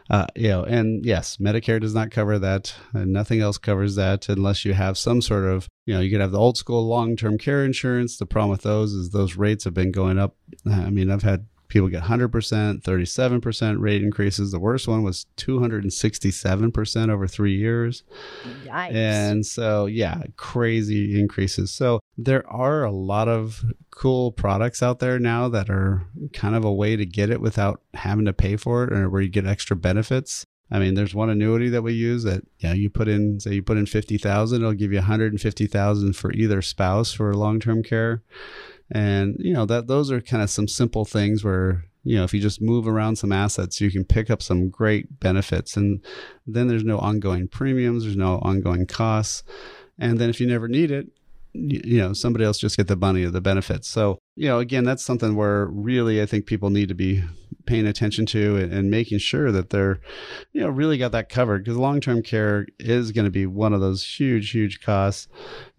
uh, 0.10 0.28
you 0.36 0.50
know, 0.50 0.64
and 0.64 1.06
yes, 1.06 1.38
Medicare 1.38 1.82
does 1.82 1.94
not 1.94 2.12
cover 2.12 2.40
that, 2.40 2.76
and 2.94 3.12
nothing 3.12 3.42
else 3.42 3.58
covers 3.58 3.96
that 3.96 4.30
unless 4.30 4.66
you 4.66 4.74
have 4.74 4.98
some 4.98 5.22
sort 5.22 5.46
of 5.46 5.68
you 5.86 5.94
know 5.94 6.00
you 6.00 6.12
could 6.12 6.22
have 6.22 6.32
the 6.32 6.40
old 6.40 6.58
school 6.58 6.88
long 6.88 7.16
term 7.16 7.38
care 7.38 7.66
insurance. 7.66 8.18
The 8.18 8.26
problem 8.26 8.52
with 8.52 8.62
those 8.62 8.94
is 8.94 9.10
those 9.10 9.36
rates 9.36 9.64
have 9.64 9.74
been 9.74 9.92
going 9.92 10.20
up. 10.20 10.36
I 10.66 10.90
mean, 10.90 11.10
I've 11.10 11.24
had 11.24 11.48
People 11.76 11.90
get 11.90 12.04
100%, 12.04 12.30
37% 12.84 13.80
rate 13.82 14.02
increases. 14.02 14.54
The 14.54 14.62
worst 14.62 14.88
one 14.88 15.04
was 15.04 15.26
267% 15.36 17.10
over 17.10 17.28
three 17.28 17.58
years. 17.58 18.04
Yikes. 18.64 18.94
And 18.94 19.46
so, 19.46 19.86
yeah, 19.86 20.22
crazy 20.38 21.20
increases. 21.20 21.72
So, 21.72 22.00
there 22.18 22.50
are 22.50 22.86
a 22.86 22.94
lot 22.94 23.28
of 23.28 23.62
cool 23.92 24.32
products 24.32 24.82
out 24.82 25.00
there 25.00 25.20
now 25.20 25.50
that 25.50 25.70
are 25.70 26.08
kind 26.32 26.56
of 26.56 26.64
a 26.64 26.72
way 26.72 26.96
to 26.96 27.06
get 27.06 27.30
it 27.30 27.42
without 27.42 27.82
having 27.94 28.24
to 28.24 28.32
pay 28.32 28.56
for 28.56 28.86
it 28.86 28.94
or 28.94 29.10
where 29.10 29.22
you 29.22 29.28
get 29.28 29.46
extra 29.46 29.76
benefits. 29.76 30.46
I 30.72 30.80
mean, 30.80 30.94
there's 30.94 31.14
one 31.14 31.30
annuity 31.30 31.68
that 31.70 31.82
we 31.82 31.92
use 31.92 32.24
that 32.24 32.44
you 32.60 32.70
know, 32.70 32.74
you 32.74 32.90
put 32.90 33.10
in 33.10 33.42
say 33.42 33.54
you 33.54 33.64
put 33.64 33.78
in 33.78 33.86
50,000, 33.86 34.62
it'll 34.62 34.74
give 34.74 34.94
you 34.94 35.00
150,000 35.00 36.14
for 36.16 36.32
either 36.32 36.62
spouse 36.62 37.12
for 37.12 37.34
long-term 37.34 37.84
care 37.84 38.24
and 38.92 39.36
you 39.40 39.54
know 39.54 39.66
that 39.66 39.88
those 39.88 40.12
are 40.12 40.22
kind 40.22 40.44
of 40.44 40.50
some 40.50 40.68
simple 40.68 41.06
things 41.06 41.44
where 41.44 41.86
you 42.04 42.16
know 42.16 42.24
if 42.24 42.34
you 42.34 42.40
just 42.40 42.62
move 42.62 42.88
around 42.88 43.16
some 43.16 43.32
assets 43.32 43.82
you 43.82 43.92
can 43.92 44.06
pick 44.06 44.30
up 44.30 44.42
some 44.42 44.70
great 44.70 45.20
benefits. 45.20 45.76
And 45.76 46.04
then 46.46 46.68
there's 46.68 46.84
no 46.84 47.00
ongoing 47.00 47.48
premiums 47.48 48.04
there's 48.04 48.16
no 48.16 48.40
ongoing 48.40 48.86
costs. 48.86 49.44
And 49.98 50.20
then 50.20 50.30
if 50.30 50.40
you 50.40 50.48
never 50.48 50.68
need 50.68 50.92
it 50.92 51.08
you, 51.56 51.98
know 51.98 52.14
somebody 52.14 52.46
else 52.46 52.58
just 52.58 52.78
get 52.78 52.88
the 52.88 52.96
money 52.96 53.24
of 53.24 53.34
the 53.34 53.42
benefits. 53.42 53.88
So 53.88 54.20
you 54.36 54.48
know 54.48 54.60
again 54.60 54.84
that's 54.84 55.04
something 55.04 55.36
where 55.36 55.66
really 55.68 56.22
i 56.22 56.26
think 56.26 56.46
people 56.46 56.70
need 56.70 56.90
to 56.90 56.96
be 56.96 57.24
paying 57.66 57.88
attention 57.88 58.26
to 58.28 58.58
and, 58.58 58.72
and 58.72 58.92
making 58.92 59.18
sure 59.18 59.52
that 59.52 59.72
they're 59.72 60.00
you 60.54 60.62
know 60.62 60.70
really 60.70 60.98
got 60.98 61.12
that 61.14 61.30
covered. 61.30 61.64
Because 61.64 61.78
long-term 61.78 62.24
care 62.24 62.68
is 62.80 63.12
going 63.12 63.26
to 63.26 63.32
be 63.32 63.46
one 63.46 63.74
of 63.74 63.82
those 63.82 64.04
huge 64.06 64.52
huge 64.52 64.82
costs. 64.82 65.28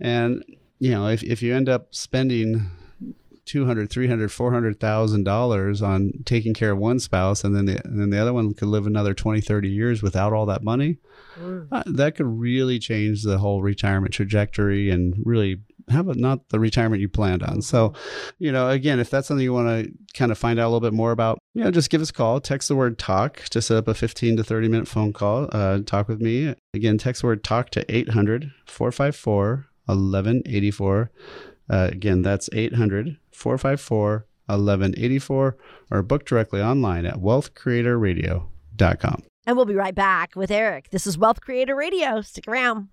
And 0.01 0.45
you 0.79 0.91
know 0.91 1.09
if, 1.09 1.23
if 1.23 1.43
you 1.43 1.55
end 1.55 1.69
up 1.69 1.95
spending 1.95 2.71
200 3.47 3.91
300 3.91 4.31
400000 4.31 5.25
dollars 5.25 5.83
on 5.83 6.13
taking 6.25 6.55
care 6.55 6.73
of 6.73 6.79
one 6.79 6.99
spouse 6.99 7.45
and 7.45 7.55
then 7.55 7.67
the 7.67 7.85
and 7.85 8.01
then 8.01 8.11
the 8.11 8.19
other 8.19 8.33
one 8.33 8.53
could 8.55 8.69
live 8.69 8.87
another 8.87 9.15
20 9.15 9.41
30 9.41 9.69
years 9.69 10.03
without 10.03 10.33
all 10.33 10.47
that 10.47 10.63
money 10.63 10.99
mm. 11.39 11.67
uh, 11.73 11.83
that 11.87 12.17
could 12.17 12.27
really 12.27 12.79
change 12.79 13.23
the 13.23 13.39
whole 13.39 13.63
retirement 13.63 14.13
trajectory 14.13 14.91
and 14.91 15.15
really 15.25 15.61
have 15.89 16.09
a, 16.09 16.15
not 16.15 16.49
the 16.49 16.59
retirement 16.59 17.01
you 17.01 17.09
planned 17.09 17.43
on. 17.43 17.63
So, 17.63 17.93
you 18.39 18.51
know, 18.51 18.71
again, 18.71 18.99
if 18.99 19.11
that's 19.11 19.29
something 19.29 19.45
you 19.45 19.53
want 19.53 19.69
to 19.69 19.93
kind 20.15 20.33
of 20.33 20.39
find 20.39 20.59
out 20.59 20.65
a 20.65 20.71
little 20.71 20.81
bit 20.81 20.93
more 20.93 21.13
about, 21.13 21.39
you 21.55 21.63
know, 21.63 21.71
just 21.71 21.91
give 21.91 22.01
us 22.01 22.11
a 22.11 22.13
call. 22.13 22.41
Text 22.41 22.69
the 22.69 22.77
word 22.77 22.99
talk 22.99 23.43
to 23.51 23.63
set 23.63 23.77
up 23.77 23.89
a 23.89 23.95
15 23.95 24.37
to 24.37 24.45
30 24.45 24.69
minute 24.69 24.89
phone 24.89 25.13
call. 25.13 25.49
Uh, 25.53 25.81
talk 25.85 26.09
with 26.09 26.21
me. 26.21 26.55
Again, 26.75 26.99
text 26.99 27.23
the 27.23 27.29
word 27.29 27.45
talk 27.45 27.71
to 27.71 27.95
800 27.95 28.53
454 28.67 29.67
1184. 29.87 31.11
Uh, 31.69 31.89
again, 31.91 32.23
that's 32.23 32.49
800 32.53 33.19
454 33.33 34.27
1184 34.47 35.57
or 35.91 36.03
book 36.03 36.25
directly 36.25 36.63
online 36.63 37.05
at 37.07 37.17
wealthcreatorradio.com. 37.17 39.23
And 39.47 39.57
we'll 39.57 39.67
be 39.67 39.75
right 39.75 39.95
back 39.95 40.37
with 40.37 40.51
Eric. 40.51 40.91
This 40.91 41.07
is 41.07 41.19
Wealth 41.19 41.41
Creator 41.41 41.77
Radio. 41.77 42.21
Stick 42.21 42.49
around. 42.49 42.89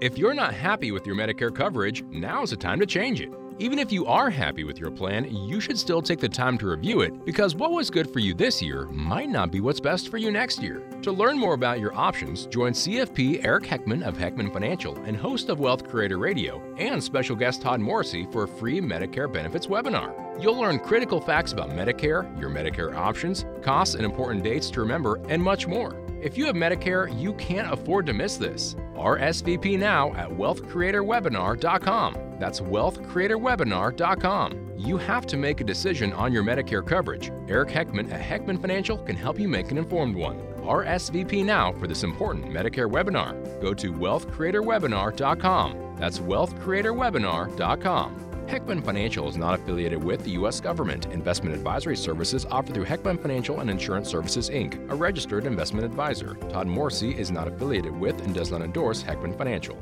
If 0.00 0.16
you're 0.16 0.34
not 0.34 0.54
happy 0.54 0.90
with 0.90 1.06
your 1.06 1.16
Medicare 1.16 1.54
coverage, 1.54 2.02
now's 2.04 2.50
the 2.50 2.56
time 2.56 2.80
to 2.80 2.86
change 2.86 3.20
it. 3.20 3.30
Even 3.58 3.78
if 3.78 3.90
you 3.90 4.04
are 4.04 4.28
happy 4.28 4.64
with 4.64 4.78
your 4.78 4.90
plan, 4.90 5.34
you 5.34 5.60
should 5.60 5.78
still 5.78 6.02
take 6.02 6.20
the 6.20 6.28
time 6.28 6.58
to 6.58 6.66
review 6.66 7.00
it 7.00 7.24
because 7.24 7.54
what 7.54 7.70
was 7.72 7.88
good 7.88 8.12
for 8.12 8.18
you 8.18 8.34
this 8.34 8.60
year 8.60 8.84
might 8.86 9.30
not 9.30 9.50
be 9.50 9.60
what's 9.60 9.80
best 9.80 10.10
for 10.10 10.18
you 10.18 10.30
next 10.30 10.60
year. 10.60 10.82
To 11.00 11.10
learn 11.10 11.38
more 11.38 11.54
about 11.54 11.80
your 11.80 11.94
options, 11.94 12.44
join 12.46 12.74
CFP 12.74 13.42
Eric 13.46 13.64
Heckman 13.64 14.06
of 14.06 14.18
Heckman 14.18 14.52
Financial 14.52 14.94
and 15.04 15.16
host 15.16 15.48
of 15.48 15.58
Wealth 15.58 15.88
Creator 15.88 16.18
Radio 16.18 16.60
and 16.76 17.02
special 17.02 17.34
guest 17.34 17.62
Todd 17.62 17.80
Morrissey 17.80 18.26
for 18.30 18.42
a 18.42 18.48
free 18.48 18.78
Medicare 18.78 19.32
benefits 19.32 19.68
webinar. 19.68 20.12
You'll 20.38 20.58
learn 20.58 20.78
critical 20.78 21.18
facts 21.18 21.52
about 21.52 21.70
Medicare, 21.70 22.38
your 22.38 22.50
Medicare 22.50 22.94
options, 22.94 23.46
costs 23.62 23.94
and 23.94 24.04
important 24.04 24.44
dates 24.44 24.68
to 24.72 24.80
remember, 24.80 25.18
and 25.30 25.42
much 25.42 25.66
more. 25.66 26.05
If 26.26 26.36
you 26.36 26.44
have 26.46 26.56
Medicare, 26.56 27.16
you 27.16 27.34
can't 27.34 27.72
afford 27.72 28.04
to 28.06 28.12
miss 28.12 28.36
this. 28.36 28.74
RSVP 28.96 29.78
now 29.78 30.12
at 30.14 30.28
wealthcreatorwebinar.com. 30.28 32.16
That's 32.40 32.60
wealthcreatorwebinar.com. 32.60 34.72
You 34.76 34.96
have 34.96 35.26
to 35.26 35.36
make 35.36 35.60
a 35.60 35.64
decision 35.64 36.12
on 36.12 36.32
your 36.32 36.42
Medicare 36.42 36.84
coverage. 36.84 37.30
Eric 37.48 37.68
Heckman 37.68 38.10
at 38.10 38.20
Heckman 38.20 38.60
Financial 38.60 38.98
can 38.98 39.14
help 39.14 39.38
you 39.38 39.46
make 39.46 39.70
an 39.70 39.78
informed 39.78 40.16
one. 40.16 40.38
RSVP 40.62 41.44
now 41.44 41.72
for 41.74 41.86
this 41.86 42.02
important 42.02 42.46
Medicare 42.46 42.90
webinar. 42.90 43.62
Go 43.62 43.72
to 43.74 43.92
wealthcreatorwebinar.com. 43.92 45.94
That's 45.96 46.18
wealthcreatorwebinar.com. 46.18 48.25
Heckman 48.46 48.84
Financial 48.84 49.28
is 49.28 49.36
not 49.36 49.58
affiliated 49.58 50.02
with 50.02 50.22
the 50.22 50.30
U.S. 50.32 50.60
government. 50.60 51.06
Investment 51.06 51.52
advisory 51.52 51.96
services 51.96 52.46
offered 52.48 52.74
through 52.74 52.84
Heckman 52.84 53.20
Financial 53.20 53.58
and 53.58 53.68
Insurance 53.68 54.08
Services, 54.08 54.50
Inc., 54.50 54.88
a 54.88 54.94
registered 54.94 55.46
investment 55.46 55.84
advisor. 55.84 56.34
Todd 56.48 56.68
Morrissey 56.68 57.10
is 57.10 57.32
not 57.32 57.48
affiliated 57.48 57.98
with 57.98 58.20
and 58.20 58.32
does 58.32 58.52
not 58.52 58.62
endorse 58.62 59.02
Heckman 59.02 59.36
Financial. 59.36 59.76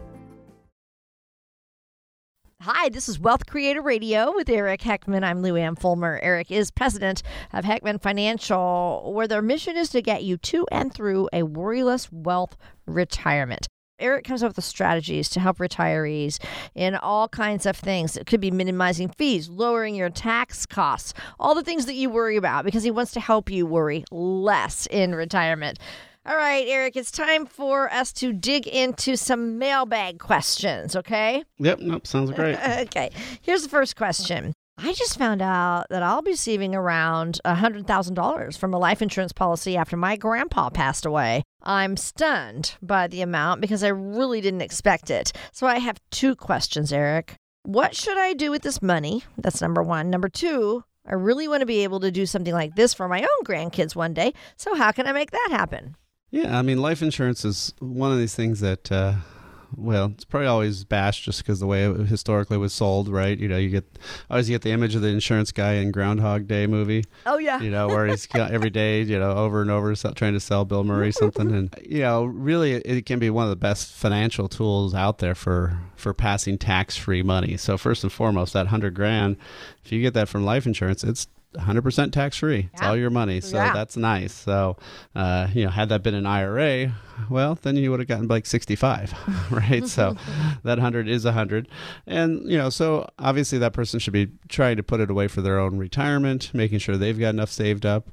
Hi, 2.62 2.88
this 2.88 3.10
is 3.10 3.20
Wealth 3.20 3.44
Creator 3.44 3.82
Radio 3.82 4.32
with 4.34 4.48
Eric 4.48 4.80
Heckman. 4.80 5.22
I'm 5.22 5.42
Lou 5.42 5.56
Ann 5.56 5.76
Fulmer. 5.76 6.18
Eric 6.22 6.50
is 6.50 6.70
president 6.70 7.22
of 7.52 7.66
Heckman 7.66 8.00
Financial, 8.00 9.12
where 9.14 9.28
their 9.28 9.42
mission 9.42 9.76
is 9.76 9.90
to 9.90 10.00
get 10.00 10.24
you 10.24 10.38
to 10.38 10.66
and 10.72 10.90
through 10.90 11.28
a 11.34 11.42
worryless 11.42 12.10
wealth 12.10 12.56
retirement. 12.86 13.68
Eric 14.00 14.24
comes 14.24 14.42
up 14.42 14.56
with 14.56 14.64
strategies 14.64 15.28
to 15.30 15.40
help 15.40 15.58
retirees 15.58 16.42
in 16.74 16.96
all 16.96 17.28
kinds 17.28 17.64
of 17.64 17.76
things. 17.76 18.16
It 18.16 18.26
could 18.26 18.40
be 18.40 18.50
minimizing 18.50 19.08
fees, 19.10 19.48
lowering 19.48 19.94
your 19.94 20.10
tax 20.10 20.66
costs, 20.66 21.14
all 21.38 21.54
the 21.54 21.62
things 21.62 21.86
that 21.86 21.94
you 21.94 22.10
worry 22.10 22.36
about 22.36 22.64
because 22.64 22.82
he 22.82 22.90
wants 22.90 23.12
to 23.12 23.20
help 23.20 23.50
you 23.50 23.66
worry 23.66 24.04
less 24.10 24.86
in 24.90 25.14
retirement. 25.14 25.78
All 26.26 26.36
right, 26.36 26.64
Eric, 26.66 26.96
it's 26.96 27.10
time 27.10 27.46
for 27.46 27.92
us 27.92 28.12
to 28.14 28.32
dig 28.32 28.66
into 28.66 29.14
some 29.14 29.58
mailbag 29.58 30.18
questions, 30.18 30.96
okay? 30.96 31.44
Yep, 31.58 31.80
nope, 31.80 32.06
sounds 32.06 32.30
great. 32.32 32.56
okay, 32.86 33.10
here's 33.42 33.62
the 33.62 33.68
first 33.68 33.94
question. 33.94 34.54
I 34.76 34.92
just 34.92 35.18
found 35.18 35.40
out 35.40 35.86
that 35.90 36.02
I'll 36.02 36.22
be 36.22 36.32
receiving 36.32 36.74
around 36.74 37.40
$100,000 37.44 38.58
from 38.58 38.74
a 38.74 38.78
life 38.78 39.00
insurance 39.00 39.32
policy 39.32 39.76
after 39.76 39.96
my 39.96 40.16
grandpa 40.16 40.68
passed 40.68 41.06
away. 41.06 41.44
I'm 41.62 41.96
stunned 41.96 42.74
by 42.82 43.06
the 43.06 43.22
amount 43.22 43.60
because 43.60 43.84
I 43.84 43.88
really 43.88 44.40
didn't 44.40 44.62
expect 44.62 45.10
it. 45.10 45.32
So 45.52 45.66
I 45.66 45.78
have 45.78 46.00
two 46.10 46.34
questions, 46.34 46.92
Eric. 46.92 47.36
What 47.62 47.94
should 47.94 48.18
I 48.18 48.34
do 48.34 48.50
with 48.50 48.62
this 48.62 48.82
money? 48.82 49.22
That's 49.38 49.60
number 49.60 49.82
one. 49.82 50.10
Number 50.10 50.28
two, 50.28 50.84
I 51.06 51.14
really 51.14 51.46
want 51.46 51.60
to 51.60 51.66
be 51.66 51.84
able 51.84 52.00
to 52.00 52.10
do 52.10 52.26
something 52.26 52.52
like 52.52 52.74
this 52.74 52.92
for 52.92 53.08
my 53.08 53.20
own 53.20 53.44
grandkids 53.44 53.94
one 53.94 54.12
day. 54.12 54.34
So 54.56 54.74
how 54.74 54.90
can 54.90 55.06
I 55.06 55.12
make 55.12 55.30
that 55.30 55.48
happen? 55.50 55.96
Yeah, 56.30 56.58
I 56.58 56.62
mean, 56.62 56.78
life 56.78 57.00
insurance 57.00 57.44
is 57.44 57.72
one 57.78 58.10
of 58.10 58.18
these 58.18 58.34
things 58.34 58.58
that 58.60 58.90
uh, 58.90 59.14
well, 59.76 60.06
it's 60.14 60.24
probably 60.24 60.46
always 60.46 60.84
bashed 60.84 61.24
just 61.24 61.42
because 61.42 61.60
the 61.60 61.66
way 61.66 61.84
it 61.84 62.06
historically 62.06 62.56
was 62.56 62.72
sold, 62.72 63.08
right? 63.08 63.38
You 63.38 63.48
know, 63.48 63.56
you 63.56 63.70
get 63.70 63.84
always 64.30 64.48
you 64.48 64.54
get 64.54 64.62
the 64.62 64.70
image 64.70 64.94
of 64.94 65.02
the 65.02 65.08
insurance 65.08 65.52
guy 65.52 65.74
in 65.74 65.90
Groundhog 65.90 66.46
Day 66.46 66.66
movie. 66.66 67.04
Oh 67.26 67.38
yeah. 67.38 67.60
You 67.60 67.70
know, 67.70 67.88
where 67.88 68.06
he's 68.06 68.28
every 68.34 68.70
day, 68.70 69.02
you 69.02 69.18
know, 69.18 69.32
over 69.32 69.62
and 69.62 69.70
over 69.70 69.94
trying 69.94 70.34
to 70.34 70.40
sell 70.40 70.64
Bill 70.64 70.84
Murray 70.84 71.12
something, 71.12 71.50
and 71.50 71.74
you 71.86 72.00
know, 72.00 72.24
really, 72.24 72.74
it 72.74 73.06
can 73.06 73.18
be 73.18 73.30
one 73.30 73.44
of 73.44 73.50
the 73.50 73.56
best 73.56 73.92
financial 73.92 74.48
tools 74.48 74.94
out 74.94 75.18
there 75.18 75.34
for 75.34 75.78
for 75.96 76.12
passing 76.12 76.58
tax 76.58 76.96
free 76.96 77.22
money. 77.22 77.56
So 77.56 77.78
first 77.78 78.02
and 78.02 78.12
foremost, 78.12 78.52
that 78.52 78.68
hundred 78.68 78.94
grand, 78.94 79.36
if 79.84 79.92
you 79.92 80.00
get 80.00 80.14
that 80.14 80.28
from 80.28 80.44
life 80.44 80.66
insurance, 80.66 81.04
it's 81.04 81.28
100% 81.56 82.12
tax 82.12 82.36
free. 82.38 82.68
It's 82.72 82.82
Yeah. 82.82 82.88
all 82.88 82.96
your 82.96 83.10
money. 83.10 83.40
So 83.40 83.56
Yeah. 83.56 83.72
that's 83.72 83.96
nice. 83.96 84.32
So, 84.32 84.76
uh, 85.14 85.48
you 85.54 85.64
know, 85.64 85.70
had 85.70 85.88
that 85.90 86.02
been 86.02 86.14
an 86.14 86.26
IRA, 86.26 86.92
well, 87.30 87.58
then 87.62 87.76
you 87.76 87.90
would 87.90 88.00
have 88.00 88.08
gotten 88.08 88.28
like 88.28 88.46
65, 88.46 89.14
right? 89.50 89.86
so 89.86 90.16
that 90.64 90.78
100 90.78 91.08
is 91.08 91.24
100. 91.24 91.68
And, 92.06 92.42
you 92.50 92.58
know, 92.58 92.70
so 92.70 93.08
obviously 93.18 93.58
that 93.58 93.72
person 93.72 94.00
should 94.00 94.12
be 94.12 94.28
trying 94.48 94.76
to 94.76 94.82
put 94.82 95.00
it 95.00 95.10
away 95.10 95.28
for 95.28 95.40
their 95.42 95.58
own 95.58 95.78
retirement, 95.78 96.50
making 96.52 96.78
sure 96.80 96.96
they've 96.96 97.18
got 97.18 97.30
enough 97.30 97.50
saved 97.50 97.86
up. 97.86 98.08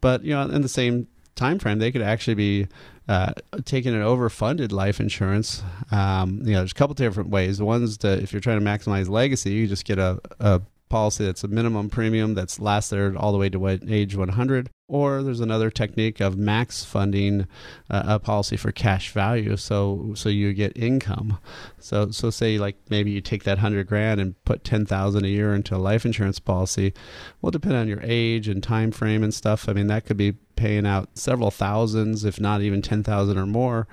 But, 0.00 0.22
you 0.24 0.34
know, 0.34 0.42
in 0.42 0.62
the 0.62 0.68
same 0.68 1.06
time 1.34 1.58
frame, 1.58 1.78
they 1.78 1.90
could 1.90 2.02
actually 2.02 2.34
be 2.34 2.68
uh, 3.08 3.32
taking 3.64 3.92
an 3.94 4.00
overfunded 4.02 4.72
life 4.72 5.00
insurance. 5.00 5.62
Um, 5.90 6.40
you 6.44 6.52
know, 6.52 6.58
there's 6.60 6.72
a 6.72 6.74
couple 6.74 6.94
different 6.94 7.28
ways. 7.30 7.58
The 7.58 7.64
One's 7.64 7.98
to, 7.98 8.22
if 8.22 8.32
you're 8.32 8.40
trying 8.40 8.58
to 8.60 8.64
maximize 8.64 9.08
legacy, 9.08 9.50
you 9.52 9.66
just 9.66 9.84
get 9.84 9.98
a, 9.98 10.18
a 10.40 10.62
policy 10.94 11.24
that's 11.24 11.42
a 11.42 11.48
minimum 11.48 11.90
premium 11.90 12.34
that's 12.34 12.60
lasts 12.60 12.90
there 12.90 13.16
all 13.16 13.32
the 13.32 13.38
way 13.38 13.48
to 13.48 13.66
age 13.66 14.14
100. 14.14 14.70
Or 14.86 15.24
there's 15.24 15.40
another 15.40 15.68
technique 15.68 16.20
of 16.20 16.38
max 16.38 16.84
funding 16.84 17.48
uh, 17.90 18.04
a 18.06 18.18
policy 18.20 18.56
for 18.56 18.70
cash 18.70 19.10
value, 19.10 19.56
so 19.56 20.12
so 20.14 20.28
you 20.28 20.52
get 20.52 20.76
income. 20.76 21.38
So 21.80 22.12
so 22.12 22.30
say 22.30 22.58
like 22.58 22.76
maybe 22.90 23.10
you 23.10 23.20
take 23.20 23.42
that 23.42 23.58
hundred 23.58 23.88
grand 23.88 24.20
and 24.20 24.40
put 24.44 24.62
ten 24.62 24.86
thousand 24.86 25.24
a 25.24 25.28
year 25.28 25.52
into 25.52 25.74
a 25.74 25.78
life 25.78 26.04
insurance 26.04 26.38
policy. 26.38 26.92
Well, 27.40 27.50
depending 27.50 27.80
on 27.80 27.88
your 27.88 28.02
age 28.02 28.46
and 28.46 28.62
time 28.62 28.92
frame 28.92 29.24
and 29.24 29.34
stuff, 29.34 29.68
I 29.68 29.72
mean 29.72 29.86
that 29.88 30.04
could 30.04 30.18
be 30.18 30.32
paying 30.54 30.86
out 30.86 31.08
several 31.14 31.50
thousands, 31.50 32.24
if 32.24 32.38
not 32.38 32.60
even 32.60 32.82
ten 32.82 33.02
thousand 33.02 33.38
or 33.38 33.46
more, 33.46 33.88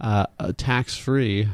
uh, 0.00 0.26
tax 0.56 0.96
free 0.96 1.48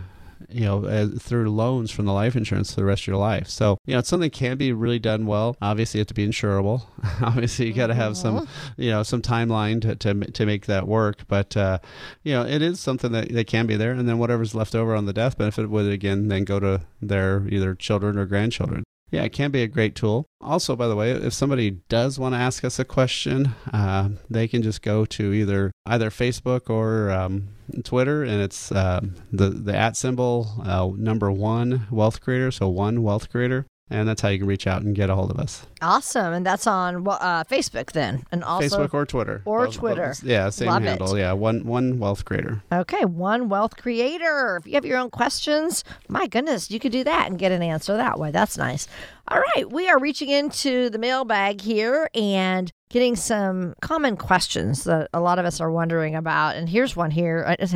you 0.49 0.63
know, 0.63 0.85
uh, 0.85 1.09
through 1.19 1.51
loans 1.51 1.91
from 1.91 2.07
the 2.07 2.13
life 2.13 2.37
insurance 2.37 2.75
for 2.75 2.81
the 2.81 2.85
rest 2.85 3.03
of 3.03 3.07
your 3.09 3.17
life. 3.17 3.49
So, 3.49 3.79
you 3.87 3.93
know, 3.93 4.01
it's 4.01 4.09
something 4.09 4.31
that 4.31 4.37
can 4.37 4.57
be 4.57 4.73
really 4.73 4.99
done 4.99 5.27
well. 5.27 5.57
Obviously, 5.61 5.99
you 5.99 6.01
have 6.03 6.09
to 6.09 6.15
be 6.15 6.27
insurable. 6.27 6.83
Obviously, 7.23 7.67
you 7.67 7.73
got 7.73 7.89
to 7.89 7.95
have 7.95 8.17
some, 8.17 8.49
you 8.77 8.91
know, 8.91 9.03
some 9.03 9.23
timeline 9.23 9.81
to, 9.83 9.97
to, 9.97 10.15
to 10.33 10.47
make 10.47 10.67
that 10.67 10.87
work. 10.87 11.27
But, 11.29 11.57
uh, 11.57 11.79
you 12.23 12.33
know, 12.33 12.45
it 12.47 12.63
is 12.63 12.81
something 12.81 13.13
that, 13.13 13.33
that 13.33 13.47
can 13.47 13.67
be 13.67 13.77
there. 13.77 13.93
And 13.93 14.09
then 14.09 14.19
whatever's 14.19 14.55
left 14.55 14.75
over 14.75 14.95
on 14.95 15.07
the 15.07 15.13
death 15.13 15.39
benefit 15.39 15.71
would, 15.71 15.91
again, 15.91 16.29
then 16.29 16.45
go 16.45 16.61
to 16.61 16.83
their 17.01 17.47
either 17.49 17.75
children 17.75 18.19
or 18.19 18.27
grandchildren. 18.27 18.85
Yeah, 19.11 19.23
it 19.23 19.33
can 19.33 19.53
be 19.53 19.63
a 19.63 19.69
great 19.69 19.95
tool. 19.95 20.27
Also, 20.41 20.75
by 20.75 20.89
the 20.89 20.97
way, 20.97 21.13
if 21.13 21.33
somebody 21.33 21.71
does 21.89 22.19
want 22.19 22.35
to 22.35 22.39
ask 22.39 22.65
us 22.65 22.79
a 22.81 22.85
question, 22.85 23.55
uh, 23.73 24.11
they 24.29 24.49
can 24.49 24.63
just 24.63 24.83
go 24.83 25.05
to 25.07 25.33
either 25.33 25.71
either 25.87 26.11
Facebook 26.11 26.69
or 26.69 27.11
um, 27.13 27.49
Twitter, 27.85 28.25
and 28.25 28.43
it's 28.43 28.73
uh, 28.73 29.01
the 29.33 29.51
the 29.51 29.77
at 29.77 29.97
symbol 29.97 30.61
uh, 30.65 30.91
number 30.97 31.31
one 31.31 31.87
wealth 31.91 32.21
creator, 32.21 32.51
so 32.51 32.69
one 32.69 33.03
wealth 33.05 33.31
creator, 33.31 33.65
and 33.91 34.09
that's 34.09 34.21
how 34.21 34.29
you 34.29 34.39
can 34.39 34.47
reach 34.47 34.67
out 34.67 34.83
and 34.83 34.95
get 34.95 35.11
a 35.11 35.15
hold 35.15 35.31
of 35.31 35.39
us. 35.39 35.67
Awesome, 35.83 36.33
and 36.33 36.45
that's 36.45 36.67
on 36.67 37.07
uh, 37.07 37.45
Facebook 37.45 37.93
then, 37.93 38.25
and 38.33 38.43
also 38.43 38.69
Facebook 38.85 38.95
or 38.95 39.07
Twitter 39.07 39.43
or 39.45 39.67
Both- 39.67 39.75
both- 39.75 39.77
Twitter. 39.81 40.15
yeah, 40.23 40.49
same 40.51 40.69
Love 40.69 40.83
it. 40.83 40.89
handle. 40.89 41.19
Yeah, 41.19 41.33
one 41.33 41.65
one 41.65 41.99
wealth 41.99 42.25
creator. 42.25 42.63
Okay, 42.73 43.05
one 43.05 43.49
wealth 43.49 43.77
creator. 43.77 44.57
If 44.59 44.67
you 44.67 44.75
have 44.75 44.85
your 44.87 44.99
own 44.99 45.11
questions, 45.11 45.85
my 46.09 46.27
goodness, 46.27 46.71
you 46.71 46.79
could 46.81 46.93
do 46.93 47.05
that 47.05 47.29
and 47.29 47.39
get 47.39 47.53
an 47.53 47.63
answer 47.63 47.97
that 47.97 48.19
way. 48.19 48.31
That's 48.31 48.57
nice. 48.59 48.89
All 49.29 49.41
right, 49.55 49.71
we 49.71 49.89
are 49.89 49.99
reaching 49.99 50.29
into 50.31 50.89
the 50.91 50.99
mailbag 50.99 51.61
here 51.61 52.09
and 52.15 52.73
getting 52.89 53.17
some 53.17 53.75
common 53.81 54.17
questions 54.17 54.85
that 54.85 55.09
a 55.13 55.21
lot 55.21 55.39
of 55.39 55.45
us 55.45 55.61
are 55.61 55.71
wondering 55.71 56.15
about. 56.15 56.57
And 56.57 56.69
here's 56.69 56.97
one 56.97 57.11
here. 57.11 57.57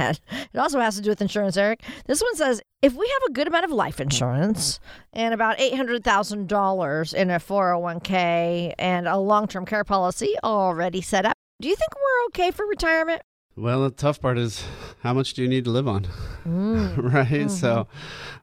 It 0.53 0.59
also 0.59 0.81
has 0.81 0.97
to 0.97 1.03
do 1.03 1.11
with 1.11 1.21
insurance, 1.21 1.57
Eric. 1.57 1.83
This 2.07 2.23
one 2.23 2.35
says 2.37 2.61
if 2.83 2.95
we 2.95 3.07
have 3.07 3.31
a 3.31 3.33
good 3.33 3.47
amount 3.47 3.65
of 3.65 3.71
life 3.73 4.01
insurance 4.01 4.81
and 5.13 5.35
about 5.35 5.59
$800,000 5.59 7.15
in 7.15 7.31
a 7.31 7.39
401k 7.39 8.75
and 8.79 9.07
a 9.07 9.17
long 9.19 9.47
term 9.49 9.67
care 9.67 9.85
policy 9.85 10.35
already 10.43 11.01
set 11.01 11.27
up, 11.27 11.35
do 11.61 11.69
you 11.69 11.77
think 11.77 11.91
we're 11.95 12.27
okay 12.29 12.51
for 12.51 12.67
retirement? 12.67 13.23
Well, 13.57 13.83
the 13.83 13.91
tough 13.91 14.21
part 14.21 14.39
is 14.39 14.65
how 15.01 15.13
much 15.13 15.35
do 15.35 15.43
you 15.43 15.49
need 15.49 15.65
to 15.65 15.71
live 15.71 15.87
on, 15.87 16.07
right? 16.97 17.51
So, 17.51 17.89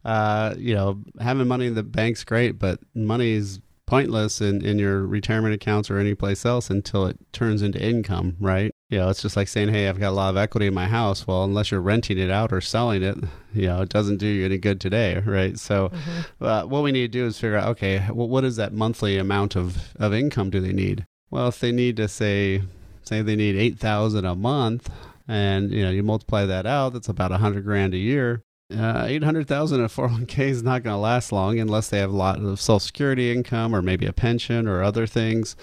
uh, 0.05 0.53
you 0.57 0.75
know, 0.75 0.99
having 1.19 1.47
money 1.47 1.65
in 1.65 1.75
the 1.75 1.83
bank's 1.83 2.23
great, 2.23 2.59
but 2.59 2.79
money 2.93 3.31
is 3.31 3.59
pointless 3.87 4.39
in, 4.41 4.63
in 4.63 4.77
your 4.77 5.07
retirement 5.07 5.55
accounts 5.55 5.89
or 5.89 5.97
any 5.97 6.13
place 6.13 6.45
else 6.45 6.69
until 6.69 7.07
it 7.07 7.17
turns 7.31 7.63
into 7.63 7.81
income, 7.81 8.35
right? 8.39 8.71
You 8.89 8.99
know, 8.99 9.09
it's 9.09 9.21
just 9.21 9.35
like 9.35 9.47
saying, 9.47 9.69
hey, 9.69 9.87
I've 9.89 9.99
got 9.99 10.09
a 10.09 10.11
lot 10.11 10.29
of 10.29 10.37
equity 10.37 10.67
in 10.67 10.73
my 10.73 10.87
house. 10.87 11.25
Well, 11.25 11.43
unless 11.43 11.71
you're 11.71 11.81
renting 11.81 12.19
it 12.19 12.29
out 12.29 12.53
or 12.53 12.61
selling 12.61 13.01
it, 13.01 13.17
you 13.53 13.67
know, 13.67 13.81
it 13.81 13.89
doesn't 13.89 14.17
do 14.17 14.27
you 14.27 14.45
any 14.45 14.57
good 14.59 14.79
today, 14.79 15.19
right? 15.25 15.57
So, 15.57 15.91
uh, 16.39 16.63
what 16.63 16.83
we 16.83 16.91
need 16.91 17.11
to 17.11 17.19
do 17.19 17.25
is 17.25 17.39
figure 17.39 17.57
out, 17.57 17.69
okay, 17.69 18.05
well, 18.13 18.27
what 18.27 18.43
is 18.43 18.57
that 18.57 18.73
monthly 18.73 19.17
amount 19.17 19.55
of, 19.55 19.95
of 19.95 20.13
income 20.13 20.51
do 20.51 20.59
they 20.59 20.73
need? 20.73 21.05
Well, 21.31 21.47
if 21.47 21.59
they 21.59 21.71
need 21.71 21.97
to 21.97 22.07
say, 22.07 22.61
say 23.01 23.21
they 23.21 23.35
need 23.35 23.55
8000 23.55 24.25
a 24.25 24.35
month 24.35 24.89
and 25.27 25.71
you 25.71 25.83
know 25.83 25.91
you 25.91 26.03
multiply 26.03 26.45
that 26.45 26.65
out 26.65 26.93
that's 26.93 27.09
about 27.09 27.31
a 27.31 27.35
100 27.35 27.63
grand 27.63 27.93
a 27.93 27.97
year 27.97 28.43
uh, 28.75 29.05
800,000 29.07 29.79
in 29.79 29.85
a 29.85 29.87
401k 29.87 30.39
is 30.39 30.63
not 30.63 30.83
going 30.83 30.93
to 30.93 30.99
last 30.99 31.31
long 31.31 31.59
unless 31.59 31.89
they 31.89 31.99
have 31.99 32.11
a 32.11 32.15
lot 32.15 32.39
of 32.39 32.59
social 32.59 32.79
security 32.79 33.31
income 33.31 33.73
or 33.73 33.81
maybe 33.81 34.05
a 34.05 34.13
pension 34.13 34.67
or 34.67 34.83
other 34.83 35.07
things. 35.07 35.55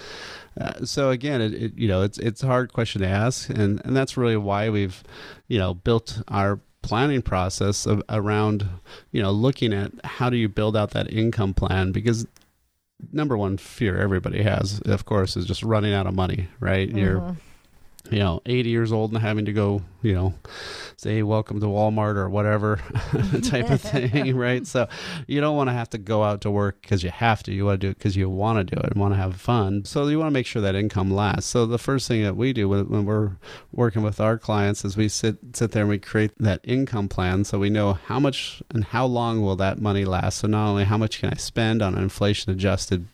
Uh, 0.59 0.85
so 0.85 1.11
again, 1.11 1.41
it, 1.41 1.53
it, 1.53 1.77
you 1.77 1.87
know, 1.87 2.01
it's 2.01 2.17
it's 2.17 2.41
a 2.41 2.47
hard 2.47 2.73
question 2.73 3.01
to 3.01 3.07
ask, 3.07 3.49
and 3.49 3.81
and 3.85 3.95
that's 3.95 4.17
really 4.17 4.37
why 4.37 4.69
we've, 4.69 5.03
you 5.47 5.59
know, 5.59 5.73
built 5.73 6.21
our 6.29 6.59
planning 6.81 7.21
process 7.21 7.85
of, 7.85 8.01
around, 8.09 8.67
you 9.11 9.21
know, 9.21 9.31
looking 9.31 9.73
at 9.73 9.91
how 10.03 10.29
do 10.29 10.37
you 10.37 10.47
build 10.47 10.77
out 10.77 10.91
that 10.91 11.11
income 11.11 11.53
plan 11.53 11.91
because 11.91 12.25
number 13.11 13.37
one 13.37 13.57
fear 13.57 13.99
everybody 13.99 14.41
has, 14.41 14.81
of 14.85 15.05
course, 15.05 15.35
is 15.35 15.45
just 15.45 15.61
running 15.61 15.93
out 15.93 16.07
of 16.07 16.13
money, 16.13 16.47
right? 16.59 16.89
You're 16.89 17.35
you 18.11 18.19
know, 18.19 18.41
80 18.45 18.69
years 18.69 18.91
old 18.91 19.11
and 19.11 19.21
having 19.21 19.45
to 19.45 19.53
go, 19.53 19.81
you 20.01 20.13
know, 20.13 20.33
say 20.97 21.23
welcome 21.23 21.59
to 21.59 21.65
Walmart 21.65 22.15
or 22.15 22.29
whatever 22.29 22.79
type 23.43 23.69
of 23.69 23.81
thing, 23.81 24.35
right? 24.37 24.65
So 24.67 24.87
you 25.27 25.41
don't 25.41 25.57
want 25.57 25.69
to 25.69 25.73
have 25.73 25.89
to 25.91 25.97
go 25.97 26.23
out 26.23 26.41
to 26.41 26.51
work 26.51 26.81
because 26.81 27.03
you 27.03 27.09
have 27.09 27.41
to. 27.43 27.53
You 27.53 27.65
want 27.65 27.81
to 27.81 27.87
do 27.87 27.91
it 27.91 27.97
because 27.97 28.15
you 28.15 28.29
want 28.29 28.59
to 28.59 28.75
do 28.75 28.79
it 28.79 28.91
and 28.91 29.01
want 29.01 29.13
to 29.13 29.17
have 29.17 29.35
fun. 29.41 29.85
So 29.85 30.07
you 30.07 30.19
want 30.19 30.29
to 30.29 30.33
make 30.33 30.45
sure 30.45 30.61
that 30.61 30.75
income 30.75 31.11
lasts. 31.11 31.49
So 31.49 31.65
the 31.65 31.79
first 31.79 32.07
thing 32.07 32.21
that 32.23 32.35
we 32.35 32.53
do 32.53 32.69
when, 32.69 32.89
when 32.89 33.05
we're 33.05 33.37
working 33.71 34.03
with 34.03 34.19
our 34.19 34.37
clients 34.37 34.85
is 34.85 34.95
we 34.95 35.09
sit 35.09 35.37
sit 35.53 35.71
there 35.71 35.83
and 35.83 35.89
we 35.89 35.99
create 35.99 36.31
that 36.39 36.61
income 36.63 37.09
plan 37.09 37.43
so 37.43 37.59
we 37.59 37.69
know 37.69 37.93
how 37.93 38.19
much 38.19 38.61
and 38.69 38.83
how 38.83 39.05
long 39.05 39.41
will 39.41 39.55
that 39.55 39.79
money 39.81 40.05
last. 40.05 40.39
So 40.39 40.47
not 40.47 40.69
only 40.69 40.83
how 40.83 40.97
much 40.97 41.19
can 41.19 41.31
I 41.31 41.37
spend 41.37 41.81
on 41.81 41.95
an 41.95 42.03
inflation 42.03 42.51
adjusted 42.51 43.07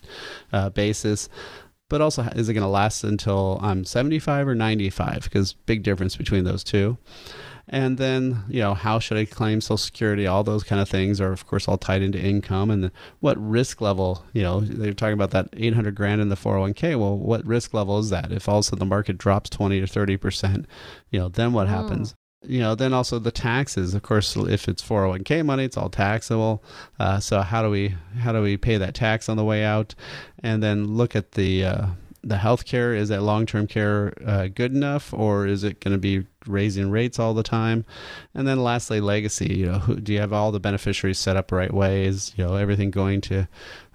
uh, 0.52 0.70
basis, 0.70 1.30
but 1.92 2.00
also 2.00 2.24
is 2.24 2.48
it 2.48 2.54
going 2.54 2.64
to 2.64 2.70
last 2.70 3.04
until 3.04 3.60
I'm 3.62 3.84
75 3.84 4.48
or 4.48 4.56
95? 4.56 5.24
Because 5.26 5.52
big 5.52 5.84
difference 5.84 6.16
between 6.16 6.46
those 6.46 6.64
two. 6.64 6.98
And 7.68 7.98
then, 7.98 8.44
you 8.48 8.62
know, 8.62 8.74
how 8.74 9.00
should 9.00 9.18
I 9.18 9.26
claim 9.26 9.60
Social 9.60 9.78
Security? 9.78 10.26
All 10.26 10.42
those 10.42 10.64
kind 10.64 10.82
of 10.82 10.88
things 10.88 11.20
are, 11.20 11.34
of 11.34 11.46
course, 11.46 11.68
all 11.68 11.78
tied 11.78 12.02
into 12.02 12.18
income 12.18 12.72
and 12.72 12.92
what 13.20 13.38
risk 13.38 13.82
level. 13.82 14.26
You 14.32 14.42
know, 14.42 14.62
they're 14.62 14.94
talking 14.94 15.14
about 15.14 15.32
that 15.32 15.50
800 15.52 15.94
grand 15.94 16.22
in 16.22 16.30
the 16.30 16.36
401k. 16.36 16.98
Well, 16.98 17.18
what 17.18 17.46
risk 17.46 17.74
level 17.74 18.00
is 18.00 18.10
that? 18.10 18.32
If 18.32 18.48
all 18.48 18.60
of 18.60 18.62
a 18.62 18.64
sudden 18.64 18.80
the 18.80 18.86
market 18.86 19.18
drops 19.18 19.50
20 19.50 19.82
or 19.82 19.88
30 19.88 20.16
percent, 20.16 20.68
you 21.10 21.20
know, 21.20 21.28
then 21.28 21.52
what 21.52 21.68
hmm. 21.68 21.74
happens? 21.74 22.16
You 22.44 22.60
know 22.60 22.76
then 22.76 22.94
also 22.94 23.20
the 23.20 23.32
taxes. 23.32 23.94
Of 23.94 24.02
course 24.04 24.36
if 24.36 24.68
it's 24.68 24.82
401k 24.82 25.46
money 25.46 25.66
it's 25.66 25.78
all 25.78 25.90
taxable. 25.90 26.64
Uh, 27.00 27.20
so 27.20 27.42
how 27.42 27.62
do 27.62 27.70
we 27.70 27.96
how 28.20 28.32
do 28.32 28.42
we 28.42 28.58
pay 28.58 28.78
that 28.78 28.96
tax 28.96 29.30
on 29.30 29.38
the 29.38 29.44
way 29.44 29.64
out? 29.64 29.96
And 30.40 30.62
then 30.62 30.96
look 30.96 31.16
at 31.16 31.34
the 31.34 31.66
uh, 31.66 31.86
the 32.24 32.38
health 32.38 32.66
care 32.66 32.94
is 32.94 33.10
that 33.10 33.24
long-term 33.24 33.68
care 33.68 34.14
uh, 34.26 34.48
good 34.48 34.74
enough 34.74 35.14
or 35.14 35.48
is 35.48 35.64
it 35.64 35.80
going 35.80 35.94
to 35.94 35.98
be 35.98 36.26
raising 36.46 36.92
rates 36.92 37.18
all 37.18 37.34
the 37.34 37.44
time? 37.44 37.84
And 38.36 38.48
then 38.48 38.64
lastly 38.64 39.02
legacy 39.02 39.56
you 39.56 39.66
know 39.66 39.80
who, 39.80 39.96
do 40.00 40.14
you 40.14 40.20
have 40.20 40.34
all 40.34 40.52
the 40.52 40.60
beneficiaries 40.60 41.18
set 41.18 41.36
up 41.36 41.52
right 41.52 41.74
way 41.74 42.06
is 42.06 42.34
you 42.36 42.46
know 42.46 42.56
everything 42.56 42.92
going 42.92 43.22
to 43.22 43.48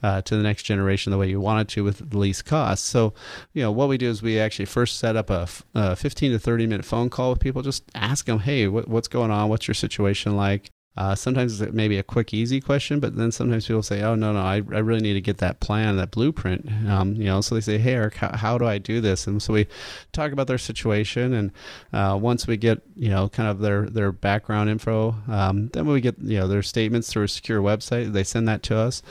uh, 0.02 0.22
to 0.22 0.36
the 0.36 0.42
next 0.42 0.64
generation 0.64 1.10
the 1.10 1.18
way 1.18 1.28
you 1.28 1.40
want 1.40 1.60
it 1.60 1.74
to 1.74 1.84
with 1.84 2.10
the 2.10 2.18
least 2.18 2.44
cost? 2.44 2.86
So 2.86 3.14
you 3.52 3.62
know 3.62 3.70
what 3.70 3.88
we 3.88 3.96
do 3.98 4.10
is 4.10 4.22
we 4.22 4.40
actually 4.40 4.66
first 4.66 4.98
set 4.98 5.16
up 5.16 5.30
a, 5.30 5.42
f- 5.42 5.64
a 5.74 5.96
15 5.96 6.32
to 6.32 6.38
30 6.38 6.66
minute 6.66 6.84
phone 6.84 7.10
call 7.10 7.30
with 7.30 7.40
people 7.40 7.62
just 7.62 7.84
ask 7.94 8.26
them 8.26 8.40
hey 8.40 8.66
what, 8.66 8.88
what's 8.88 9.08
going 9.08 9.30
on? 9.30 9.48
What's 9.48 9.68
your 9.68 9.74
situation 9.74 10.36
like 10.36 10.70
Uh, 10.96 11.14
sometimes 11.14 11.60
it 11.60 11.74
may 11.74 11.88
be 11.88 11.98
a 11.98 12.02
quick, 12.02 12.32
easy 12.32 12.60
question, 12.60 13.00
but 13.00 13.16
then 13.16 13.30
sometimes 13.30 13.66
people 13.66 13.82
say, 13.82 14.02
"Oh 14.02 14.14
no, 14.14 14.32
no, 14.32 14.40
I, 14.40 14.56
I 14.56 14.78
really 14.78 15.00
need 15.00 15.14
to 15.14 15.20
get 15.20 15.38
that 15.38 15.60
plan, 15.60 15.96
that 15.96 16.10
blueprint." 16.10 16.70
Um, 16.88 17.14
you 17.14 17.24
know, 17.24 17.40
so 17.40 17.54
they 17.54 17.60
say, 17.60 17.78
"Hey, 17.78 17.94
Eric, 17.94 18.14
how, 18.14 18.36
how, 18.36 18.58
do 18.58 18.64
I 18.66 18.78
do 18.78 19.00
this?" 19.00 19.26
And 19.26 19.42
so 19.42 19.52
we 19.52 19.66
talk 20.12 20.32
about 20.32 20.46
their 20.46 20.58
situation, 20.58 21.34
and 21.34 21.52
uh, 21.92 22.18
once 22.20 22.46
we 22.46 22.56
get 22.56 22.82
you 22.94 23.10
know 23.10 23.28
kind 23.28 23.48
of 23.48 23.60
their 23.60 23.86
their 23.86 24.12
background 24.12 24.70
info, 24.70 25.14
um, 25.28 25.68
then 25.68 25.86
we 25.86 26.00
get 26.00 26.18
you 26.18 26.38
know 26.38 26.48
their 26.48 26.62
statements 26.62 27.12
through 27.12 27.24
a 27.24 27.28
secure 27.28 27.60
website. 27.60 28.12
They 28.12 28.24
send 28.24 28.48
that 28.48 28.62
to 28.64 28.76
us, 28.76 29.02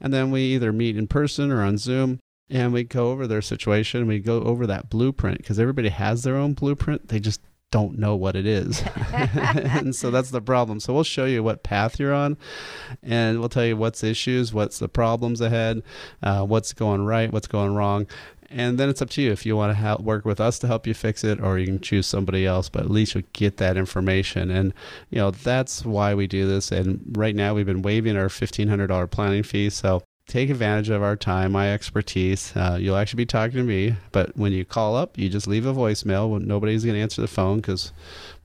and 0.00 0.12
then 0.12 0.30
we 0.30 0.42
either 0.54 0.72
meet 0.72 0.96
in 0.96 1.06
person 1.06 1.50
or 1.50 1.62
on 1.62 1.78
Zoom 1.78 2.20
and 2.50 2.72
we 2.72 2.84
go 2.84 3.10
over 3.10 3.26
their 3.26 3.42
situation. 3.42 4.06
We 4.06 4.18
go 4.18 4.42
over 4.42 4.66
that 4.66 4.90
blueprint 4.90 5.38
because 5.38 5.58
everybody 5.58 5.88
has 5.88 6.22
their 6.22 6.36
own 6.36 6.52
blueprint. 6.52 7.08
They 7.08 7.18
just 7.18 7.40
don't 7.74 7.98
know 7.98 8.14
what 8.14 8.36
it 8.36 8.46
is. 8.46 8.84
and 9.12 9.96
so 9.96 10.12
that's 10.12 10.30
the 10.30 10.40
problem. 10.40 10.78
So 10.78 10.94
we'll 10.94 11.02
show 11.02 11.24
you 11.24 11.42
what 11.42 11.64
path 11.64 11.98
you're 11.98 12.14
on 12.14 12.36
and 13.02 13.40
we'll 13.40 13.48
tell 13.48 13.64
you 13.64 13.76
what's 13.76 14.04
issues, 14.04 14.54
what's 14.54 14.78
the 14.78 14.88
problems 14.88 15.40
ahead, 15.40 15.82
uh, 16.22 16.44
what's 16.44 16.72
going 16.72 17.04
right, 17.04 17.32
what's 17.32 17.48
going 17.48 17.74
wrong. 17.74 18.06
And 18.48 18.78
then 18.78 18.88
it's 18.88 19.02
up 19.02 19.10
to 19.10 19.22
you 19.22 19.32
if 19.32 19.44
you 19.44 19.56
want 19.56 19.70
to 19.70 19.74
help 19.74 20.02
work 20.02 20.24
with 20.24 20.40
us 20.40 20.60
to 20.60 20.68
help 20.68 20.86
you 20.86 20.94
fix 20.94 21.24
it, 21.24 21.40
or 21.40 21.58
you 21.58 21.66
can 21.66 21.80
choose 21.80 22.06
somebody 22.06 22.46
else. 22.46 22.68
But 22.68 22.84
at 22.84 22.90
least 22.90 23.16
you 23.16 23.24
get 23.32 23.56
that 23.56 23.76
information, 23.76 24.52
and 24.52 24.72
you 25.10 25.18
know 25.18 25.32
that's 25.32 25.84
why 25.84 26.14
we 26.14 26.28
do 26.28 26.46
this. 26.46 26.70
And 26.70 27.02
right 27.16 27.34
now 27.34 27.54
we've 27.54 27.66
been 27.66 27.82
waiving 27.82 28.16
our 28.16 28.28
fifteen 28.28 28.68
hundred 28.68 28.88
dollar 28.88 29.08
planning 29.08 29.42
fee, 29.42 29.70
so 29.70 30.04
take 30.26 30.50
advantage 30.50 30.88
of 30.88 31.02
our 31.02 31.16
time, 31.16 31.52
my 31.52 31.72
expertise. 31.72 32.54
Uh, 32.56 32.78
you'll 32.80 32.96
actually 32.96 33.18
be 33.18 33.26
talking 33.26 33.58
to 33.58 33.62
me, 33.62 33.94
but 34.12 34.36
when 34.36 34.52
you 34.52 34.64
call 34.64 34.96
up, 34.96 35.18
you 35.18 35.28
just 35.28 35.46
leave 35.46 35.66
a 35.66 35.74
voicemail. 35.74 36.40
Nobody's 36.40 36.84
going 36.84 36.94
to 36.94 37.02
answer 37.02 37.20
the 37.20 37.28
phone 37.28 37.58
because 37.58 37.92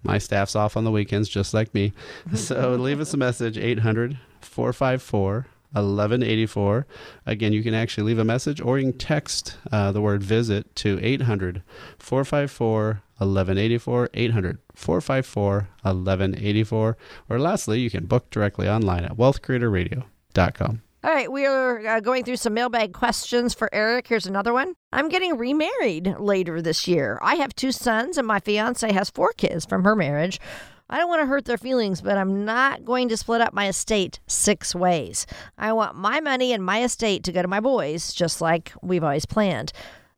my 0.04 0.18
staff's 0.18 0.56
off 0.56 0.76
on 0.76 0.84
the 0.84 0.92
weekends, 0.92 1.30
just 1.30 1.54
like 1.54 1.74
me. 1.74 1.94
so 2.36 2.76
leave 2.76 3.00
us 3.00 3.14
a 3.14 3.18
message 3.18 3.58
800 3.58 4.18
454 4.42 5.48
1184. 5.72 6.88
Again, 7.26 7.54
you 7.54 7.64
can 7.64 7.74
actually 7.74 8.04
leave 8.04 8.20
a 8.20 8.24
message 8.24 8.60
or 8.60 8.80
you 8.80 8.92
can 8.92 8.98
text 8.98 9.58
uh, 9.72 9.92
the 9.92 10.02
word 10.02 10.24
visit 10.24 10.76
to 10.78 11.00
800 11.02 11.62
454 12.00 13.02
1184 13.18 14.10
800 14.14 14.58
454 14.74 15.54
1184. 15.84 16.98
Or 17.30 17.40
lastly, 17.40 17.80
you 17.80 17.90
can 17.90 18.06
book 18.06 18.30
directly 18.32 18.68
online 18.68 19.06
at 19.06 19.16
wealthcreatorradio.com. 19.16 20.82
All 21.02 21.10
right, 21.10 21.32
we 21.32 21.46
are 21.46 21.88
uh, 21.88 22.00
going 22.02 22.26
through 22.26 22.36
some 22.36 22.54
mailbag 22.54 22.92
questions 22.92 23.54
for 23.54 23.74
Eric. 23.74 24.06
Here's 24.08 24.26
another 24.26 24.52
one. 24.52 24.74
I'm 24.92 25.08
getting 25.08 25.38
remarried 25.38 26.16
later 26.20 26.62
this 26.62 26.90
year. 26.90 27.18
I 27.22 27.36
have 27.36 27.56
two 27.56 27.72
sons, 27.72 28.18
and 28.18 28.28
my 28.28 28.42
fiance 28.42 28.92
has 28.92 29.10
four 29.10 29.32
kids 29.32 29.66
from 29.66 29.86
her 29.86 29.96
marriage. 29.96 30.42
I 30.90 30.98
don't 30.98 31.08
want 31.08 31.22
to 31.22 31.26
hurt 31.26 31.46
their 31.46 31.58
feelings, 31.58 32.02
but 32.02 32.18
I'm 32.18 32.44
not 32.44 32.84
going 32.84 33.08
to 33.08 33.16
split 33.16 33.40
up 33.40 33.54
my 33.54 33.70
estate 33.70 34.20
six 34.28 34.76
ways. 34.76 35.26
I 35.58 35.72
want 35.72 35.96
my 35.96 36.20
money 36.20 36.52
and 36.52 36.66
my 36.66 36.84
estate 36.84 37.24
to 37.24 37.32
go 37.32 37.42
to 37.42 37.48
my 37.48 37.62
boys, 37.62 38.12
just 38.12 38.42
like 38.42 38.74
we've 38.82 39.04
always 39.04 39.26
planned. 39.26 39.72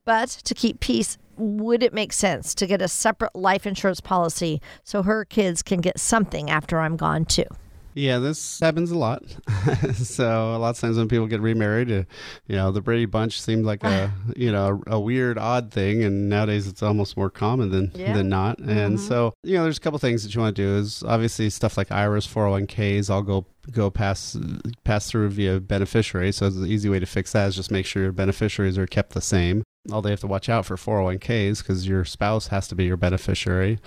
But 0.04 0.30
to 0.30 0.56
keep 0.56 0.80
peace, 0.80 1.20
would 1.38 1.84
it 1.84 1.94
make 1.94 2.12
sense 2.12 2.56
to 2.56 2.66
get 2.66 2.82
a 2.82 2.88
separate 2.88 3.36
life 3.36 3.68
insurance 3.68 4.02
policy 4.02 4.60
so 4.84 5.04
her 5.04 5.26
kids 5.26 5.62
can 5.62 5.80
get 5.80 6.00
something 6.00 6.50
after 6.50 6.80
I'm 6.80 6.98
gone 6.98 7.26
too? 7.26 7.46
Yeah, 7.94 8.20
this 8.20 8.60
happens 8.60 8.92
a 8.92 8.98
lot. 8.98 9.24
so 9.96 10.56
a 10.56 10.58
lot 10.58 10.72
of 10.72 10.80
times 10.80 10.98
when 10.98 11.08
people 11.08 11.28
get 11.28 11.42
remarried, 11.42 11.92
uh, 11.92 12.04
you 12.48 12.56
know, 12.56 12.72
the 12.72 12.82
Brady 12.82 13.06
Bunch 13.06 13.42
seemed 13.42 13.66
like 13.66 13.84
a 13.84 14.12
you 14.36 14.52
know 14.52 14.82
a, 14.88 14.96
a, 14.96 15.00
weird, 15.00 15.38
odd 15.38 15.72
thing, 15.72 16.04
and 16.04 16.30
nowadays 16.30 16.68
it's 16.68 16.84
almost 16.84 17.18
more 17.18 17.30
common 17.30 17.70
than 17.70 17.92
yeah. 17.94 18.14
than 18.14 18.30
not. 18.30 18.60
And 18.60 18.98
mm-hmm. 18.98 19.08
so 19.08 19.34
you 19.44 19.58
know, 19.58 19.64
there's 19.64 19.78
a 19.78 19.82
couple 19.82 20.00
things 20.00 20.24
that 20.24 20.34
you 20.34 20.42
want 20.42 20.56
to 20.56 20.62
do. 20.62 20.78
Is 20.78 21.04
obviously 21.04 21.50
stuff 21.50 21.78
like 21.78 21.92
IRAs, 21.92 22.28
401ks, 22.28 23.10
all 23.10 23.22
go 23.22 23.46
go 23.70 23.90
pass 23.90 24.38
pass 24.84 25.10
through 25.10 25.30
via 25.30 25.60
beneficiary. 25.60 26.32
So 26.32 26.50
the 26.50 26.68
easy 26.68 26.90
way 26.90 27.00
to 27.00 27.06
fix 27.06 27.34
that 27.34 27.48
is 27.48 27.56
just 27.56 27.72
make 27.72 27.86
sure 27.86 28.04
your 28.04 28.12
beneficiaries 28.12 28.78
are 28.78 28.88
kept 28.88 29.14
the 29.14 29.22
same. 29.22 29.64
All 29.92 30.02
they 30.02 30.12
have 30.12 30.20
to 30.20 30.28
watch 30.28 30.48
out 30.48 30.68
for 30.68 30.76
401ks 30.76 31.60
because 31.60 31.88
your 31.88 32.06
spouse 32.06 32.48
has 32.48 32.68
to 32.68 32.76
be 32.76 32.86
your 32.86 32.98
beneficiary. 32.98 33.80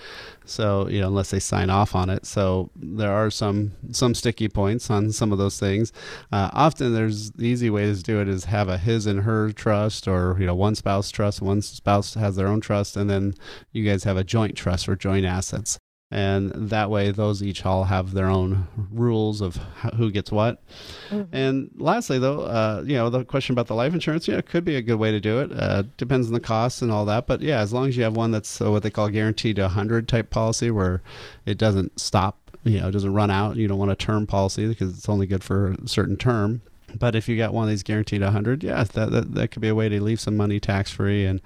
So 0.44 0.88
you 0.88 1.00
know 1.00 1.08
unless 1.08 1.30
they 1.30 1.40
sign 1.40 1.70
off 1.70 1.94
on 1.94 2.10
it. 2.10 2.26
So 2.26 2.70
there 2.76 3.12
are 3.12 3.30
some 3.30 3.72
some 3.90 4.14
sticky 4.14 4.48
points 4.48 4.90
on 4.90 5.12
some 5.12 5.32
of 5.32 5.38
those 5.38 5.58
things. 5.58 5.92
Uh, 6.32 6.50
often 6.52 6.94
there's 6.94 7.30
the 7.32 7.46
easy 7.46 7.70
way 7.70 7.92
to 7.92 8.02
do 8.02 8.20
it 8.20 8.28
is 8.28 8.44
have 8.46 8.68
a 8.68 8.78
his 8.78 9.06
and 9.06 9.20
her 9.20 9.52
trust 9.52 10.08
or 10.08 10.36
you 10.38 10.46
know 10.46 10.54
one 10.54 10.74
spouse 10.74 11.10
trust 11.10 11.40
one 11.42 11.62
spouse 11.62 12.14
has 12.14 12.36
their 12.36 12.48
own 12.48 12.60
trust 12.60 12.96
and 12.96 13.08
then 13.08 13.34
you 13.72 13.84
guys 13.84 14.04
have 14.04 14.16
a 14.16 14.24
joint 14.24 14.56
trust 14.56 14.86
for 14.86 14.96
joint 14.96 15.26
assets 15.26 15.78
and 16.10 16.52
that 16.52 16.90
way 16.90 17.10
those 17.10 17.42
each 17.42 17.64
all 17.66 17.84
have 17.84 18.12
their 18.12 18.26
own 18.26 18.68
rules 18.92 19.40
of 19.40 19.56
who 19.96 20.10
gets 20.10 20.30
what. 20.30 20.62
Mm-hmm. 21.10 21.34
and 21.34 21.70
lastly 21.76 22.18
though 22.18 22.42
uh, 22.42 22.82
you 22.86 22.94
know 22.94 23.10
the 23.10 23.24
question 23.24 23.52
about 23.52 23.66
the 23.66 23.74
life 23.74 23.92
insurance 23.92 24.28
yeah 24.28 24.36
it 24.36 24.46
could 24.46 24.64
be 24.64 24.76
a 24.76 24.82
good 24.82 24.96
way 24.98 25.10
to 25.10 25.20
do 25.20 25.40
it. 25.40 25.50
Uh, 25.52 25.84
depends 25.96 26.26
on 26.26 26.32
the 26.32 26.40
costs 26.40 26.82
and 26.82 26.90
all 26.92 27.04
that. 27.06 27.26
But 27.26 27.40
yeah 27.40 27.60
as 27.60 27.72
long 27.72 27.88
as 27.88 27.96
you 27.96 28.04
have 28.04 28.16
one 28.16 28.30
that's 28.30 28.60
uh, 28.60 28.70
what 28.70 28.82
they 28.82 28.90
call 28.90 29.08
guaranteed 29.08 29.56
to 29.56 29.62
100 29.62 30.08
type 30.08 30.30
policy 30.30 30.70
where 30.70 31.02
it 31.46 31.58
doesn't 31.58 31.98
stop 31.98 32.38
you 32.64 32.80
know 32.80 32.88
it 32.88 32.92
doesn't 32.92 33.12
run 33.12 33.30
out. 33.30 33.56
You 33.56 33.68
don't 33.68 33.78
want 33.78 33.90
a 33.90 33.96
term 33.96 34.26
policy 34.26 34.68
because 34.68 34.96
it's 34.96 35.08
only 35.08 35.26
good 35.26 35.44
for 35.44 35.72
a 35.72 35.88
certain 35.88 36.16
term. 36.16 36.62
But 36.96 37.16
if 37.16 37.28
you 37.28 37.36
got 37.36 37.52
one 37.52 37.64
of 37.64 37.70
these 37.70 37.82
guaranteed 37.82 38.22
100 38.22 38.62
yeah 38.62 38.84
that, 38.84 39.10
that, 39.10 39.34
that 39.34 39.48
could 39.48 39.62
be 39.62 39.68
a 39.68 39.74
way 39.74 39.88
to 39.88 40.00
leave 40.00 40.20
some 40.20 40.36
money 40.36 40.60
tax 40.60 40.90
free 40.92 41.24
and 41.26 41.40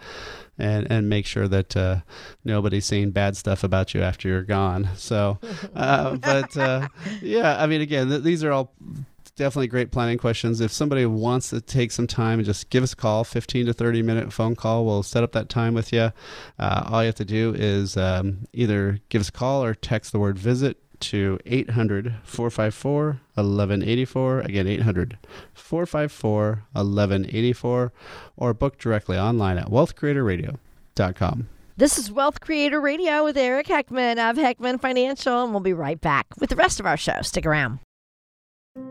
and 0.58 0.90
and 0.90 1.08
make 1.08 1.26
sure 1.26 1.48
that 1.48 1.76
uh, 1.76 2.00
nobody's 2.44 2.86
saying 2.86 3.12
bad 3.12 3.36
stuff 3.36 3.64
about 3.64 3.94
you 3.94 4.02
after 4.02 4.28
you're 4.28 4.42
gone. 4.42 4.88
So, 4.96 5.38
uh, 5.74 6.16
but 6.16 6.56
uh, 6.56 6.88
yeah, 7.20 7.62
I 7.62 7.66
mean, 7.66 7.80
again, 7.80 8.08
th- 8.08 8.22
these 8.22 8.44
are 8.44 8.52
all 8.52 8.72
definitely 9.36 9.68
great 9.68 9.90
planning 9.90 10.18
questions. 10.18 10.60
If 10.60 10.72
somebody 10.72 11.06
wants 11.06 11.50
to 11.50 11.60
take 11.60 11.92
some 11.92 12.06
time 12.06 12.40
and 12.40 12.46
just 12.46 12.68
give 12.70 12.82
us 12.82 12.92
a 12.92 12.96
call, 12.96 13.24
15 13.24 13.66
to 13.66 13.72
30 13.72 14.02
minute 14.02 14.32
phone 14.32 14.56
call, 14.56 14.84
we'll 14.84 15.02
set 15.02 15.22
up 15.22 15.32
that 15.32 15.48
time 15.48 15.74
with 15.74 15.92
you. 15.92 16.12
Uh, 16.58 16.82
all 16.86 17.02
you 17.02 17.06
have 17.06 17.14
to 17.14 17.24
do 17.24 17.54
is 17.56 17.96
um, 17.96 18.46
either 18.52 18.98
give 19.08 19.20
us 19.20 19.28
a 19.28 19.32
call 19.32 19.64
or 19.64 19.74
text 19.74 20.12
the 20.12 20.18
word 20.18 20.38
visit 20.38 20.78
to 21.00 21.38
800 21.46 22.16
454 22.24 23.20
1184. 23.34 24.40
Again, 24.40 24.66
800 24.66 25.18
454 25.54 26.64
1184, 26.72 27.92
or 28.36 28.54
book 28.54 28.78
directly 28.78 29.18
online 29.18 29.58
at 29.58 29.68
wealthcreatorradio.com. 29.68 31.48
This 31.76 31.96
is 31.96 32.10
Wealth 32.10 32.40
Creator 32.40 32.80
Radio 32.80 33.22
with 33.22 33.36
Eric 33.36 33.68
Heckman 33.68 34.18
of 34.18 34.36
Heckman 34.36 34.80
Financial, 34.80 35.44
and 35.44 35.52
we'll 35.52 35.60
be 35.60 35.72
right 35.72 36.00
back 36.00 36.26
with 36.40 36.50
the 36.50 36.56
rest 36.56 36.80
of 36.80 36.86
our 36.86 36.96
show. 36.96 37.22
Stick 37.22 37.46
around. 37.46 37.78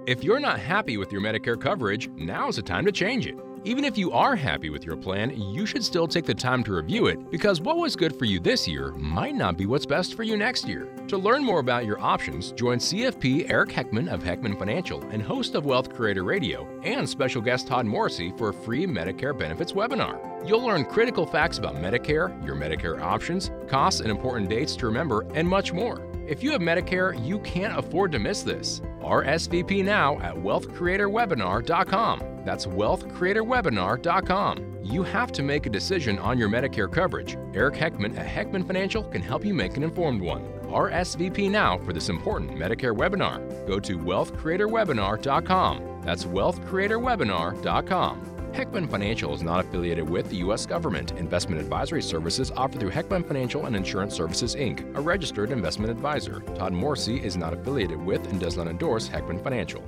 If 0.06 0.24
you're 0.24 0.40
not 0.40 0.60
happy 0.60 0.98
with 0.98 1.12
your 1.12 1.22
Medicare 1.22 1.60
coverage, 1.60 2.08
now's 2.16 2.56
the 2.56 2.62
time 2.62 2.86
to 2.86 2.92
change 2.92 3.28
it. 3.28 3.38
Even 3.64 3.84
if 3.84 3.98
you 3.98 4.12
are 4.12 4.36
happy 4.36 4.70
with 4.70 4.86
your 4.86 4.96
plan, 4.96 5.40
you 5.40 5.66
should 5.66 5.84
still 5.84 6.08
take 6.08 6.26
the 6.26 6.34
time 6.34 6.64
to 6.64 6.74
review 6.74 7.08
it 7.08 7.32
because 7.32 7.60
what 7.60 7.78
was 7.78 7.96
good 7.96 8.16
for 8.16 8.26
you 8.26 8.40
this 8.40 8.68
year 8.68 8.92
might 8.94 9.36
not 9.36 9.58
be 9.58 9.66
what's 9.66 9.86
best 9.86 10.16
for 10.16 10.24
you 10.24 10.38
next 10.38 10.68
year. 10.68 10.88
To 11.08 11.18
learn 11.18 11.44
more 11.44 11.60
about 11.60 11.86
your 11.86 12.00
options, 12.00 12.52
join 12.52 12.78
CFP 12.78 13.50
Eric 13.50 13.70
Heckman 13.70 14.12
of 14.12 14.24
Heckman 14.24 14.58
Financial 14.60 15.02
and 15.10 15.22
host 15.22 15.56
of 15.56 15.66
Wealth 15.66 15.94
Creator 15.94 16.24
Radio 16.24 16.68
and 16.84 17.08
special 17.08 17.42
guest 17.42 17.68
Todd 17.68 17.86
Morrissey 17.86 18.34
for 18.38 18.50
a 18.50 18.54
free 18.54 18.86
Medicare 18.86 19.38
benefits 19.38 19.74
webinar. 19.74 20.20
You'll 20.48 20.66
learn 20.66 20.86
critical 20.86 21.26
facts 21.26 21.58
about 21.58 21.76
Medicare, 21.76 22.46
your 22.46 22.56
Medicare 22.56 23.02
options, 23.02 23.52
costs 23.68 24.02
and 24.02 24.12
important 24.12 24.50
dates 24.50 24.76
to 24.78 24.86
remember, 24.86 25.26
and 25.34 25.48
much 25.48 25.74
more. 25.74 26.02
If 26.28 26.44
you 26.44 26.52
have 26.52 26.62
Medicare, 26.62 27.26
you 27.26 27.40
can't 27.40 27.80
afford 27.80 28.12
to 28.12 28.20
miss 28.20 28.44
this. 28.44 28.82
RSVP 29.00 29.86
now 29.86 30.20
at 30.20 30.36
wealthcreatorwebinar.com. 30.36 32.42
That's 32.44 32.66
wealthcreatorwebinar.com. 32.66 34.80
You 34.84 35.04
have 35.04 35.32
to 35.32 35.42
make 35.42 35.66
a 35.66 35.70
decision 35.70 36.20
on 36.20 36.38
your 36.38 36.50
Medicare 36.50 36.92
coverage. 36.92 37.38
Eric 37.54 37.76
Heckman 37.76 38.18
at 38.18 38.28
Heckman 38.28 38.68
Financial 38.68 39.04
can 39.04 39.22
help 39.22 39.46
you 39.46 39.54
make 39.54 39.78
an 39.78 39.84
informed 39.84 40.22
one. 40.22 40.44
RSVP 40.64 41.50
now 41.50 41.78
for 41.78 41.94
this 41.94 42.10
important 42.10 42.52
Medicare 42.52 42.94
webinar. 42.94 43.66
Go 43.66 43.80
to 43.80 43.98
wealthcreatorwebinar.com. 43.98 46.02
That's 46.04 46.26
wealthcreatorwebinar.com. 46.26 48.37
Heckman 48.54 48.90
Financial 48.90 49.34
is 49.34 49.44
not 49.44 49.66
affiliated 49.66 50.10
with 50.10 50.30
the 50.30 50.38
U.S. 50.38 50.66
government. 50.66 51.12
Investment 51.12 51.62
advisory 51.62 52.02
services 52.02 52.52
offered 52.52 52.80
through 52.80 52.92
Heckman 52.92 53.28
Financial 53.28 53.66
and 53.66 53.76
Insurance 53.76 54.16
Services, 54.16 54.56
Inc., 54.56 54.96
a 54.96 55.02
registered 55.02 55.52
investment 55.52 55.92
advisor. 55.92 56.40
Todd 56.56 56.74
Morrissey 56.74 57.24
is 57.24 57.38
not 57.38 57.54
affiliated 57.54 58.02
with 58.04 58.26
and 58.32 58.40
does 58.40 58.58
not 58.58 58.68
endorse 58.68 59.08
Heckman 59.08 59.44
Financial. 59.44 59.84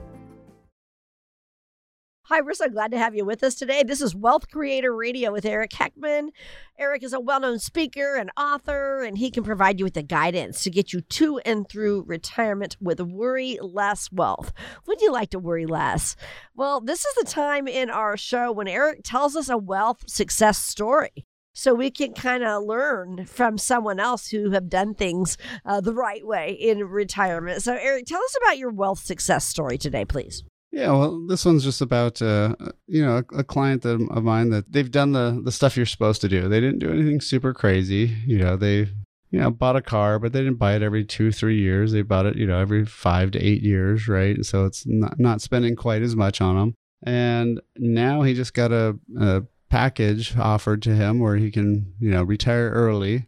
Hi, 2.32 2.42
we're 2.42 2.54
so 2.54 2.70
glad 2.70 2.92
to 2.92 2.98
have 3.00 3.16
you 3.16 3.26
with 3.26 3.42
us 3.42 3.56
today. 3.56 3.82
This 3.82 4.02
is 4.02 4.14
Wealth 4.14 4.52
Creator 4.52 4.96
Radio 4.96 5.32
with 5.32 5.46
Eric 5.46 5.72
Heckman. 5.72 6.30
Eric 6.78 7.02
is 7.02 7.12
a 7.12 7.20
well 7.20 7.40
known 7.40 7.58
speaker 7.58 8.18
and 8.18 8.30
author, 8.38 9.02
and 9.02 9.18
he 9.18 9.32
can 9.32 9.44
provide 9.44 9.80
you 9.80 9.86
with 9.86 9.96
the 9.96 10.04
guidance 10.04 10.62
to 10.62 10.70
get 10.70 10.94
you 10.94 11.02
to 11.02 11.40
and 11.40 11.68
through 11.68 12.04
retirement 12.06 12.78
with 12.80 13.00
worry 13.02 13.58
less 13.64 14.12
wealth. 14.12 14.54
Would 14.86 15.02
you 15.02 15.12
like 15.12 15.32
to 15.32 15.40
worry 15.40 15.66
less? 15.66 16.16
Well, 16.54 16.82
this 16.82 17.04
is 17.04 17.16
the 17.16 17.26
time 17.26 17.68
in 17.68 17.90
our 17.90 18.16
show 18.16 18.52
when 18.52 18.68
Eric 18.68 19.00
tells 19.04 19.36
us 19.36 19.50
a 19.50 19.58
wealth 19.58 20.04
success 20.08 20.60
story. 20.64 21.26
so 21.56 21.74
we 21.74 21.90
can 21.90 22.14
kind 22.14 22.44
of 22.44 22.64
learn 22.64 23.26
from 23.26 23.58
someone 23.58 24.00
else 24.00 24.28
who 24.28 24.52
have 24.52 24.70
done 24.70 24.94
things 24.94 25.36
uh, 25.66 25.82
the 25.82 25.96
right 25.96 26.28
way 26.28 26.52
in 26.52 26.84
retirement. 26.84 27.64
So, 27.64 27.74
Eric, 27.74 28.06
tell 28.06 28.22
us 28.22 28.38
about 28.44 28.60
your 28.60 28.70
wealth 28.70 29.00
success 29.00 29.48
story 29.48 29.80
today, 29.80 30.06
please. 30.06 30.44
Yeah, 30.72 30.92
well, 30.92 31.26
this 31.26 31.46
one's 31.46 31.64
just 31.64 31.82
about 31.82 32.22
uh, 32.22 32.56
you 32.88 33.04
know 33.04 33.18
a, 33.18 33.40
a 33.40 33.44
client 33.44 33.82
that, 33.84 34.08
of 34.12 34.24
mine 34.24 34.52
that 34.52 34.72
they've 34.72 34.92
done 34.92 35.14
the 35.14 35.42
the 35.44 35.52
stuff 35.52 35.76
you're 35.76 35.86
supposed 35.86 36.22
to 36.22 36.30
do. 36.30 36.48
They 36.48 36.60
didn't 36.60 36.80
do 36.80 36.92
anything 36.92 37.22
super 37.22 37.54
crazy. 37.54 38.16
You 38.28 38.38
know, 38.38 38.56
they 38.56 38.90
you 39.32 39.40
know 39.40 39.50
bought 39.50 39.76
a 39.76 39.82
car, 39.82 40.20
but 40.20 40.32
they 40.32 40.40
didn't 40.40 40.60
buy 40.60 40.76
it 40.76 40.84
every 40.84 41.06
two 41.06 41.32
three 41.32 41.60
years. 41.60 41.92
They 41.92 42.04
bought 42.04 42.28
it 42.28 42.36
you 42.36 42.46
know 42.46 42.60
every 42.60 42.86
five 42.86 43.32
to 43.32 43.40
eight 43.40 43.64
years, 43.64 44.08
right? 44.08 44.46
So 44.46 44.66
it's 44.66 44.86
not 44.86 45.20
not 45.20 45.42
spending 45.42 45.76
quite 45.76 46.04
as 46.04 46.16
much 46.16 46.40
on 46.40 46.56
them. 46.56 46.76
And 47.04 47.62
now 47.78 48.22
he 48.24 48.34
just 48.34 48.54
got 48.54 48.72
a, 48.72 49.00
a 49.20 49.44
package 49.70 50.36
offered 50.38 50.82
to 50.82 50.96
him 50.96 51.20
where 51.20 51.36
he 51.36 51.52
can, 51.52 51.94
you 52.00 52.10
know, 52.10 52.24
retire 52.24 52.70
early 52.72 53.28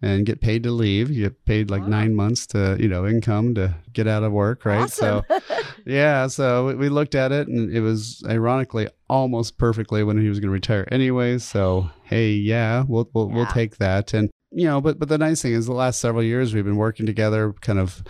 and 0.00 0.24
get 0.24 0.40
paid 0.40 0.62
to 0.62 0.70
leave. 0.70 1.10
You 1.10 1.24
get 1.24 1.44
paid 1.44 1.70
like 1.70 1.82
wow. 1.82 1.88
nine 1.88 2.14
months 2.14 2.46
to, 2.48 2.76
you 2.78 2.88
know, 2.88 3.06
income 3.06 3.54
to 3.56 3.74
get 3.92 4.06
out 4.06 4.22
of 4.22 4.32
work, 4.32 4.64
right? 4.64 4.84
Awesome. 4.84 5.22
So, 5.28 5.40
yeah. 5.84 6.26
So 6.28 6.74
we 6.76 6.88
looked 6.88 7.14
at 7.14 7.32
it 7.32 7.48
and 7.48 7.74
it 7.74 7.80
was 7.80 8.22
ironically 8.28 8.88
almost 9.08 9.58
perfectly 9.58 10.04
when 10.04 10.20
he 10.20 10.28
was 10.28 10.38
going 10.38 10.48
to 10.48 10.52
retire 10.52 10.86
anyways. 10.90 11.44
So, 11.44 11.90
hey, 12.04 12.30
yeah, 12.30 12.84
we'll, 12.86 13.10
we'll, 13.12 13.28
yeah. 13.28 13.34
we'll 13.34 13.46
take 13.46 13.78
that. 13.78 14.14
And, 14.14 14.30
you 14.52 14.66
know, 14.66 14.80
but, 14.80 14.98
but 14.98 15.08
the 15.08 15.18
nice 15.18 15.42
thing 15.42 15.52
is 15.52 15.66
the 15.66 15.72
last 15.72 16.00
several 16.00 16.22
years 16.22 16.54
we've 16.54 16.64
been 16.64 16.76
working 16.76 17.06
together 17.06 17.52
kind 17.60 17.78
of 17.78 18.02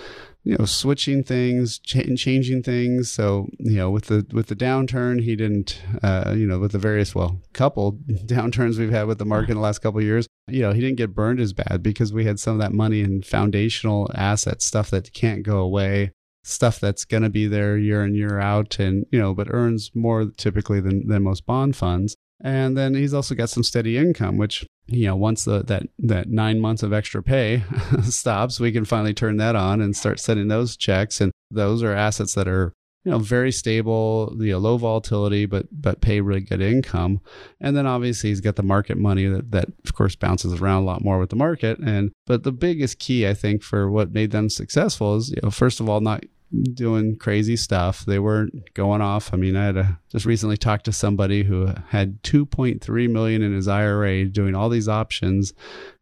you 0.42 0.56
know 0.56 0.64
switching 0.64 1.22
things 1.22 1.78
ch- 1.78 2.16
changing 2.16 2.62
things. 2.62 3.10
So 3.10 3.48
you 3.58 3.76
know 3.76 3.90
with 3.90 4.06
the 4.06 4.26
with 4.32 4.46
the 4.46 4.56
downturn 4.56 5.22
he 5.22 5.36
didn't 5.36 5.82
uh, 6.02 6.34
you 6.36 6.46
know 6.46 6.58
with 6.58 6.72
the 6.72 6.78
various 6.78 7.14
well 7.14 7.40
couple 7.52 7.92
downturns 8.26 8.78
we've 8.78 8.90
had 8.90 9.06
with 9.06 9.18
the 9.18 9.26
market 9.26 9.50
in 9.50 9.56
the 9.56 9.62
last 9.62 9.80
couple 9.80 10.00
years 10.02 10.26
you 10.50 10.62
know 10.62 10.72
he 10.72 10.80
didn't 10.80 10.96
get 10.96 11.14
burned 11.14 11.40
as 11.40 11.52
bad 11.52 11.82
because 11.82 12.12
we 12.12 12.24
had 12.24 12.38
some 12.38 12.54
of 12.54 12.60
that 12.60 12.72
money 12.72 13.00
in 13.00 13.22
foundational 13.22 14.10
assets 14.14 14.64
stuff 14.64 14.90
that 14.90 15.12
can't 15.12 15.42
go 15.42 15.58
away 15.58 16.10
stuff 16.42 16.80
that's 16.80 17.04
going 17.04 17.22
to 17.22 17.28
be 17.28 17.46
there 17.46 17.76
year 17.76 18.04
in 18.04 18.14
year 18.14 18.38
out 18.38 18.78
and 18.78 19.06
you 19.10 19.18
know 19.18 19.34
but 19.34 19.48
earns 19.50 19.90
more 19.94 20.26
typically 20.36 20.80
than 20.80 21.06
than 21.06 21.22
most 21.22 21.46
bond 21.46 21.76
funds 21.76 22.16
and 22.42 22.76
then 22.76 22.94
he's 22.94 23.14
also 23.14 23.34
got 23.34 23.50
some 23.50 23.62
steady 23.62 23.96
income 23.96 24.36
which 24.36 24.64
you 24.90 25.06
know 25.06 25.16
once 25.16 25.44
the, 25.44 25.62
that 25.64 25.84
that 25.98 26.28
nine 26.28 26.60
months 26.60 26.82
of 26.82 26.92
extra 26.92 27.22
pay 27.22 27.62
stops 28.02 28.58
we 28.58 28.72
can 28.72 28.84
finally 28.84 29.14
turn 29.14 29.36
that 29.36 29.56
on 29.56 29.80
and 29.80 29.96
start 29.96 30.20
sending 30.20 30.48
those 30.48 30.76
checks. 30.76 31.20
And 31.20 31.32
those 31.50 31.82
are 31.82 31.92
assets 31.92 32.34
that 32.34 32.48
are 32.48 32.72
you 33.04 33.10
know 33.10 33.18
very 33.18 33.50
stable 33.50 34.36
you 34.38 34.52
know 34.52 34.58
low 34.58 34.76
volatility 34.76 35.46
but 35.46 35.66
but 35.72 36.00
pay 36.00 36.20
really 36.20 36.40
good 36.40 36.60
income. 36.60 37.20
And 37.60 37.76
then 37.76 37.86
obviously 37.86 38.30
he's 38.30 38.40
got 38.40 38.56
the 38.56 38.62
market 38.62 38.98
money 38.98 39.26
that 39.26 39.52
that 39.52 39.68
of 39.84 39.94
course 39.94 40.16
bounces 40.16 40.60
around 40.60 40.82
a 40.82 40.86
lot 40.86 41.04
more 41.04 41.18
with 41.18 41.30
the 41.30 41.36
market. 41.36 41.78
And 41.78 42.12
but 42.26 42.42
the 42.42 42.52
biggest 42.52 42.98
key 42.98 43.26
i 43.28 43.34
think 43.34 43.62
for 43.62 43.90
what 43.90 44.12
made 44.12 44.32
them 44.32 44.50
successful 44.50 45.16
is 45.16 45.30
you 45.30 45.40
know 45.42 45.50
first 45.50 45.80
of 45.80 45.88
all 45.88 46.00
not 46.00 46.24
doing 46.72 47.16
crazy 47.16 47.56
stuff. 47.56 48.04
They 48.04 48.18
weren't 48.18 48.74
going 48.74 49.00
off. 49.00 49.32
I 49.32 49.36
mean, 49.36 49.56
I 49.56 49.66
had 49.66 49.76
a, 49.76 49.98
just 50.10 50.26
recently 50.26 50.56
talked 50.56 50.84
to 50.86 50.92
somebody 50.92 51.44
who 51.44 51.72
had 51.88 52.22
2.3 52.22 53.10
million 53.10 53.42
in 53.42 53.54
his 53.54 53.68
IRA 53.68 54.24
doing 54.24 54.54
all 54.54 54.68
these 54.68 54.88
options 54.88 55.52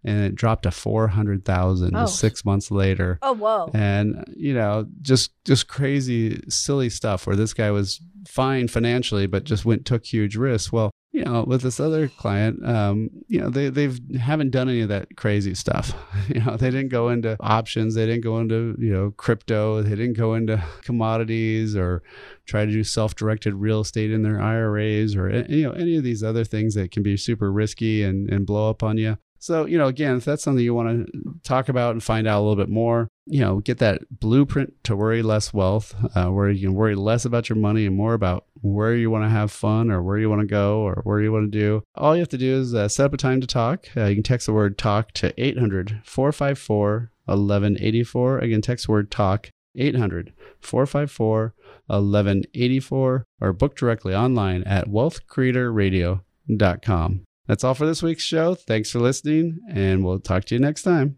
and 0.05 0.21
it 0.21 0.35
dropped 0.35 0.63
to 0.63 0.71
400,000 0.71 1.95
oh. 1.95 2.07
6 2.07 2.45
months 2.45 2.71
later. 2.71 3.19
Oh, 3.21 3.35
whoa. 3.35 3.71
And 3.75 4.25
you 4.37 4.55
know, 4.55 4.87
just 5.03 5.33
just 5.45 5.69
crazy 5.69 6.43
silly 6.49 6.89
stuff 6.89 7.27
where 7.27 7.37
this 7.37 7.53
guy 7.53 7.71
was 7.71 8.01
fine 8.27 8.69
financially 8.69 9.27
but 9.27 9.45
just 9.45 9.65
went 9.65 9.85
took 9.85 10.05
huge 10.05 10.37
risks. 10.37 10.73
Well, 10.73 10.91
you 11.19 11.25
know, 11.25 11.43
with 11.43 11.63
this 11.63 11.81
other 11.81 12.07
client, 12.07 12.65
um, 12.65 13.11
you 13.27 13.41
know, 13.41 13.51
they 13.51 13.71
they've 13.71 13.99
haven't 14.21 14.51
done 14.51 14.69
any 14.69 14.83
of 14.83 14.89
that 14.89 15.17
crazy 15.17 15.55
stuff. 15.55 15.93
You 16.29 16.45
know, 16.45 16.57
they 16.57 16.71
didn't 16.71 16.91
go 16.91 17.09
into 17.09 17.37
options, 17.41 17.95
they 17.95 18.05
didn't 18.05 18.23
go 18.23 18.39
into 18.39 18.77
you 18.79 18.93
know 18.93 19.15
crypto, 19.17 19.83
they 19.83 19.97
didn't 19.97 20.17
go 20.17 20.35
into 20.35 20.63
commodities 20.83 21.75
or 21.75 22.03
try 22.45 22.67
to 22.67 22.71
do 22.71 22.85
self-directed 22.85 23.55
real 23.55 23.81
estate 23.81 24.13
in 24.13 24.23
their 24.23 24.41
IRAs 24.41 25.17
or 25.17 25.31
you 25.49 25.63
know 25.63 25.73
any 25.73 25.97
of 25.97 26.05
these 26.05 26.23
other 26.23 26.45
things 26.45 26.75
that 26.75 26.91
can 26.91 27.03
be 27.03 27.17
super 27.17 27.51
risky 27.51 28.03
and 28.03 28.31
and 28.31 28.47
blow 28.47 28.69
up 28.69 28.83
on 28.83 28.99
you. 28.99 29.17
So, 29.41 29.67
you 29.67 29.79
know, 29.79 29.87
again, 29.87 30.17
if 30.17 30.25
that's 30.25 30.43
something 30.43 30.65
you 30.65 30.75
want 30.75 31.07
to 31.07 31.23
talk 31.45 31.69
about 31.69 31.93
and 31.93 32.03
find 32.03 32.27
out 32.27 32.41
a 32.41 32.43
little 32.43 32.57
bit 32.57 32.69
more, 32.69 33.09
you 33.25 33.41
know, 33.41 33.61
get 33.61 33.79
that 33.79 34.03
blueprint 34.11 34.75
to 34.85 34.97
worry 34.97 35.23
less 35.23 35.55
wealth, 35.55 35.95
uh, 36.17 36.27
where 36.27 36.51
you 36.51 36.69
can 36.69 36.75
worry 36.75 36.97
less 36.97 37.25
about 37.25 37.49
your 37.49 37.57
money 37.57 37.87
and 37.87 37.97
more 37.97 38.15
about 38.15 38.47
where 38.63 38.95
you 38.95 39.11
want 39.11 39.25
to 39.25 39.29
have 39.29 39.51
fun 39.51 39.91
or 39.91 40.03
where 40.03 40.19
you 40.19 40.31
want 40.31 40.41
to 40.41 40.47
go 40.47 40.81
or 40.81 41.01
where 41.05 41.21
you 41.21 41.33
want 41.33 41.51
to 41.51 41.59
do. 41.59 41.83
All 41.95 42.15
you 42.15 42.21
have 42.21 42.29
to 42.31 42.39
do 42.39 42.61
is 42.61 42.75
uh, 42.75 42.89
set 42.89 43.07
up 43.07 43.15
a 43.15 43.17
time 43.17 43.41
to 43.41 43.47
talk. 43.47 43.87
Uh, 43.97 44.07
you 44.07 44.17
can 44.17 44.23
text 44.23 44.47
the 44.47 44.53
word 44.53 44.79
talk 44.79 45.13
to 45.13 45.33
800 45.43 46.01
454 46.05 47.11
1184. 47.27 48.39
Again, 48.39 48.63
text 48.63 48.89
word 48.89 49.11
talk 49.11 49.51
800 49.77 50.33
454 50.61 51.55
1184 51.87 53.25
or 53.41 53.53
book 53.53 53.77
directly 53.77 54.15
online 54.15 54.63
at 54.65 54.89
wealthcreatorradio.com. 54.89 57.25
That's 57.47 57.65
all 57.65 57.75
for 57.75 57.87
this 57.87 58.03
week's 58.03 58.23
show. 58.23 58.55
Thanks 58.55 58.91
for 58.91 58.99
listening, 58.99 59.59
and 59.71 60.05
we'll 60.05 60.21
talk 60.21 60.45
to 60.47 60.55
you 60.55 60.61
next 60.61 60.83
time. 60.83 61.17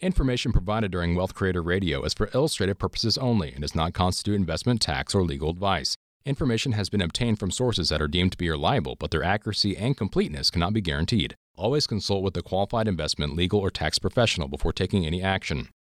Information 0.00 0.52
provided 0.52 0.90
during 0.90 1.14
Wealth 1.14 1.34
Creator 1.34 1.62
Radio 1.62 2.02
is 2.02 2.14
for 2.14 2.28
illustrative 2.34 2.78
purposes 2.78 3.16
only 3.16 3.52
and 3.52 3.62
does 3.62 3.76
not 3.76 3.94
constitute 3.94 4.34
investment, 4.34 4.80
tax, 4.80 5.14
or 5.14 5.22
legal 5.22 5.50
advice. 5.50 5.96
Information 6.26 6.72
has 6.72 6.88
been 6.88 7.02
obtained 7.02 7.38
from 7.38 7.50
sources 7.50 7.90
that 7.90 8.00
are 8.00 8.08
deemed 8.08 8.32
to 8.32 8.38
be 8.38 8.48
reliable, 8.48 8.96
but 8.96 9.10
their 9.10 9.22
accuracy 9.22 9.76
and 9.76 9.94
completeness 9.94 10.48
cannot 10.48 10.72
be 10.72 10.80
guaranteed. 10.80 11.36
Always 11.54 11.86
consult 11.86 12.22
with 12.22 12.34
a 12.38 12.42
qualified 12.42 12.88
investment, 12.88 13.36
legal, 13.36 13.60
or 13.60 13.70
tax 13.70 13.98
professional 13.98 14.48
before 14.48 14.72
taking 14.72 15.04
any 15.04 15.22
action. 15.22 15.68